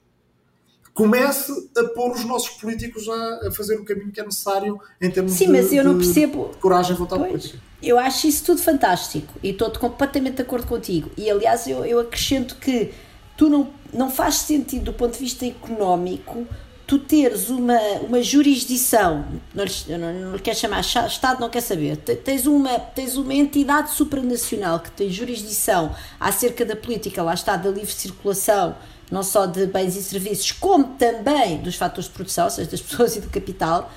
comece 0.94 1.52
a 1.76 1.84
pôr 1.86 2.12
os 2.12 2.24
nossos 2.26 2.50
políticos 2.50 3.10
a, 3.10 3.48
a 3.48 3.52
fazer 3.52 3.80
o 3.80 3.84
caminho 3.84 4.12
que 4.12 4.22
é 4.22 4.24
necessário 4.24 4.80
em 5.02 5.10
termos 5.10 5.32
Sim, 5.32 5.48
de, 5.48 5.54
mas 5.54 5.74
eu 5.74 5.84
não 5.84 5.98
percebo. 5.98 6.52
Coragem 6.62 6.94
e 6.94 7.00
vontade 7.00 7.22
pois, 7.22 7.32
política. 7.32 7.60
Eu 7.82 7.98
acho 7.98 8.28
isso 8.28 8.46
tudo 8.46 8.62
fantástico 8.62 9.34
e 9.42 9.50
estou 9.50 9.72
completamente 9.72 10.36
de 10.36 10.44
acordo 10.44 10.68
contigo. 10.68 11.10
E 11.18 11.28
aliás, 11.28 11.66
eu, 11.66 11.84
eu 11.84 12.00
acrescento 12.00 12.56
que 12.58 12.92
tu 13.36 13.50
não, 13.50 13.74
não 13.92 14.12
faz 14.12 14.36
sentido 14.36 14.86
do 14.86 14.94
ponto 14.94 15.14
de 15.14 15.20
vista 15.22 15.44
económico 15.44 16.46
tu 16.88 17.00
teres 17.00 17.50
uma, 17.50 17.80
uma 18.08 18.22
jurisdição, 18.22 19.26
não 19.54 19.66
não, 19.98 20.32
não 20.32 20.40
quer 20.40 20.56
chamar 20.56 20.82
Estado, 20.82 21.40
não 21.40 21.50
quer 21.50 21.62
saber, 21.62 21.98
tens 21.98 22.46
uma, 22.46 22.78
tens 22.80 23.18
uma 23.18 23.34
entidade 23.34 23.92
supranacional 23.92 24.80
que 24.80 24.92
tem 24.92 25.10
jurisdição 25.10 25.96
acerca 26.20 26.64
da 26.64 26.76
política, 26.76 27.24
lá 27.24 27.34
está, 27.34 27.58
da 27.58 27.70
livre 27.70 27.92
circulação, 27.92 28.76
não 29.10 29.24
só 29.24 29.46
de 29.46 29.66
bens 29.66 29.96
e 29.96 30.04
serviços, 30.04 30.52
como 30.52 30.96
também 30.96 31.58
dos 31.58 31.76
fatores 31.76 32.06
de 32.06 32.12
produção, 32.12 32.46
ou 32.46 32.52
seja, 32.52 32.70
das 32.70 32.82
pessoas 32.82 33.16
e 33.16 33.22
do 33.22 33.30
capital, 33.30 33.92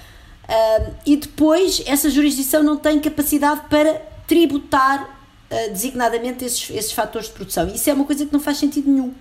uh, 0.44 0.94
e 1.04 1.16
depois 1.16 1.82
essa 1.86 2.08
jurisdição 2.08 2.62
não 2.62 2.76
tem 2.76 2.98
capacidade 3.00 3.62
para 3.68 4.00
tributar 4.26 5.04
uh, 5.04 5.72
designadamente 5.72 6.44
esses, 6.44 6.70
esses 6.70 6.92
fatores 6.92 7.28
de 7.28 7.34
produção. 7.34 7.68
Isso 7.68 7.88
é 7.90 7.92
uma 7.92 8.04
coisa 8.04 8.24
que 8.24 8.32
não 8.32 8.40
faz 8.40 8.56
sentido 8.56 8.90
nenhum. 8.90 9.12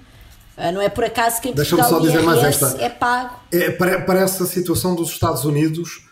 Ah, 0.57 0.71
não 0.71 0.81
é 0.81 0.89
por 0.89 1.03
acaso 1.03 1.39
que 1.39 1.49
em 1.49 1.53
Portugal 1.53 1.87
só 1.87 1.99
dizer 1.99 2.23
mais 2.23 2.43
esta. 2.43 2.81
é 2.81 2.89
pago. 2.89 3.35
É, 3.51 3.69
parece 3.69 4.41
a 4.41 4.45
situação 4.47 4.95
dos 4.95 5.11
Estados 5.11 5.45
Unidos 5.45 6.09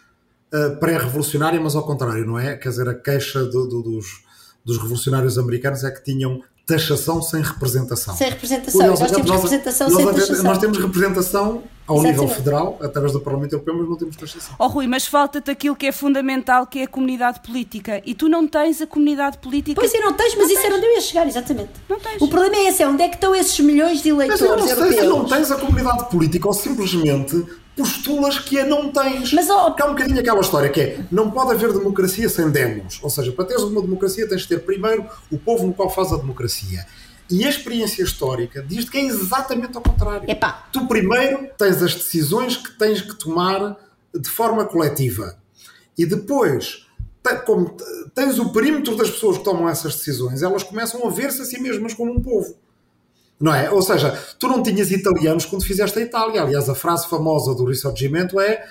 uh, 0.54 0.80
pré-revolucionária, 0.80 1.60
mas 1.60 1.76
ao 1.76 1.84
contrário, 1.84 2.26
não 2.26 2.38
é? 2.38 2.56
Quer 2.56 2.70
dizer, 2.70 2.88
a 2.88 2.94
queixa 2.94 3.44
do, 3.44 3.68
do, 3.68 3.82
dos, 3.82 4.24
dos 4.66 4.78
revolucionários 4.78 5.38
americanos 5.38 5.84
é 5.84 5.92
que 5.92 6.04
tinham 6.04 6.42
taxação 6.66 7.22
sem 7.22 7.42
representação. 7.42 8.16
Sem 8.16 8.30
representação. 8.30 8.88
Nós, 8.88 9.00
nós 9.00 9.12
temos 9.12 9.28
nós, 9.28 9.36
representação 9.44 9.90
nós, 9.90 9.98
sem 9.98 10.06
taxação. 10.14 10.44
Nós 10.44 10.58
temos 10.58 10.78
representação 10.80 11.64
ao 11.86 11.98
Exatamente. 11.98 12.20
nível 12.20 12.36
federal, 12.36 12.80
através 12.82 13.14
do 13.14 13.22
Parlamento 13.22 13.54
Europeu, 13.54 13.78
mas 13.78 13.88
não 13.88 13.96
temos 13.96 14.16
taxação. 14.16 14.56
Oh 14.58 14.68
Rui, 14.68 14.88
mas 14.88 15.06
falta-te 15.06 15.52
aquilo 15.52 15.76
que 15.76 15.86
é 15.86 15.92
fundamental, 15.92 16.66
que 16.66 16.80
é 16.80 16.84
a 16.84 16.88
comunidade 16.88 17.42
política. 17.42 18.02
E 18.04 18.16
tu 18.16 18.28
não 18.28 18.48
tens 18.48 18.82
a 18.82 18.88
comunidade 18.88 19.38
política. 19.38 19.80
Pois 19.80 19.94
é, 19.94 20.00
não 20.00 20.14
tens, 20.14 20.36
mas 20.36 20.46
não 20.46 20.46
isso 20.46 20.56
tens. 20.56 20.66
era 20.66 20.76
onde 20.76 20.86
eu 20.88 20.94
ia 20.94 21.02
chegar, 21.02 21.28
exatamente. 21.28 21.70
Não 21.88 22.00
tens. 22.00 22.20
O 22.20 22.28
problema 22.28 22.56
é 22.56 22.70
esse, 22.70 22.82
é 22.82 22.88
onde 22.88 23.04
é 23.04 23.10
que 23.10 23.16
estão 23.16 23.36
esses 23.36 23.60
milhões 23.60 24.02
de 24.02 24.10
eleitores 24.10 24.42
mas 24.42 24.50
eu 24.50 24.58
não 24.58 24.68
sei 24.68 24.74
europeus? 24.74 25.02
Se 25.02 25.08
não 25.08 25.26
tens 25.26 25.52
a 25.52 25.56
comunidade 25.58 26.10
política 26.10 26.48
ou 26.48 26.54
simplesmente 26.54 27.46
postulas 27.76 28.40
que 28.40 28.60
a 28.60 28.66
não 28.66 28.92
tens. 28.92 29.34
Mas, 29.34 29.50
oh... 29.50 29.66
Porque 29.66 29.82
há 29.82 29.86
um 29.86 29.90
bocadinho 29.90 30.20
aquela 30.20 30.42
história 30.42 30.70
que 30.70 30.82
é, 30.82 31.06
não 31.12 31.30
pode 31.32 31.52
haver 31.52 31.74
democracia 31.74 32.30
sem 32.30 32.50
demos. 32.50 33.00
Ou 33.04 33.10
seja, 33.10 33.32
para 33.32 33.46
teres 33.46 33.64
uma 33.64 33.82
democracia 33.82 34.28
tens 34.28 34.42
de 34.42 34.48
ter 34.48 34.60
primeiro 34.60 35.06
o 35.32 35.38
povo 35.38 35.68
no 35.68 35.74
qual 35.74 35.90
faz 35.90 36.12
a 36.12 36.18
democracia. 36.18 36.86
E 37.30 37.44
a 37.44 37.50
experiência 37.50 38.04
histórica 38.04 38.62
diz 38.62 38.88
que 38.88 38.98
é 38.98 39.02
exatamente 39.02 39.76
ao 39.76 39.84
contrário. 39.84 40.30
Epá. 40.30 40.68
Tu 40.72 40.86
primeiro 40.88 41.50
tens 41.58 41.82
as 41.82 41.96
decisões 41.96 42.56
que 42.56 42.78
tens 42.78 43.02
que 43.02 43.16
tomar 43.16 43.78
de 44.14 44.30
forma 44.30 44.64
coletiva. 44.66 45.36
E 45.98 46.06
depois, 46.06 46.86
como 47.46 47.76
tens 48.14 48.38
o 48.38 48.52
perímetro 48.52 48.96
das 48.96 49.10
pessoas 49.10 49.38
que 49.40 49.44
tomam 49.44 49.68
essas 49.68 49.96
decisões, 49.96 50.44
elas 50.44 50.64
começam 50.64 51.06
a 51.06 51.10
ver-se 51.10 51.42
a 51.42 51.46
si 51.46 51.60
mesmas 51.60 51.94
como 51.94 52.12
um 52.12 52.22
povo. 52.22 52.56
Não 53.40 53.54
é? 53.54 53.70
Ou 53.70 53.82
seja, 53.82 54.12
tu 54.40 54.48
não 54.48 54.64
tinhas 54.64 54.92
italianos 54.92 55.46
quando 55.46 55.66
fizeste 55.66 56.00
a 56.00 56.02
Itália. 56.02 56.42
Aliás, 56.42 56.70
a 56.70 56.76
frase 56.76 57.08
famosa 57.08 57.54
do 57.54 57.66
Risorgimento 57.66 58.40
é 58.40 58.66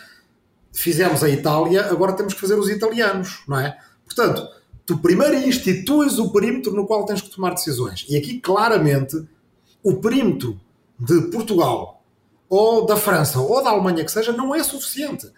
fizemos 0.73 1.23
a 1.23 1.31
Itália, 1.31 1.87
agora 1.87 2.13
temos 2.13 2.35
que 2.35 2.41
fazer 2.41 2.59
os 2.59 2.69
italianos, 2.69 3.45
não 3.47 3.59
é? 3.59 3.79
Portanto, 4.05 4.47
tu 4.85 4.99
primeiro 4.99 5.37
instituis 5.37 6.19
o 6.19 6.33
perímetro 6.33 6.73
no 6.73 6.87
qual 6.87 7.05
tens 7.05 7.23
que 7.23 7.31
tomar 7.31 7.51
decisões. 7.51 8.05
E 8.09 8.17
aqui, 8.17 8.41
claramente, 8.41 9.17
o 9.83 9.95
perímetro 9.95 10.61
de 10.99 11.23
Portugal, 11.31 12.03
ou 12.49 12.85
da 12.85 12.97
França, 12.97 13.41
ou 13.41 13.63
da 13.63 13.71
Alemanha 13.71 14.05
que 14.05 14.11
seja, 14.13 14.33
não 14.33 14.55
é 14.55 14.63
suficiente. 14.63 15.31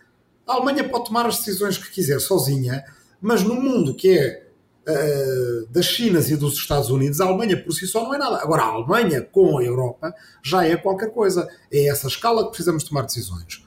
A 0.47 0.55
Alemanha 0.55 0.89
pode 0.89 1.07
tomar 1.07 1.27
as 1.27 1.39
decisões 1.39 1.77
que 1.77 1.91
quiser 1.91 2.21
sozinha, 2.21 2.85
mas 3.21 3.43
no 3.43 3.55
mundo 3.55 3.95
que 3.95 4.19
é 4.19 4.46
uh, 4.89 5.67
das 5.71 5.87
Chinas 5.87 6.31
e 6.31 6.37
dos 6.37 6.55
Estados 6.55 6.91
Unidos, 6.91 7.21
a 7.21 7.25
Alemanha 7.25 7.57
por 7.63 7.73
si 7.73 7.87
só 7.87 8.03
não 8.03 8.15
é 8.15 8.19
nada. 8.19 8.37
Agora, 8.37 8.63
a 8.63 8.67
Alemanha 8.67 9.23
com 9.23 9.59
a 9.59 9.63
Europa 9.63 10.15
já 10.43 10.65
é 10.65 10.77
qualquer 10.77 11.11
coisa. 11.11 11.49
É 11.73 11.89
essa 11.89 12.07
escala 12.09 12.45
que 12.45 12.51
precisamos 12.51 12.85
tomar 12.85 13.03
decisões. 13.03 13.65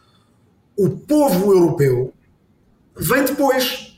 O 0.77 0.89
povo 0.89 1.53
europeu 1.53 2.13
vem 2.95 3.25
depois. 3.25 3.97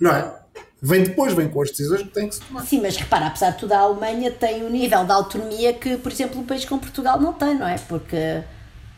Não 0.00 0.10
é? 0.12 0.38
vem 0.80 1.02
depois, 1.02 1.32
vem 1.32 1.48
com 1.48 1.60
as 1.60 1.70
decisões 1.70 2.02
que 2.02 2.08
tem 2.10 2.28
que 2.28 2.36
se 2.36 2.40
tomar. 2.40 2.64
Sim, 2.64 2.80
mas 2.80 2.96
repara, 2.96 3.26
apesar 3.26 3.50
de 3.50 3.58
tudo, 3.58 3.72
a 3.72 3.78
Alemanha 3.78 4.30
tem 4.30 4.64
um 4.64 4.70
nível 4.70 5.04
de 5.04 5.10
autonomia 5.10 5.72
que, 5.72 5.96
por 5.96 6.12
exemplo, 6.12 6.40
um 6.40 6.46
país 6.46 6.64
como 6.64 6.80
Portugal 6.80 7.20
não 7.20 7.32
tem, 7.32 7.58
não 7.58 7.66
é? 7.66 7.78
Porque 7.78 8.44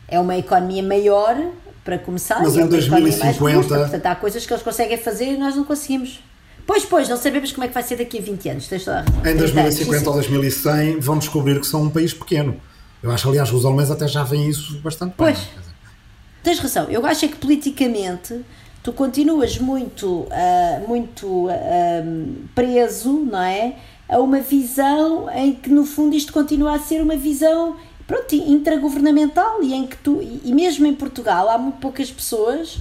é 0.07 0.19
uma 0.19 0.37
economia 0.37 0.83
maior, 0.83 1.35
para 1.83 1.97
começar, 1.97 2.41
mas 2.41 2.57
é 2.57 2.61
em 2.61 2.67
2050. 2.67 3.51
Justa, 3.51 3.79
portanto, 3.79 4.05
há 4.05 4.15
coisas 4.15 4.45
que 4.45 4.53
eles 4.53 4.63
conseguem 4.63 4.97
fazer 4.97 5.33
e 5.33 5.37
nós 5.37 5.55
não 5.55 5.63
conseguimos. 5.63 6.21
Pois, 6.71 6.85
pois, 6.85 7.09
não 7.09 7.17
sabemos 7.17 7.51
como 7.51 7.65
é 7.65 7.67
que 7.67 7.73
vai 7.73 7.83
ser 7.83 7.97
daqui 7.97 8.17
a 8.17 8.21
20 8.21 8.47
anos. 8.47 8.67
Tens 8.69 8.85
toda 8.85 9.03
a 9.25 9.29
em 9.29 9.35
2050 9.35 10.09
ou 10.09 10.15
2100 10.15 11.01
vão 11.01 11.17
descobrir 11.17 11.59
que 11.59 11.67
são 11.67 11.81
um 11.81 11.89
país 11.89 12.13
pequeno. 12.13 12.61
Eu 13.03 13.11
acho, 13.11 13.27
aliás, 13.27 13.49
que 13.49 13.55
os 13.57 13.65
alemães 13.65 13.91
até 13.91 14.07
já 14.07 14.23
veem 14.23 14.47
isso 14.47 14.79
bastante 14.79 15.15
pois. 15.17 15.37
bem. 15.37 15.47
Tens 16.41 16.59
razão. 16.59 16.89
Eu 16.89 17.05
acho 17.05 17.25
é 17.25 17.27
que 17.27 17.35
politicamente 17.35 18.39
tu 18.81 18.93
continuas 18.93 19.57
muito, 19.57 20.21
uh, 20.21 20.87
muito 20.87 21.49
uh, 21.49 21.51
preso, 22.55 23.11
não 23.11 23.41
é? 23.41 23.75
A 24.07 24.19
uma 24.19 24.39
visão 24.39 25.29
em 25.29 25.53
que, 25.53 25.69
no 25.69 25.83
fundo, 25.83 26.15
isto 26.15 26.31
continua 26.31 26.77
a 26.77 26.79
ser 26.79 27.01
uma 27.01 27.17
visão 27.17 27.75
pronto, 28.07 28.33
intragovernamental 28.33 29.61
e 29.61 29.73
em 29.73 29.85
que 29.85 29.97
tu, 29.97 30.21
e 30.21 30.53
mesmo 30.53 30.87
em 30.87 30.95
Portugal, 30.95 31.49
há 31.49 31.57
muito 31.57 31.79
poucas 31.79 32.09
pessoas. 32.09 32.79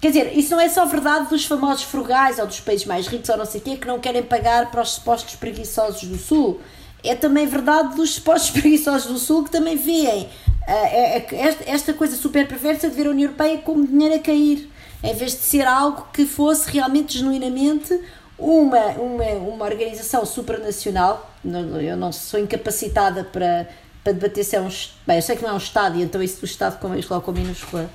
Quer 0.00 0.08
dizer, 0.08 0.38
isso 0.38 0.52
não 0.52 0.60
é 0.60 0.68
só 0.68 0.84
verdade 0.84 1.28
dos 1.28 1.44
famosos 1.44 1.82
frugais 1.82 2.38
ou 2.38 2.46
dos 2.46 2.60
países 2.60 2.86
mais 2.86 3.08
ricos 3.08 3.28
ou 3.28 3.36
não 3.36 3.44
sei 3.44 3.60
o 3.60 3.64
quê 3.64 3.76
que 3.76 3.86
não 3.86 3.98
querem 3.98 4.22
pagar 4.22 4.70
para 4.70 4.80
os 4.80 4.90
supostos 4.90 5.34
preguiçosos 5.34 6.04
do 6.04 6.16
Sul. 6.16 6.60
É 7.02 7.16
também 7.16 7.46
verdade 7.46 7.96
dos 7.96 8.14
supostos 8.14 8.50
preguiçosos 8.58 9.10
do 9.10 9.18
Sul 9.18 9.44
que 9.44 9.50
também 9.50 9.76
veem 9.76 10.24
uh, 10.24 11.66
esta, 11.66 11.92
coisa 11.92 12.16
super 12.16 12.46
perversa 12.46 12.88
de 12.88 12.94
ver 12.94 13.08
a 13.08 13.10
União 13.10 13.26
Europeia 13.26 13.58
como 13.58 13.84
dinheiro 13.84 14.14
a 14.14 14.18
cair 14.20 14.70
em 15.02 15.14
vez 15.14 15.32
de 15.32 15.38
ser 15.38 15.66
algo 15.66 16.08
que 16.12 16.26
fosse 16.26 16.70
realmente, 16.70 17.18
genuinamente, 17.18 18.00
uma, 18.36 18.86
uma, 18.98 19.24
uma 19.24 19.64
organização 19.64 20.24
supranacional. 20.26 21.32
Eu 21.80 21.96
não 21.96 22.10
sou 22.10 22.38
incapacitada 22.38 23.22
para, 23.24 23.68
para 24.02 24.12
debater 24.12 24.44
se 24.44 24.56
é 24.56 24.60
um. 24.60 24.68
Bem, 25.06 25.16
eu 25.16 25.22
sei 25.22 25.36
que 25.36 25.42
não 25.42 25.50
é 25.50 25.54
um 25.54 25.58
Estado, 25.58 25.98
e 25.98 26.02
então 26.02 26.20
isso 26.20 26.40
do 26.40 26.46
Estado 26.46 26.80
com 26.80 26.94
isso 26.96 27.20
com 27.20 27.32
minúscula 27.32 27.88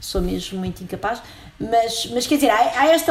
sou 0.00 0.20
mesmo 0.20 0.58
muito 0.58 0.82
incapaz. 0.82 1.22
Mas, 1.60 2.08
mas 2.12 2.26
quer 2.26 2.36
dizer, 2.36 2.50
há, 2.50 2.80
há, 2.80 2.94
este, 2.94 3.10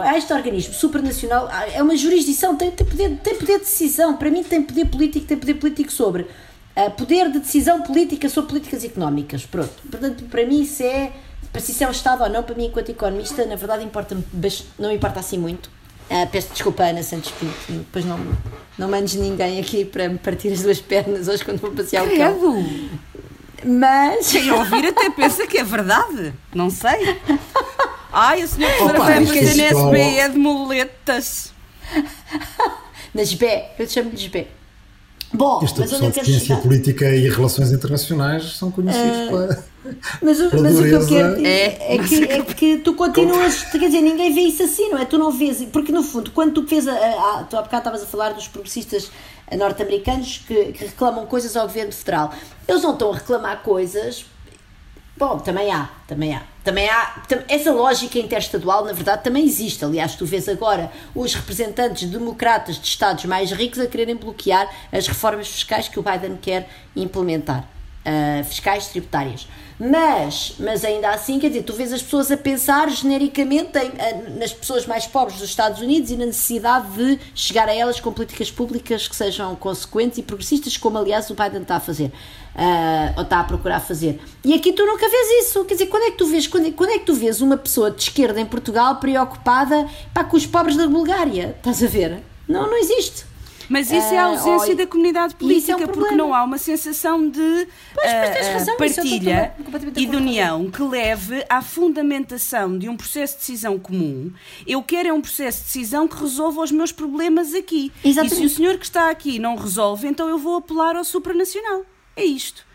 há 0.00 0.16
este 0.16 0.32
organismo 0.32 0.72
supranacional, 0.72 1.50
é 1.50 1.82
uma 1.82 1.94
jurisdição, 1.96 2.56
tem, 2.56 2.70
tem, 2.70 2.86
poder, 2.86 3.18
tem 3.18 3.34
poder 3.34 3.58
de 3.58 3.64
decisão. 3.64 4.16
Para 4.16 4.30
mim, 4.30 4.42
tem 4.42 4.62
poder 4.62 4.86
político, 4.86 5.26
tem 5.26 5.36
poder 5.36 5.54
político 5.54 5.92
sobre. 5.92 6.22
Uh, 6.76 6.90
poder 6.96 7.30
de 7.30 7.38
decisão 7.38 7.82
política 7.82 8.28
sobre 8.28 8.50
políticas 8.50 8.84
económicas. 8.84 9.44
Pronto. 9.44 9.74
Portanto, 9.90 10.24
para 10.24 10.46
mim, 10.46 10.62
isso 10.62 10.82
é 10.82 11.12
para 11.54 11.60
se 11.60 11.70
isso 11.70 11.84
é 11.84 11.86
um 11.86 11.92
Estado 11.92 12.24
ou 12.24 12.28
não, 12.28 12.42
para 12.42 12.56
mim, 12.56 12.66
enquanto 12.66 12.88
economista, 12.88 13.46
na 13.46 13.54
verdade, 13.54 13.84
importa 13.84 14.16
não 14.76 14.88
me 14.88 14.96
importa 14.96 15.20
assim 15.20 15.38
muito. 15.38 15.70
Uh, 16.10 16.26
peço 16.32 16.48
desculpa, 16.52 16.82
Ana 16.82 17.00
Santos 17.04 17.30
Pinto, 17.30 17.54
depois 17.68 18.04
não, 18.04 18.18
não 18.76 18.88
mandes 18.88 19.14
ninguém 19.14 19.60
aqui 19.60 19.84
para 19.84 20.08
me 20.08 20.18
partir 20.18 20.52
as 20.52 20.62
duas 20.62 20.80
pernas 20.80 21.28
hoje 21.28 21.44
quando 21.44 21.60
vou 21.60 21.70
passear 21.70 22.04
o 22.04 22.16
cão. 22.16 22.66
Mas. 23.64 24.32
Quem 24.32 24.50
ouvir 24.50 24.88
até 24.88 25.08
pensa 25.10 25.46
que 25.46 25.58
é 25.58 25.62
verdade, 25.62 26.34
não 26.52 26.70
sei. 26.70 27.20
Ai, 28.14 28.42
a 28.42 28.46
senhora 28.46 28.74
professora 28.76 29.04
vai 29.04 29.26
fazer 29.26 29.54
na 29.56 29.80
SBE 29.80 30.32
de 30.32 30.38
muletas. 30.38 31.52
Na 33.12 33.22
SBE, 33.22 33.64
eu 33.78 33.86
te 33.86 33.92
chamo 33.92 34.10
de 34.10 34.16
SBE. 34.16 34.48
Bom, 35.32 35.60
Esta 35.62 35.80
mas 35.80 35.90
pessoa 35.90 36.10
de 36.10 36.24
ciência 36.24 36.56
política 36.56 37.10
e 37.10 37.28
relações 37.28 37.72
internacionais 37.72 38.56
são 38.56 38.70
conhecidos 38.70 39.18
uh, 39.18 39.30
para. 39.30 39.64
Mas, 40.22 40.40
o, 40.40 40.62
mas 40.62 40.78
o 40.78 40.82
que 40.82 40.90
eu 40.90 41.06
quero 41.06 41.36
dizer 41.36 41.46
é, 41.46 41.94
é, 41.94 41.98
que, 41.98 42.24
é 42.24 42.42
que 42.42 42.78
tu 42.78 42.94
continuas, 42.94 43.64
quer 43.64 43.78
dizer, 43.78 44.00
ninguém 44.00 44.32
vê 44.32 44.42
isso 44.42 44.62
assim, 44.62 44.90
não 44.90 44.98
é? 44.98 45.04
Tu 45.04 45.18
não 45.18 45.30
vês, 45.30 45.64
porque 45.72 45.92
no 45.92 46.02
fundo, 46.02 46.30
quando 46.30 46.54
tu 46.54 46.66
vês, 46.66 46.88
a, 46.88 46.92
a, 46.92 47.44
tu 47.44 47.56
há 47.56 47.62
bocado 47.62 47.78
estavas 47.78 48.02
a 48.02 48.06
falar 48.06 48.32
dos 48.32 48.48
progressistas 48.48 49.10
norte-americanos 49.56 50.42
que, 50.46 50.72
que 50.72 50.84
reclamam 50.86 51.26
coisas 51.26 51.56
ao 51.56 51.66
governo 51.66 51.92
federal, 51.92 52.32
eles 52.66 52.82
não 52.82 52.92
estão 52.92 53.12
a 53.12 53.14
reclamar 53.14 53.62
coisas 53.62 54.24
Bom, 55.16 55.38
também 55.38 55.70
há, 55.70 55.90
também 56.08 56.34
há. 56.34 56.42
Também 56.64 56.88
há. 56.88 57.22
Essa 57.46 57.70
lógica 57.70 58.18
interestadual, 58.18 58.86
na 58.86 58.92
verdade, 58.94 59.22
também 59.22 59.44
existe. 59.44 59.84
Aliás, 59.84 60.14
tu 60.14 60.24
vês 60.24 60.48
agora 60.48 60.90
os 61.14 61.34
representantes 61.34 62.08
democratas 62.08 62.80
de 62.80 62.86
Estados 62.86 63.26
mais 63.26 63.52
ricos 63.52 63.78
a 63.78 63.86
quererem 63.86 64.16
bloquear 64.16 64.66
as 64.90 65.06
reformas 65.06 65.46
fiscais 65.46 65.88
que 65.88 66.00
o 66.00 66.02
Biden 66.02 66.38
quer 66.40 66.68
implementar. 66.96 67.68
Uh, 68.06 68.44
fiscais 68.44 68.88
tributárias. 68.88 69.46
Mas, 69.78 70.54
mas 70.58 70.84
ainda 70.84 71.10
assim, 71.10 71.40
quer 71.40 71.48
dizer, 71.48 71.62
tu 71.64 71.72
vês 71.72 71.92
as 71.92 72.00
pessoas 72.00 72.30
a 72.30 72.36
pensar 72.36 72.88
genericamente 72.90 73.76
em, 73.76 73.92
eh, 73.98 74.22
nas 74.38 74.52
pessoas 74.52 74.86
mais 74.86 75.04
pobres 75.06 75.38
dos 75.38 75.48
Estados 75.48 75.80
Unidos 75.80 76.12
e 76.12 76.16
na 76.16 76.26
necessidade 76.26 76.86
de 76.92 77.18
chegar 77.34 77.68
a 77.68 77.74
elas 77.74 77.98
com 77.98 78.12
políticas 78.12 78.52
públicas 78.52 79.08
que 79.08 79.16
sejam 79.16 79.56
consequentes 79.56 80.18
e 80.18 80.22
progressistas, 80.22 80.76
como 80.76 80.96
aliás 80.96 81.28
o 81.28 81.34
Biden 81.34 81.62
está 81.62 81.76
a 81.76 81.80
fazer. 81.80 82.12
Uh, 82.54 83.16
ou 83.16 83.22
está 83.24 83.40
a 83.40 83.44
procurar 83.44 83.80
fazer. 83.80 84.20
E 84.44 84.54
aqui 84.54 84.72
tu 84.72 84.86
nunca 84.86 85.08
vês 85.08 85.44
isso. 85.44 85.64
Quer 85.64 85.74
dizer, 85.74 85.86
quando 85.86 86.04
é 86.04 86.10
que 86.12 86.18
tu 86.18 86.26
vês, 86.26 86.46
quando 86.46 86.68
é, 86.68 86.70
quando 86.70 86.90
é 86.90 86.98
que 87.00 87.04
tu 87.04 87.14
vês 87.14 87.40
uma 87.40 87.56
pessoa 87.56 87.90
de 87.90 88.00
esquerda 88.00 88.40
em 88.40 88.46
Portugal 88.46 89.00
preocupada 89.00 89.88
pá, 90.12 90.22
com 90.22 90.36
os 90.36 90.46
pobres 90.46 90.76
da 90.76 90.86
Bulgária? 90.86 91.56
Estás 91.58 91.82
a 91.82 91.88
ver? 91.88 92.22
Não, 92.46 92.68
não 92.68 92.76
existe. 92.76 93.24
Mas 93.68 93.90
isso 93.90 94.12
é 94.12 94.18
a 94.18 94.24
ah, 94.24 94.28
ausência 94.28 94.74
uh, 94.74 94.76
da 94.76 94.86
comunidade 94.86 95.34
política, 95.34 95.72
é 95.72 95.84
um 95.84 95.88
porque 95.88 96.14
não 96.14 96.34
há 96.34 96.42
uma 96.42 96.58
sensação 96.58 97.28
de 97.28 97.68
pois, 97.94 98.10
uh, 98.10 98.52
razão, 98.52 98.76
partilha 98.76 99.54
e 99.96 100.06
de 100.06 100.16
união 100.16 100.70
que 100.70 100.82
leve 100.82 101.44
à 101.48 101.62
fundamentação 101.62 102.78
de 102.78 102.88
um 102.88 102.96
processo 102.96 103.34
de 103.34 103.40
decisão 103.40 103.78
comum. 103.78 104.32
Eu 104.66 104.82
quero 104.82 105.08
é 105.08 105.12
um 105.12 105.20
processo 105.20 105.60
de 105.60 105.64
decisão 105.66 106.06
que 106.06 106.16
resolva 106.16 106.62
os 106.62 106.70
meus 106.70 106.92
problemas 106.92 107.54
aqui. 107.54 107.92
Exatamente. 108.04 108.34
E 108.34 108.36
se 108.36 108.44
o 108.44 108.56
senhor 108.56 108.78
que 108.78 108.84
está 108.84 109.10
aqui 109.10 109.38
não 109.38 109.56
resolve, 109.56 110.06
então 110.06 110.28
eu 110.28 110.38
vou 110.38 110.56
apelar 110.56 110.96
ao 110.96 111.04
supranacional. 111.04 111.84
É 112.16 112.24
isto. 112.24 112.66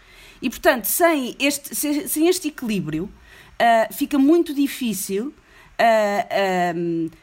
E, 0.41 0.49
portanto, 0.49 0.85
sem 0.85 1.35
este, 1.39 1.75
sem 1.75 2.27
este 2.27 2.47
equilíbrio, 2.47 3.05
uh, 3.05 3.93
fica 3.93 4.17
muito 4.17 4.53
difícil 4.53 5.33
a, 5.79 6.73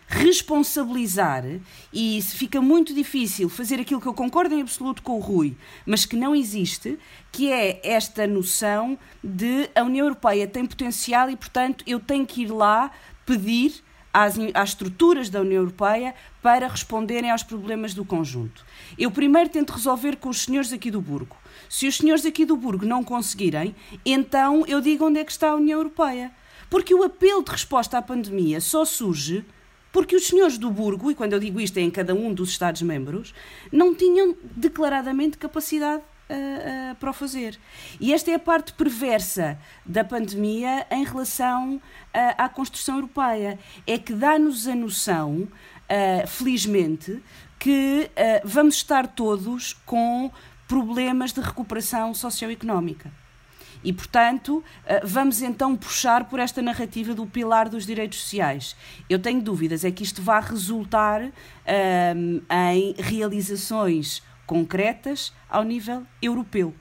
responsabilizar 0.08 1.44
e 1.92 2.22
fica 2.22 2.60
muito 2.60 2.94
difícil 2.94 3.48
fazer 3.48 3.80
aquilo 3.80 4.00
que 4.00 4.06
eu 4.06 4.14
concordo 4.14 4.54
em 4.54 4.62
absoluto 4.62 5.02
com 5.02 5.16
o 5.16 5.20
Rui, 5.20 5.54
mas 5.84 6.06
que 6.06 6.16
não 6.16 6.34
existe, 6.34 6.98
que 7.30 7.52
é 7.52 7.80
esta 7.84 8.26
noção 8.26 8.98
de 9.22 9.68
a 9.74 9.82
União 9.82 10.06
Europeia 10.06 10.46
tem 10.46 10.64
potencial 10.64 11.28
e, 11.28 11.36
portanto, 11.36 11.84
eu 11.86 12.00
tenho 12.00 12.26
que 12.26 12.42
ir 12.42 12.50
lá 12.50 12.90
pedir 13.26 13.84
às, 14.12 14.36
às, 14.54 14.70
estruturas 14.70 15.28
da 15.28 15.40
União 15.42 15.60
Europeia 15.60 16.14
para 16.40 16.66
responderem 16.68 17.30
aos 17.30 17.42
problemas 17.42 17.92
do 17.92 18.04
conjunto. 18.04 18.64
Eu 18.96 19.10
primeiro 19.10 19.50
tento 19.50 19.74
resolver 19.74 20.16
com 20.16 20.30
os 20.30 20.42
senhores 20.42 20.72
aqui 20.72 20.90
do 20.90 21.02
Burgo. 21.02 21.36
Se 21.68 21.86
os 21.86 21.96
senhores 21.96 22.24
aqui 22.24 22.46
do 22.46 22.56
Burgo 22.56 22.86
não 22.86 23.04
conseguirem, 23.04 23.74
então 24.04 24.64
eu 24.66 24.80
digo 24.80 25.04
onde 25.06 25.18
é 25.18 25.24
que 25.24 25.32
está 25.32 25.50
a 25.50 25.56
União 25.56 25.80
Europeia. 25.80 26.32
Porque 26.68 26.94
o 26.94 27.02
apelo 27.02 27.44
de 27.44 27.50
resposta 27.50 27.98
à 27.98 28.02
pandemia 28.02 28.60
só 28.60 28.84
surge 28.84 29.44
porque 29.96 30.14
os 30.14 30.26
senhores 30.26 30.58
do 30.58 30.70
Burgo, 30.70 31.10
e 31.10 31.14
quando 31.14 31.32
eu 31.32 31.40
digo 31.40 31.58
isto 31.58 31.78
é 31.78 31.80
em 31.80 31.90
cada 31.90 32.14
um 32.14 32.34
dos 32.34 32.50
Estados-membros, 32.50 33.32
não 33.72 33.94
tinham 33.94 34.36
declaradamente 34.54 35.38
capacidade 35.38 36.02
uh, 36.02 36.92
uh, 36.92 36.94
para 36.96 37.08
o 37.08 37.12
fazer. 37.14 37.58
E 37.98 38.12
esta 38.12 38.30
é 38.30 38.34
a 38.34 38.38
parte 38.38 38.74
perversa 38.74 39.58
da 39.86 40.04
pandemia 40.04 40.86
em 40.90 41.02
relação 41.02 41.76
uh, 41.76 41.80
à 42.36 42.46
construção 42.46 42.96
europeia. 42.96 43.58
É 43.86 43.96
que 43.96 44.12
dá-nos 44.12 44.68
a 44.68 44.74
noção, 44.74 45.48
felizmente, 46.26 47.22
que 47.58 48.10
vamos 48.44 48.74
estar 48.74 49.06
todos 49.06 49.72
com 49.86 50.30
problemas 50.66 51.32
de 51.32 51.40
recuperação 51.40 52.12
socioeconómica. 52.12 53.10
E, 53.86 53.92
portanto, 53.92 54.64
eh, 54.84 55.00
vamos 55.04 55.40
então 55.40 55.76
puxar 55.76 56.24
por 56.24 56.40
esta 56.40 56.60
narrativa 56.60 57.14
do 57.14 57.24
pilar 57.24 57.68
dos 57.68 57.86
direitos 57.86 58.20
sociais. 58.20 58.74
Eu 59.08 59.16
tenho 59.20 59.40
dúvidas, 59.40 59.84
é 59.84 59.92
que 59.92 60.02
isto 60.02 60.20
vai 60.20 60.42
resultar 60.42 61.22
um, 61.22 61.30
ehm, 61.64 62.42
em 62.50 62.96
realizações 62.98 64.24
concretas 64.44 65.32
ao 65.48 65.62
nível 65.62 66.02
europeu 66.20 66.74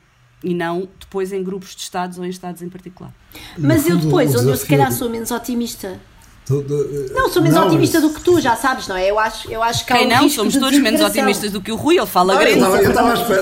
e 0.44 0.56
não 0.56 0.90
depois 1.00 1.32
em 1.32 1.44
grupos 1.44 1.76
de 1.76 1.84
Estados 1.84 2.18
ou 2.18 2.26
em 2.26 2.30
Estados 2.30 2.64
em 2.64 2.70
particular. 2.70 3.14
Mas 3.56 3.88
eu 3.88 3.98
depois, 3.98 4.34
onde 4.34 4.50
eu 4.50 4.58
se 4.58 4.68
calhar 4.68 4.92
sou 4.92 5.08
menos 5.08 5.30
otimista. 5.30 6.00
Não, 6.48 7.30
sou 7.30 7.42
menos 7.42 7.58
não, 7.58 7.68
otimista 7.68 8.00
mas... 8.00 8.08
do 8.08 8.16
que 8.16 8.24
tu, 8.24 8.40
já 8.40 8.56
sabes, 8.56 8.88
não 8.88 8.96
é? 8.96 9.10
Eu 9.10 9.18
acho, 9.18 9.52
eu 9.52 9.64
acho 9.64 9.84
que 9.86 9.94
Quem 9.94 10.08
não? 10.08 10.30
Somos 10.30 10.56
todos 10.56 10.78
menos 10.78 11.02
otimistas 11.02 11.52
do 11.52 11.60
que 11.60 11.72
o 11.72 11.76
Rui, 11.76 11.98
ele 11.98 12.06
fala 12.06 12.36
grande. 12.36 12.60
Eu 12.60 12.90
estava 12.90 13.12
à 13.12 13.14
espera, 13.16 13.42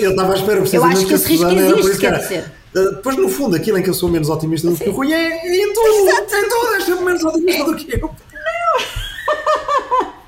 eu 0.00 0.10
estava 0.10 0.32
à 0.32 0.36
espera 0.36 0.64
Eu 0.72 0.84
acho 0.84 1.06
que 1.06 1.14
esse 1.14 1.28
risco 1.28 1.46
existe, 1.46 1.98
quer 1.98 2.18
dizer. 2.18 2.52
Depois, 2.72 3.16
no 3.16 3.28
fundo, 3.28 3.56
aquilo 3.56 3.78
em 3.78 3.82
que 3.82 3.90
eu 3.90 3.94
sou 3.94 4.08
menos 4.08 4.28
otimista 4.28 4.68
do 4.68 4.76
Sim. 4.76 4.84
que 4.84 4.90
o 4.90 4.92
Rui 4.92 5.12
é, 5.12 5.16
é 5.16 5.56
em 5.56 5.72
tudo. 5.72 6.08
Exato. 6.08 6.34
Em 6.34 6.48
tudo 6.48 6.84
sempre 6.84 7.04
menos 7.04 7.24
otimista 7.24 7.64
do 7.64 7.76
que 7.76 7.94
eu. 7.94 8.10
Não. 8.32 10.10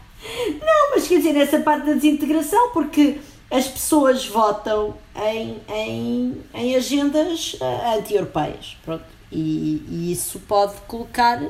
Não, 0.61 0.91
mas 0.91 1.07
quer 1.07 1.19
dizer, 1.19 1.33
nessa 1.33 1.59
parte 1.61 1.87
da 1.87 1.93
desintegração, 1.93 2.71
porque 2.71 3.19
as 3.51 3.69
pessoas 3.69 4.27
votam 4.27 4.95
em, 5.15 5.59
em, 5.69 6.43
em 6.55 6.75
agendas 6.75 7.55
uh, 7.55 7.99
anti-europeias. 7.99 8.77
Pronto. 8.85 9.05
E, 9.31 9.83
e, 9.89 10.13
isso 10.13 10.41
pode 10.41 10.75
colocar 10.87 11.41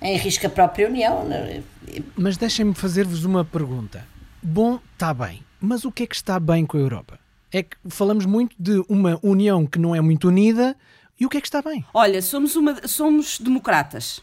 em 0.00 0.16
risco 0.16 0.46
a 0.46 0.50
própria 0.50 0.88
União. 0.88 1.24
Né? 1.24 1.62
Mas 2.16 2.36
deixem-me 2.36 2.74
fazer-vos 2.74 3.24
uma 3.24 3.44
pergunta. 3.44 4.06
Bom, 4.42 4.78
está 4.92 5.12
bem, 5.12 5.42
mas 5.60 5.84
o 5.84 5.92
que 5.92 6.04
é 6.04 6.06
que 6.06 6.14
está 6.14 6.38
bem 6.38 6.64
com 6.64 6.76
a 6.76 6.80
Europa? 6.80 7.18
é 7.52 7.62
que 7.62 7.76
falamos 7.88 8.26
muito 8.26 8.54
de 8.58 8.82
uma 8.88 9.18
União 9.22 9.66
que 9.66 9.78
não 9.78 9.94
é 9.94 10.00
muito 10.00 10.28
unida 10.28 10.76
e 11.18 11.26
o 11.26 11.28
que 11.28 11.38
é 11.38 11.40
que 11.40 11.46
está 11.46 11.62
bem? 11.62 11.84
Olha, 11.92 12.22
somos, 12.22 12.54
uma, 12.56 12.86
somos 12.86 13.38
democratas. 13.38 14.20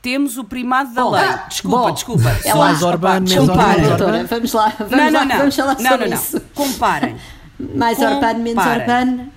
Temos 0.00 0.36
o 0.36 0.42
primado 0.42 0.92
da 0.94 1.02
bom, 1.02 1.10
lei. 1.10 1.28
Desculpa, 1.48 1.76
bom, 1.76 1.90
desculpa. 1.92 2.28
É 2.44 2.54
mais 2.54 2.82
Orbán, 2.82 3.20
menos 3.20 3.48
Orbán. 3.48 4.26
Vamos 4.28 4.52
lá, 4.52 4.74
vamos 4.76 4.90
não, 4.90 5.10
não, 5.10 5.24
não. 5.24 5.38
vamos 5.38 5.54
falar 5.54 5.78
não, 5.78 5.90
sobre 5.90 6.08
não, 6.08 6.16
não. 6.16 6.22
isso. 6.22 6.40
Comparem. 6.54 7.16
mais 7.76 8.00
Orbán, 8.00 8.34
menos 8.34 8.66
Orbán. 8.66 9.28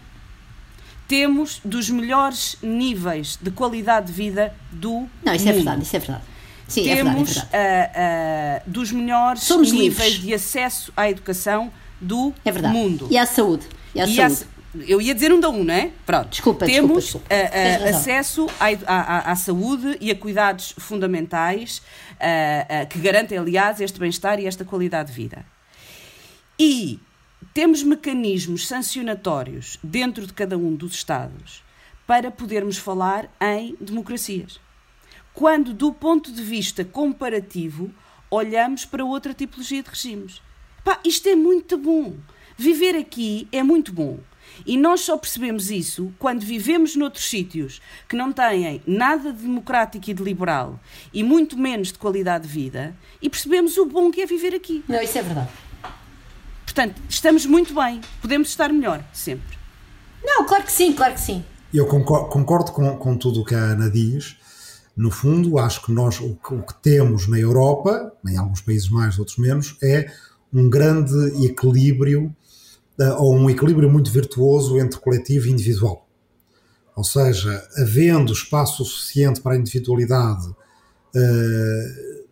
Temos 1.07 1.61
dos 1.63 1.89
melhores 1.89 2.57
níveis 2.61 3.37
de 3.41 3.51
qualidade 3.51 4.07
de 4.07 4.13
vida 4.13 4.53
do 4.71 5.07
Não, 5.23 5.33
isso 5.33 5.45
mundo. 5.45 5.49
é 5.49 5.53
verdade, 5.53 5.83
isso 5.83 5.95
é 5.95 5.99
verdade. 5.99 6.23
Sim, 6.67 6.83
Temos 6.83 6.97
é 6.97 7.03
verdade, 7.03 7.49
é 7.53 7.57
verdade. 7.57 8.63
Uh, 8.63 8.67
uh, 8.67 8.71
dos 8.71 8.91
melhores 8.91 9.43
Somos 9.43 9.71
níveis 9.71 10.13
livres. 10.13 10.21
de 10.21 10.33
acesso 10.33 10.91
à 10.97 11.09
educação 11.09 11.71
do 12.01 12.33
é 12.43 12.51
verdade. 12.51 12.73
mundo. 12.73 13.07
E 13.11 13.17
à 13.17 13.25
saúde. 13.25 13.67
E 13.93 14.01
à 14.01 14.05
e 14.05 14.15
saúde. 14.15 14.45
eu 14.87 14.99
ia 14.99 15.13
dizer 15.13 15.31
um 15.31 15.39
da 15.39 15.49
um, 15.49 15.63
não 15.63 15.73
é? 15.73 15.91
Pronto. 16.05 16.29
Desculpa, 16.29 16.65
Temos 16.65 17.03
desculpa, 17.03 17.27
desculpa. 17.29 17.55
Uh, 17.55 17.83
uh, 17.83 17.89
acesso 17.89 18.47
à, 18.59 18.65
à, 18.91 19.31
à, 19.31 19.35
saúde 19.35 19.97
e 20.01 20.09
a 20.09 20.15
cuidados 20.15 20.73
fundamentais 20.77 21.81
que 22.89 22.97
garantem, 22.99 23.37
aliás, 23.37 23.79
este 23.79 23.99
bem-estar 23.99 24.39
e 24.39 24.47
esta 24.47 24.65
qualidade 24.65 25.09
de 25.09 25.15
vida. 25.15 25.45
E 26.57 26.99
temos 27.53 27.83
mecanismos 27.83 28.67
sancionatórios 28.67 29.77
dentro 29.83 30.25
de 30.25 30.33
cada 30.33 30.57
um 30.57 30.75
dos 30.75 30.93
Estados 30.93 31.63
para 32.07 32.31
podermos 32.31 32.77
falar 32.77 33.29
em 33.41 33.75
democracias. 33.79 34.59
Quando, 35.33 35.73
do 35.73 35.93
ponto 35.93 36.31
de 36.31 36.41
vista 36.41 36.85
comparativo, 36.85 37.91
olhamos 38.29 38.85
para 38.85 39.03
outra 39.03 39.33
tipologia 39.33 39.83
de 39.83 39.89
regimes. 39.89 40.41
Pá, 40.83 40.99
isto 41.03 41.27
é 41.27 41.35
muito 41.35 41.77
bom. 41.77 42.15
Viver 42.57 42.95
aqui 42.95 43.47
é 43.51 43.61
muito 43.61 43.91
bom. 43.91 44.19
E 44.65 44.77
nós 44.77 45.01
só 45.01 45.17
percebemos 45.17 45.69
isso 45.69 46.13
quando 46.19 46.41
vivemos 46.41 46.95
noutros 46.95 47.25
sítios 47.25 47.81
que 48.07 48.15
não 48.15 48.31
têm 48.31 48.81
nada 48.85 49.33
de 49.33 49.41
democrático 49.41 50.09
e 50.09 50.13
de 50.13 50.23
liberal 50.23 50.79
e 51.13 51.23
muito 51.23 51.57
menos 51.57 51.91
de 51.91 51.99
qualidade 51.99 52.47
de 52.47 52.53
vida 52.53 52.95
e 53.21 53.29
percebemos 53.29 53.75
o 53.77 53.85
bom 53.85 54.11
que 54.11 54.21
é 54.21 54.25
viver 54.25 54.53
aqui. 54.53 54.83
Não, 54.87 55.01
isso 55.01 55.17
é 55.17 55.21
verdade. 55.21 55.49
Portanto, 56.75 57.01
estamos 57.07 57.45
muito 57.45 57.73
bem. 57.73 58.01
Podemos 58.21 58.49
estar 58.49 58.67
melhor, 58.73 59.01
sempre. 59.13 59.57
Não, 60.21 60.45
claro 60.45 60.65
que 60.65 60.71
sim, 60.73 60.91
claro 60.91 61.13
que 61.13 61.21
sim. 61.21 61.41
Eu 61.73 61.85
concordo, 61.85 62.27
concordo 62.27 62.71
com, 62.73 62.97
com 62.97 63.17
tudo 63.17 63.39
o 63.39 63.45
que 63.45 63.55
a 63.55 63.59
Ana 63.59 63.89
diz. 63.89 64.35
No 64.93 65.09
fundo, 65.09 65.57
acho 65.57 65.85
que 65.85 65.93
nós 65.93 66.19
o 66.19 66.35
que, 66.35 66.53
o 66.53 66.61
que 66.63 66.73
temos 66.81 67.29
na 67.29 67.39
Europa, 67.39 68.11
em 68.27 68.35
alguns 68.35 68.59
países 68.59 68.89
mais, 68.89 69.17
outros 69.17 69.37
menos, 69.37 69.77
é 69.81 70.11
um 70.51 70.69
grande 70.69 71.45
equilíbrio, 71.45 72.35
uh, 72.99 73.23
ou 73.23 73.33
um 73.33 73.49
equilíbrio 73.49 73.89
muito 73.89 74.11
virtuoso 74.11 74.77
entre 74.77 74.99
coletivo 74.99 75.47
e 75.47 75.51
individual. 75.51 76.05
Ou 76.93 77.05
seja, 77.05 77.65
havendo 77.77 78.33
espaço 78.33 78.83
suficiente 78.83 79.39
para 79.39 79.53
a 79.53 79.57
individualidade, 79.57 80.45
uh, 80.49 82.25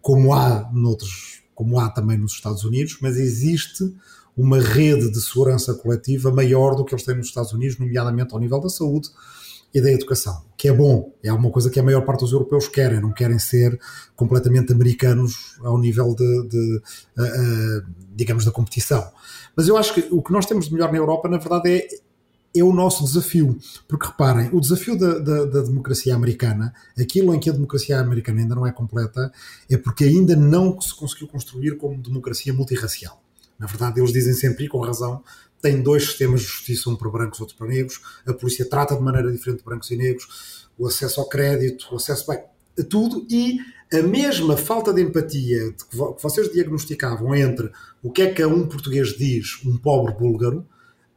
como 0.00 0.32
há 0.32 0.70
noutros, 0.72 1.37
como 1.58 1.80
há 1.80 1.90
também 1.90 2.16
nos 2.16 2.34
Estados 2.34 2.62
Unidos, 2.62 2.98
mas 3.02 3.16
existe 3.16 3.92
uma 4.36 4.60
rede 4.60 5.10
de 5.10 5.20
segurança 5.20 5.74
coletiva 5.74 6.30
maior 6.30 6.76
do 6.76 6.84
que 6.84 6.94
eles 6.94 7.04
têm 7.04 7.16
nos 7.16 7.26
Estados 7.26 7.52
Unidos, 7.52 7.80
nomeadamente 7.80 8.32
ao 8.32 8.38
nível 8.38 8.60
da 8.60 8.68
saúde, 8.68 9.10
e 9.74 9.80
da 9.80 9.90
educação, 9.90 10.44
que 10.56 10.68
é 10.68 10.72
bom, 10.72 11.12
é 11.20 11.32
uma 11.32 11.50
coisa 11.50 11.68
que 11.68 11.80
a 11.80 11.82
maior 11.82 12.02
parte 12.02 12.20
dos 12.20 12.32
europeus 12.32 12.68
querem, 12.68 13.00
não 13.00 13.12
querem 13.12 13.40
ser 13.40 13.76
completamente 14.14 14.72
americanos 14.72 15.58
ao 15.64 15.76
nível 15.76 16.14
de, 16.14 16.48
de 16.48 16.76
uh, 17.18 17.22
uh, 17.22 17.94
digamos, 18.14 18.44
da 18.44 18.52
competição. 18.52 19.10
Mas 19.56 19.66
eu 19.66 19.76
acho 19.76 19.92
que 19.94 20.06
o 20.12 20.22
que 20.22 20.32
nós 20.32 20.46
temos 20.46 20.66
de 20.66 20.72
melhor 20.72 20.92
na 20.92 20.96
Europa, 20.96 21.28
na 21.28 21.38
verdade, 21.38 21.70
é, 21.70 21.88
é 22.54 22.62
o 22.62 22.72
nosso 22.72 23.04
desafio. 23.04 23.58
Porque 23.86 24.06
reparem, 24.06 24.50
o 24.52 24.60
desafio 24.60 24.98
da, 24.98 25.18
da, 25.18 25.44
da, 25.44 25.62
democracia 25.62 26.14
americana, 26.14 26.72
aquilo 26.98 27.34
em 27.34 27.40
que 27.40 27.50
a 27.50 27.52
democracia 27.52 27.98
americana 27.98 28.40
ainda 28.40 28.54
não 28.54 28.66
é 28.66 28.72
completa, 28.72 29.32
é 29.70 29.76
porque 29.76 30.04
ainda 30.04 30.34
não 30.34 30.80
se 30.80 30.94
conseguiu 30.94 31.28
construir 31.28 31.76
como 31.76 32.02
democracia 32.02 32.52
multirracial. 32.52 33.22
Na 33.58 33.66
verdade, 33.66 34.00
eles 34.00 34.12
dizem 34.12 34.34
sempre, 34.34 34.66
e 34.66 34.68
com 34.68 34.78
razão, 34.80 35.22
tem 35.60 35.82
dois 35.82 36.04
sistemas 36.04 36.40
de 36.40 36.46
justiça, 36.46 36.88
um 36.88 36.96
para 36.96 37.10
brancos, 37.10 37.40
outro 37.40 37.56
para 37.56 37.66
negros. 37.66 38.00
A 38.26 38.32
polícia 38.32 38.64
trata 38.64 38.96
de 38.96 39.02
maneira 39.02 39.30
diferente 39.32 39.64
brancos 39.64 39.90
e 39.90 39.96
negros. 39.96 40.68
O 40.78 40.86
acesso 40.86 41.20
ao 41.20 41.28
crédito, 41.28 41.88
o 41.90 41.96
acesso 41.96 42.24
bem, 42.28 42.40
a 42.78 42.84
tudo 42.84 43.26
e 43.28 43.58
a 43.92 44.02
mesma 44.02 44.56
falta 44.56 44.92
de 44.92 45.02
empatia 45.02 45.72
que 45.72 45.96
vocês 45.96 46.52
diagnosticavam 46.52 47.34
entre 47.34 47.70
o 48.02 48.10
que 48.10 48.22
é 48.22 48.32
que 48.32 48.44
um 48.44 48.66
português 48.66 49.16
diz, 49.16 49.58
um 49.64 49.76
pobre 49.76 50.14
búlgaro, 50.14 50.64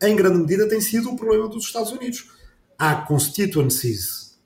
em 0.02 0.16
grande 0.16 0.39
medida 0.39 0.68
tem 0.68 0.82
sido 0.82 1.12
o 1.12 1.16
problema 1.16 1.47
dos 1.47 1.66
Estados 1.66 1.91
Unidos. 1.91 2.30
Há 2.78 2.95
constituencies, 2.95 4.39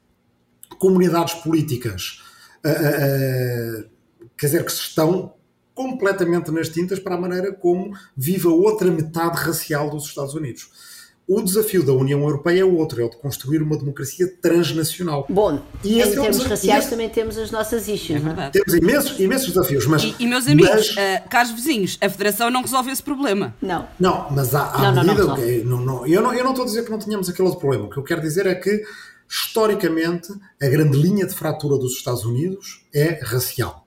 comunidades 0.77 1.35
políticas, 1.35 2.21
uh, 2.65 2.69
uh, 2.69 3.89
quer 4.37 4.45
dizer, 4.47 4.65
que 4.65 4.71
estão 4.71 5.33
completamente 5.73 6.51
nas 6.51 6.69
tintas 6.69 6.99
para 6.99 7.15
a 7.15 7.19
maneira 7.19 7.53
como 7.53 7.95
vive 8.15 8.47
a 8.47 8.51
outra 8.51 8.89
metade 8.89 9.37
racial 9.37 9.89
dos 9.89 10.05
Estados 10.05 10.33
Unidos. 10.33 10.94
O 11.27 11.41
desafio 11.41 11.83
da 11.83 11.91
União 11.91 12.21
Europeia 12.21 12.61
é 12.61 12.65
outro, 12.65 13.01
é 13.01 13.05
o 13.05 13.09
de 13.09 13.17
construir 13.17 13.61
uma 13.61 13.75
democracia 13.77 14.31
transnacional. 14.41 15.25
Bom, 15.27 15.59
e 15.83 15.99
em 15.99 16.11
termos 16.11 16.45
raciais 16.45 16.87
também 16.87 17.09
temos 17.09 17.37
as 17.37 17.49
nossas 17.49 17.87
issues. 17.87 18.21
É 18.23 18.45
é? 18.45 18.49
Temos 18.51 18.73
imensos, 18.75 19.19
imensos 19.19 19.47
desafios. 19.47 19.87
Mas, 19.87 20.03
e, 20.03 20.15
e 20.19 20.27
meus 20.27 20.47
amigos, 20.47 20.93
mas, 20.95 21.21
uh, 21.23 21.29
caros 21.29 21.51
vizinhos, 21.51 21.97
a 21.99 22.09
Federação 22.09 22.51
não 22.51 22.61
resolve 22.61 22.91
esse 22.91 23.01
problema. 23.01 23.55
Não. 23.61 23.87
Não, 23.99 24.27
mas 24.31 24.53
há, 24.53 24.71
há 24.71 24.91
não, 24.91 25.03
medida. 25.03 25.23
Não, 25.23 25.37
não, 25.37 25.63
não, 25.63 25.85
não, 25.85 26.07
eu, 26.07 26.21
não, 26.21 26.33
eu 26.33 26.43
não 26.43 26.51
estou 26.51 26.63
a 26.63 26.67
dizer 26.67 26.85
que 26.85 26.91
não 26.91 26.99
tenhamos 26.99 27.27
aquele 27.27 27.47
outro 27.47 27.59
problema. 27.59 27.85
O 27.85 27.89
que 27.89 27.97
eu 27.97 28.03
quero 28.03 28.21
dizer 28.21 28.45
é 28.45 28.53
que, 28.53 28.83
historicamente, 29.27 30.31
a 30.61 30.67
grande 30.67 30.95
linha 30.95 31.25
de 31.25 31.33
fratura 31.33 31.77
dos 31.77 31.93
Estados 31.93 32.23
Unidos 32.23 32.85
é 32.93 33.19
racial 33.23 33.85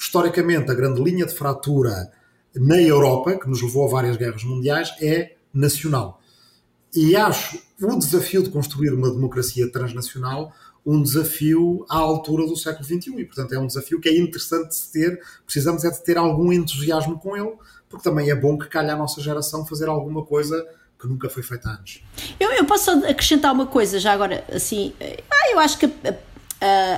historicamente, 0.00 0.70
a 0.70 0.74
grande 0.74 1.02
linha 1.02 1.26
de 1.26 1.34
fratura 1.34 2.10
na 2.56 2.80
Europa, 2.80 3.38
que 3.38 3.46
nos 3.48 3.60
levou 3.60 3.86
a 3.86 3.90
várias 3.90 4.16
guerras 4.16 4.42
mundiais, 4.44 4.94
é 5.00 5.34
nacional. 5.52 6.19
E 6.94 7.14
acho 7.14 7.58
o 7.80 7.98
desafio 7.98 8.42
de 8.42 8.50
construir 8.50 8.92
uma 8.92 9.10
democracia 9.10 9.70
transnacional 9.70 10.52
um 10.84 11.02
desafio 11.02 11.84
à 11.88 11.96
altura 11.96 12.46
do 12.46 12.56
século 12.56 12.84
XXI 12.84 13.14
e, 13.18 13.24
portanto, 13.24 13.52
é 13.52 13.58
um 13.58 13.66
desafio 13.66 14.00
que 14.00 14.08
é 14.08 14.16
interessante 14.16 14.68
de 14.68 14.74
se 14.76 14.92
ter, 14.92 15.20
precisamos 15.44 15.84
é 15.84 15.90
de 15.90 16.02
ter 16.02 16.16
algum 16.16 16.52
entusiasmo 16.52 17.18
com 17.18 17.36
ele, 17.36 17.52
porque 17.88 18.08
também 18.08 18.30
é 18.30 18.34
bom 18.34 18.58
que 18.58 18.66
calhe 18.66 18.90
à 18.90 18.96
nossa 18.96 19.20
geração 19.20 19.66
fazer 19.66 19.88
alguma 19.88 20.24
coisa 20.24 20.66
que 20.98 21.06
nunca 21.06 21.28
foi 21.28 21.42
feita 21.42 21.68
antes. 21.68 22.02
Eu, 22.38 22.50
eu 22.52 22.64
posso 22.64 22.90
acrescentar 22.90 23.52
uma 23.52 23.66
coisa 23.66 23.98
já 23.98 24.12
agora, 24.12 24.44
assim, 24.52 24.92
ah, 25.00 25.52
eu 25.52 25.58
acho 25.58 25.78
que 25.78 25.86
uh, 25.86 25.90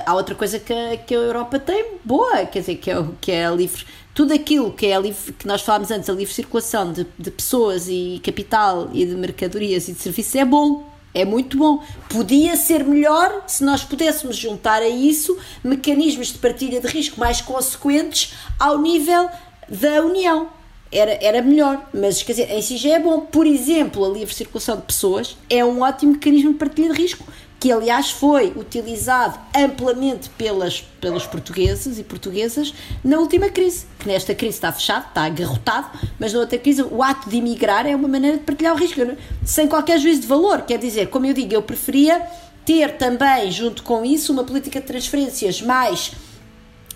há 0.05 0.13
outra 0.13 0.35
coisa 0.35 0.59
que, 0.59 0.73
que 1.05 1.15
a 1.15 1.17
Europa 1.17 1.59
tem 1.59 1.97
boa, 2.03 2.45
quer 2.45 2.59
dizer, 2.59 2.75
que 2.75 2.91
é, 2.91 3.05
que 3.19 3.31
é 3.31 3.45
a 3.45 3.51
livre, 3.51 3.85
tudo 4.13 4.33
aquilo 4.33 4.71
que 4.71 4.87
é 4.87 4.99
livre, 4.99 5.33
que 5.33 5.47
nós 5.47 5.61
falámos 5.61 5.91
antes, 5.91 6.09
a 6.09 6.13
livre 6.13 6.33
circulação 6.33 6.91
de, 6.91 7.05
de 7.17 7.31
pessoas 7.31 7.87
e 7.87 8.21
capital 8.23 8.89
e 8.93 9.05
de 9.05 9.15
mercadorias 9.15 9.87
e 9.87 9.93
de 9.93 9.99
serviços 9.99 10.35
é 10.35 10.45
bom, 10.45 10.87
é 11.13 11.25
muito 11.25 11.57
bom. 11.57 11.83
Podia 12.09 12.55
ser 12.55 12.83
melhor 12.83 13.43
se 13.47 13.63
nós 13.63 13.83
pudéssemos 13.83 14.35
juntar 14.35 14.81
a 14.81 14.89
isso 14.89 15.37
mecanismos 15.63 16.27
de 16.27 16.37
partilha 16.37 16.79
de 16.79 16.87
risco 16.87 17.19
mais 17.19 17.41
consequentes 17.41 18.33
ao 18.59 18.79
nível 18.79 19.29
da 19.69 20.01
União 20.01 20.49
era, 20.93 21.17
era 21.21 21.41
melhor, 21.41 21.89
mas 21.93 22.21
quer 22.21 22.33
dizer, 22.33 22.51
em 22.51 22.61
si 22.61 22.77
já 22.77 22.95
é 22.95 22.99
bom. 22.99 23.21
Por 23.21 23.47
exemplo, 23.47 24.05
a 24.05 24.09
livre 24.09 24.33
circulação 24.33 24.77
de 24.77 24.83
pessoas 24.83 25.35
é 25.49 25.65
um 25.65 25.81
ótimo 25.81 26.13
mecanismo 26.13 26.53
de 26.53 26.59
partilha 26.59 26.93
de 26.93 27.01
risco, 27.01 27.25
que 27.63 27.71
aliás 27.71 28.11
foi 28.11 28.51
utilizado 28.57 29.39
amplamente 29.55 30.29
pelas, 30.31 30.81
pelos 30.99 31.25
portugueses 31.25 31.97
e 31.97 32.03
portuguesas 32.03 32.73
na 33.01 33.17
última 33.17 33.47
crise, 33.47 33.85
que 33.97 34.05
nesta 34.05 34.35
crise 34.35 34.55
está 34.55 34.69
fechado, 34.69 35.07
está 35.07 35.23
agarrotado, 35.23 35.97
mas 36.19 36.33
na 36.33 36.41
outra 36.41 36.57
crise 36.57 36.83
o 36.83 37.01
ato 37.01 37.29
de 37.29 37.37
emigrar 37.37 37.87
é 37.87 37.95
uma 37.95 38.09
maneira 38.09 38.35
de 38.35 38.43
partilhar 38.43 38.75
o 38.75 38.77
risco, 38.77 38.99
sem 39.45 39.65
qualquer 39.65 39.97
juízo 39.97 40.19
de 40.19 40.27
valor, 40.27 40.63
quer 40.63 40.77
dizer, 40.77 41.07
como 41.07 41.25
eu 41.25 41.33
digo, 41.33 41.53
eu 41.53 41.61
preferia 41.61 42.21
ter 42.65 42.97
também, 42.97 43.49
junto 43.49 43.81
com 43.81 44.03
isso, 44.03 44.33
uma 44.33 44.43
política 44.43 44.81
de 44.81 44.87
transferências 44.87 45.61
mais 45.61 46.11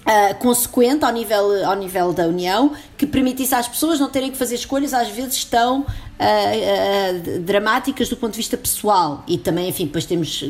Uh, 0.07 0.33
consequente 0.35 1.03
ao 1.03 1.11
nível, 1.11 1.65
ao 1.65 1.75
nível 1.75 2.13
da 2.13 2.25
União, 2.25 2.71
que 2.97 3.05
permitisse 3.05 3.53
às 3.53 3.67
pessoas 3.67 3.99
não 3.99 4.09
terem 4.09 4.31
que 4.31 4.37
fazer 4.37 4.55
escolhas, 4.55 4.93
às 4.93 5.09
vezes 5.09 5.43
tão 5.43 5.81
uh, 5.81 5.83
uh, 5.83 7.39
dramáticas 7.41 8.07
do 8.07 8.15
ponto 8.15 8.31
de 8.31 8.37
vista 8.37 8.55
pessoal. 8.55 9.21
E 9.27 9.37
também, 9.37 9.67
enfim, 9.67 9.85
depois 9.85 10.05
temos. 10.05 10.45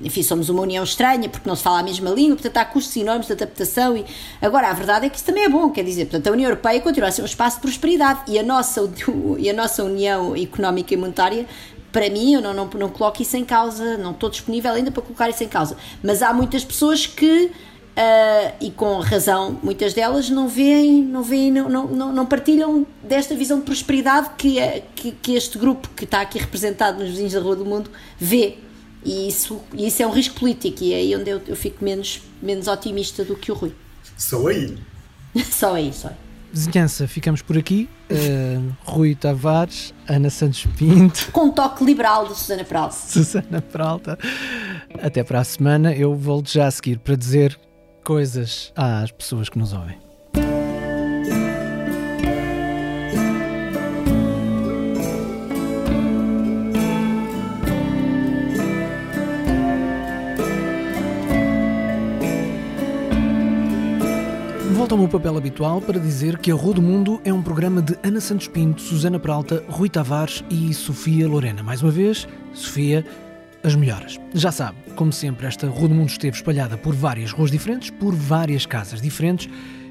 Enfim, 0.00 0.22
somos 0.22 0.48
uma 0.48 0.62
União 0.62 0.84
estranha 0.84 1.28
porque 1.28 1.48
não 1.48 1.56
se 1.56 1.64
fala 1.64 1.80
a 1.80 1.82
mesma 1.82 2.10
língua, 2.10 2.36
portanto 2.36 2.56
há 2.58 2.64
custos 2.64 2.96
enormes 2.96 3.26
de 3.26 3.32
adaptação. 3.32 3.96
E... 3.96 4.04
Agora, 4.40 4.68
a 4.68 4.72
verdade 4.72 5.06
é 5.06 5.08
que 5.08 5.16
isso 5.16 5.24
também 5.24 5.42
é 5.42 5.48
bom, 5.48 5.68
quer 5.70 5.82
dizer, 5.82 6.04
portanto, 6.04 6.28
a 6.28 6.30
União 6.30 6.48
Europeia 6.48 6.80
continua 6.80 7.08
a 7.08 7.12
ser 7.12 7.22
um 7.22 7.24
espaço 7.24 7.56
de 7.56 7.62
prosperidade 7.62 8.20
e 8.28 8.38
a 8.38 8.44
nossa, 8.44 8.88
e 9.36 9.50
a 9.50 9.52
nossa 9.52 9.82
União 9.82 10.36
Económica 10.36 10.94
e 10.94 10.96
Monetária 10.96 11.44
para 11.90 12.10
mim, 12.10 12.34
eu 12.34 12.40
não, 12.40 12.52
não, 12.52 12.66
não 12.66 12.88
coloco 12.90 13.22
isso 13.22 13.36
em 13.36 13.44
causa, 13.44 13.96
não 13.96 14.10
estou 14.12 14.28
disponível 14.28 14.72
ainda 14.72 14.90
para 14.90 15.02
colocar 15.02 15.28
isso 15.30 15.42
em 15.42 15.48
causa. 15.48 15.76
Mas 16.02 16.22
há 16.22 16.32
muitas 16.32 16.64
pessoas 16.64 17.06
que 17.06 17.50
Uh, 17.98 18.54
e 18.60 18.70
com 18.70 19.00
razão, 19.00 19.58
muitas 19.60 19.92
delas 19.92 20.30
não 20.30 20.48
veem, 20.48 21.02
não, 21.02 21.20
veem 21.20 21.50
não, 21.50 21.68
não, 21.68 22.12
não 22.12 22.24
partilham 22.24 22.86
desta 23.02 23.34
visão 23.34 23.58
de 23.58 23.64
prosperidade 23.64 24.30
que, 24.38 24.56
é, 24.60 24.84
que, 24.94 25.10
que, 25.10 25.34
este 25.34 25.58
grupo 25.58 25.88
que 25.96 26.04
está 26.04 26.20
aqui 26.20 26.38
representado 26.38 27.00
nos 27.00 27.10
vizinhos 27.10 27.32
da 27.32 27.40
Rua 27.40 27.56
do 27.56 27.64
Mundo 27.64 27.90
vê. 28.16 28.58
E 29.04 29.26
isso, 29.26 29.60
isso 29.74 30.00
é 30.00 30.06
um 30.06 30.12
risco 30.12 30.38
político, 30.38 30.84
e 30.84 30.92
é 30.92 30.96
aí 30.98 31.16
onde 31.16 31.28
eu, 31.28 31.42
eu 31.44 31.56
fico 31.56 31.84
menos, 31.84 32.22
menos 32.40 32.68
otimista 32.68 33.24
do 33.24 33.34
que 33.34 33.50
o 33.50 33.54
Rui. 33.56 33.74
Só 34.16 34.46
aí. 34.46 34.78
só 35.50 35.74
aí, 35.74 35.92
só 35.92 36.06
aí. 36.06 36.14
Vizinhança, 36.52 37.08
ficamos 37.08 37.42
por 37.42 37.58
aqui. 37.58 37.88
Uh, 38.08 38.72
Rui 38.84 39.16
Tavares, 39.16 39.92
Ana 40.06 40.30
Santos 40.30 40.66
Pinto. 40.76 41.32
Com 41.32 41.46
um 41.46 41.50
toque 41.50 41.84
liberal 41.84 42.28
de 42.28 42.38
Susana 42.38 42.62
Peralta. 42.62 42.94
Susana 42.94 43.60
Peralta. 43.60 44.16
Até 45.02 45.24
para 45.24 45.40
a 45.40 45.44
semana. 45.44 45.92
Eu 45.92 46.14
volto 46.14 46.48
já 46.48 46.68
a 46.68 46.70
seguir 46.70 46.98
para 47.00 47.16
dizer 47.16 47.58
coisas 48.08 48.72
às 48.74 49.10
pessoas 49.10 49.50
que 49.50 49.58
nos 49.58 49.74
ouvem. 49.74 49.98
Volto 64.72 64.92
ao 64.92 64.98
meu 64.98 65.08
papel 65.08 65.36
habitual 65.36 65.82
para 65.82 66.00
dizer 66.00 66.38
que 66.38 66.50
a 66.50 66.54
Rua 66.54 66.72
do 66.72 66.80
Mundo 66.80 67.20
é 67.26 67.30
um 67.30 67.42
programa 67.42 67.82
de 67.82 67.94
Ana 68.02 68.22
Santos 68.22 68.48
Pinto, 68.48 68.80
Susana 68.80 69.20
Peralta, 69.20 69.62
Rui 69.68 69.90
Tavares 69.90 70.42
e 70.48 70.72
Sofia 70.72 71.28
Lorena. 71.28 71.62
Mais 71.62 71.82
uma 71.82 71.90
vez, 71.90 72.26
Sofia, 72.54 73.04
as 73.62 73.74
melhoras. 73.74 74.18
Já 74.34 74.52
sabe, 74.52 74.78
como 74.94 75.12
sempre, 75.12 75.46
esta 75.46 75.66
Rua 75.66 75.88
do 75.88 75.94
Mundo 75.94 76.08
esteve 76.08 76.36
espalhada 76.36 76.76
por 76.76 76.94
várias 76.94 77.32
ruas 77.32 77.50
diferentes, 77.50 77.90
por 77.90 78.14
várias 78.14 78.66
casas 78.66 79.00
diferentes. 79.00 79.48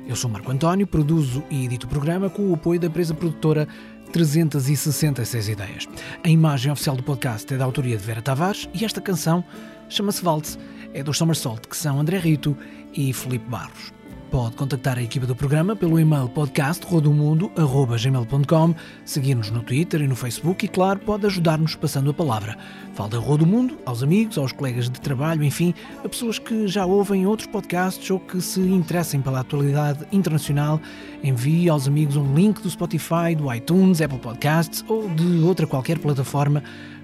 Eu 0.07 0.15
sou 0.15 0.29
Marco 0.29 0.51
António, 0.51 0.87
produzo 0.87 1.43
e 1.49 1.65
edito 1.65 1.85
o 1.85 1.89
programa 1.89 2.29
com 2.29 2.49
o 2.49 2.53
apoio 2.53 2.79
da 2.79 2.87
empresa 2.87 3.13
produtora 3.13 3.67
366 4.11 5.49
Ideias. 5.49 5.87
A 6.23 6.29
imagem 6.29 6.71
oficial 6.71 6.95
do 6.95 7.03
podcast 7.03 7.53
é 7.53 7.57
da 7.57 7.65
autoria 7.65 7.97
de 7.97 8.03
Vera 8.03 8.21
Tavares 8.21 8.69
e 8.73 8.85
esta 8.85 9.01
canção 9.01 9.43
chama-se 9.89 10.23
Waltz, 10.23 10.57
é 10.93 11.03
dos 11.03 11.17
Somersault, 11.17 11.67
que 11.67 11.75
são 11.75 11.99
André 11.99 12.17
Rito 12.19 12.57
e 12.93 13.11
Felipe 13.11 13.49
Barros. 13.49 13.96
Pode 14.29 14.57
contactar 14.57 14.97
a 14.97 15.01
equipa 15.01 15.25
do 15.25 15.33
programa 15.33 15.73
pelo 15.73 15.97
e-mail 15.97 16.27
podcastrodomundo.gmail.com, 16.27 18.75
seguir-nos 19.05 19.49
no 19.51 19.63
Twitter 19.63 20.01
e 20.01 20.07
no 20.07 20.17
Facebook 20.17 20.65
e, 20.65 20.67
claro, 20.67 20.99
pode 20.99 21.25
ajudar-nos 21.27 21.75
passando 21.75 22.09
a 22.09 22.13
palavra. 22.13 22.57
Fale 22.93 23.11
da 23.11 23.19
Rua 23.19 23.37
do 23.37 23.45
Mundo 23.45 23.77
aos 23.85 24.03
amigos, 24.03 24.37
aos 24.37 24.51
colegas 24.51 24.89
de 24.89 24.99
trabalho, 24.99 25.45
enfim, 25.45 25.73
a 26.03 26.09
pessoas 26.09 26.37
que 26.37 26.67
já 26.67 26.85
ouvem 26.85 27.25
outros 27.25 27.47
podcasts 27.47 28.11
ou 28.11 28.19
que 28.19 28.41
se 28.41 28.59
interessem 28.59 29.21
pela 29.21 29.39
atualidade 29.39 30.05
internacional. 30.11 30.81
Envie 31.23 31.69
aos 31.69 31.87
amigos 31.87 32.17
um 32.17 32.35
link 32.35 32.61
do 32.61 32.69
Spotify, 32.69 33.33
do 33.33 33.53
iTunes, 33.53 34.01
Apple 34.01 34.19
Podcasts 34.19 34.83
ou 34.89 35.07
de 35.07 35.39
outra 35.39 35.65
qualquer 35.65 35.99
plataforma 35.99 36.61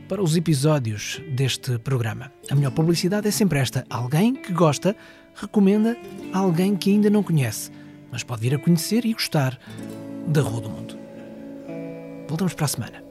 para 0.09 0.21
os 0.21 0.35
episódios 0.35 1.21
deste 1.29 1.79
programa. 1.79 2.29
A 2.51 2.55
melhor 2.55 2.71
publicidade 2.71 3.29
é 3.29 3.31
sempre 3.31 3.59
esta: 3.59 3.85
alguém 3.89 4.35
que 4.35 4.51
gosta 4.51 4.93
recomenda 5.35 5.97
a 6.31 6.39
alguém 6.39 6.75
que 6.75 6.91
ainda 6.91 7.09
não 7.09 7.23
conhece, 7.23 7.71
mas 8.11 8.23
pode 8.23 8.41
vir 8.41 8.55
a 8.55 8.59
conhecer 8.59 9.05
e 9.05 9.13
gostar 9.13 9.59
da 10.27 10.41
Rua 10.41 10.61
do 10.61 10.69
Mundo. 10.69 10.97
Voltamos 12.27 12.53
para 12.53 12.65
a 12.65 12.69
semana. 12.69 13.02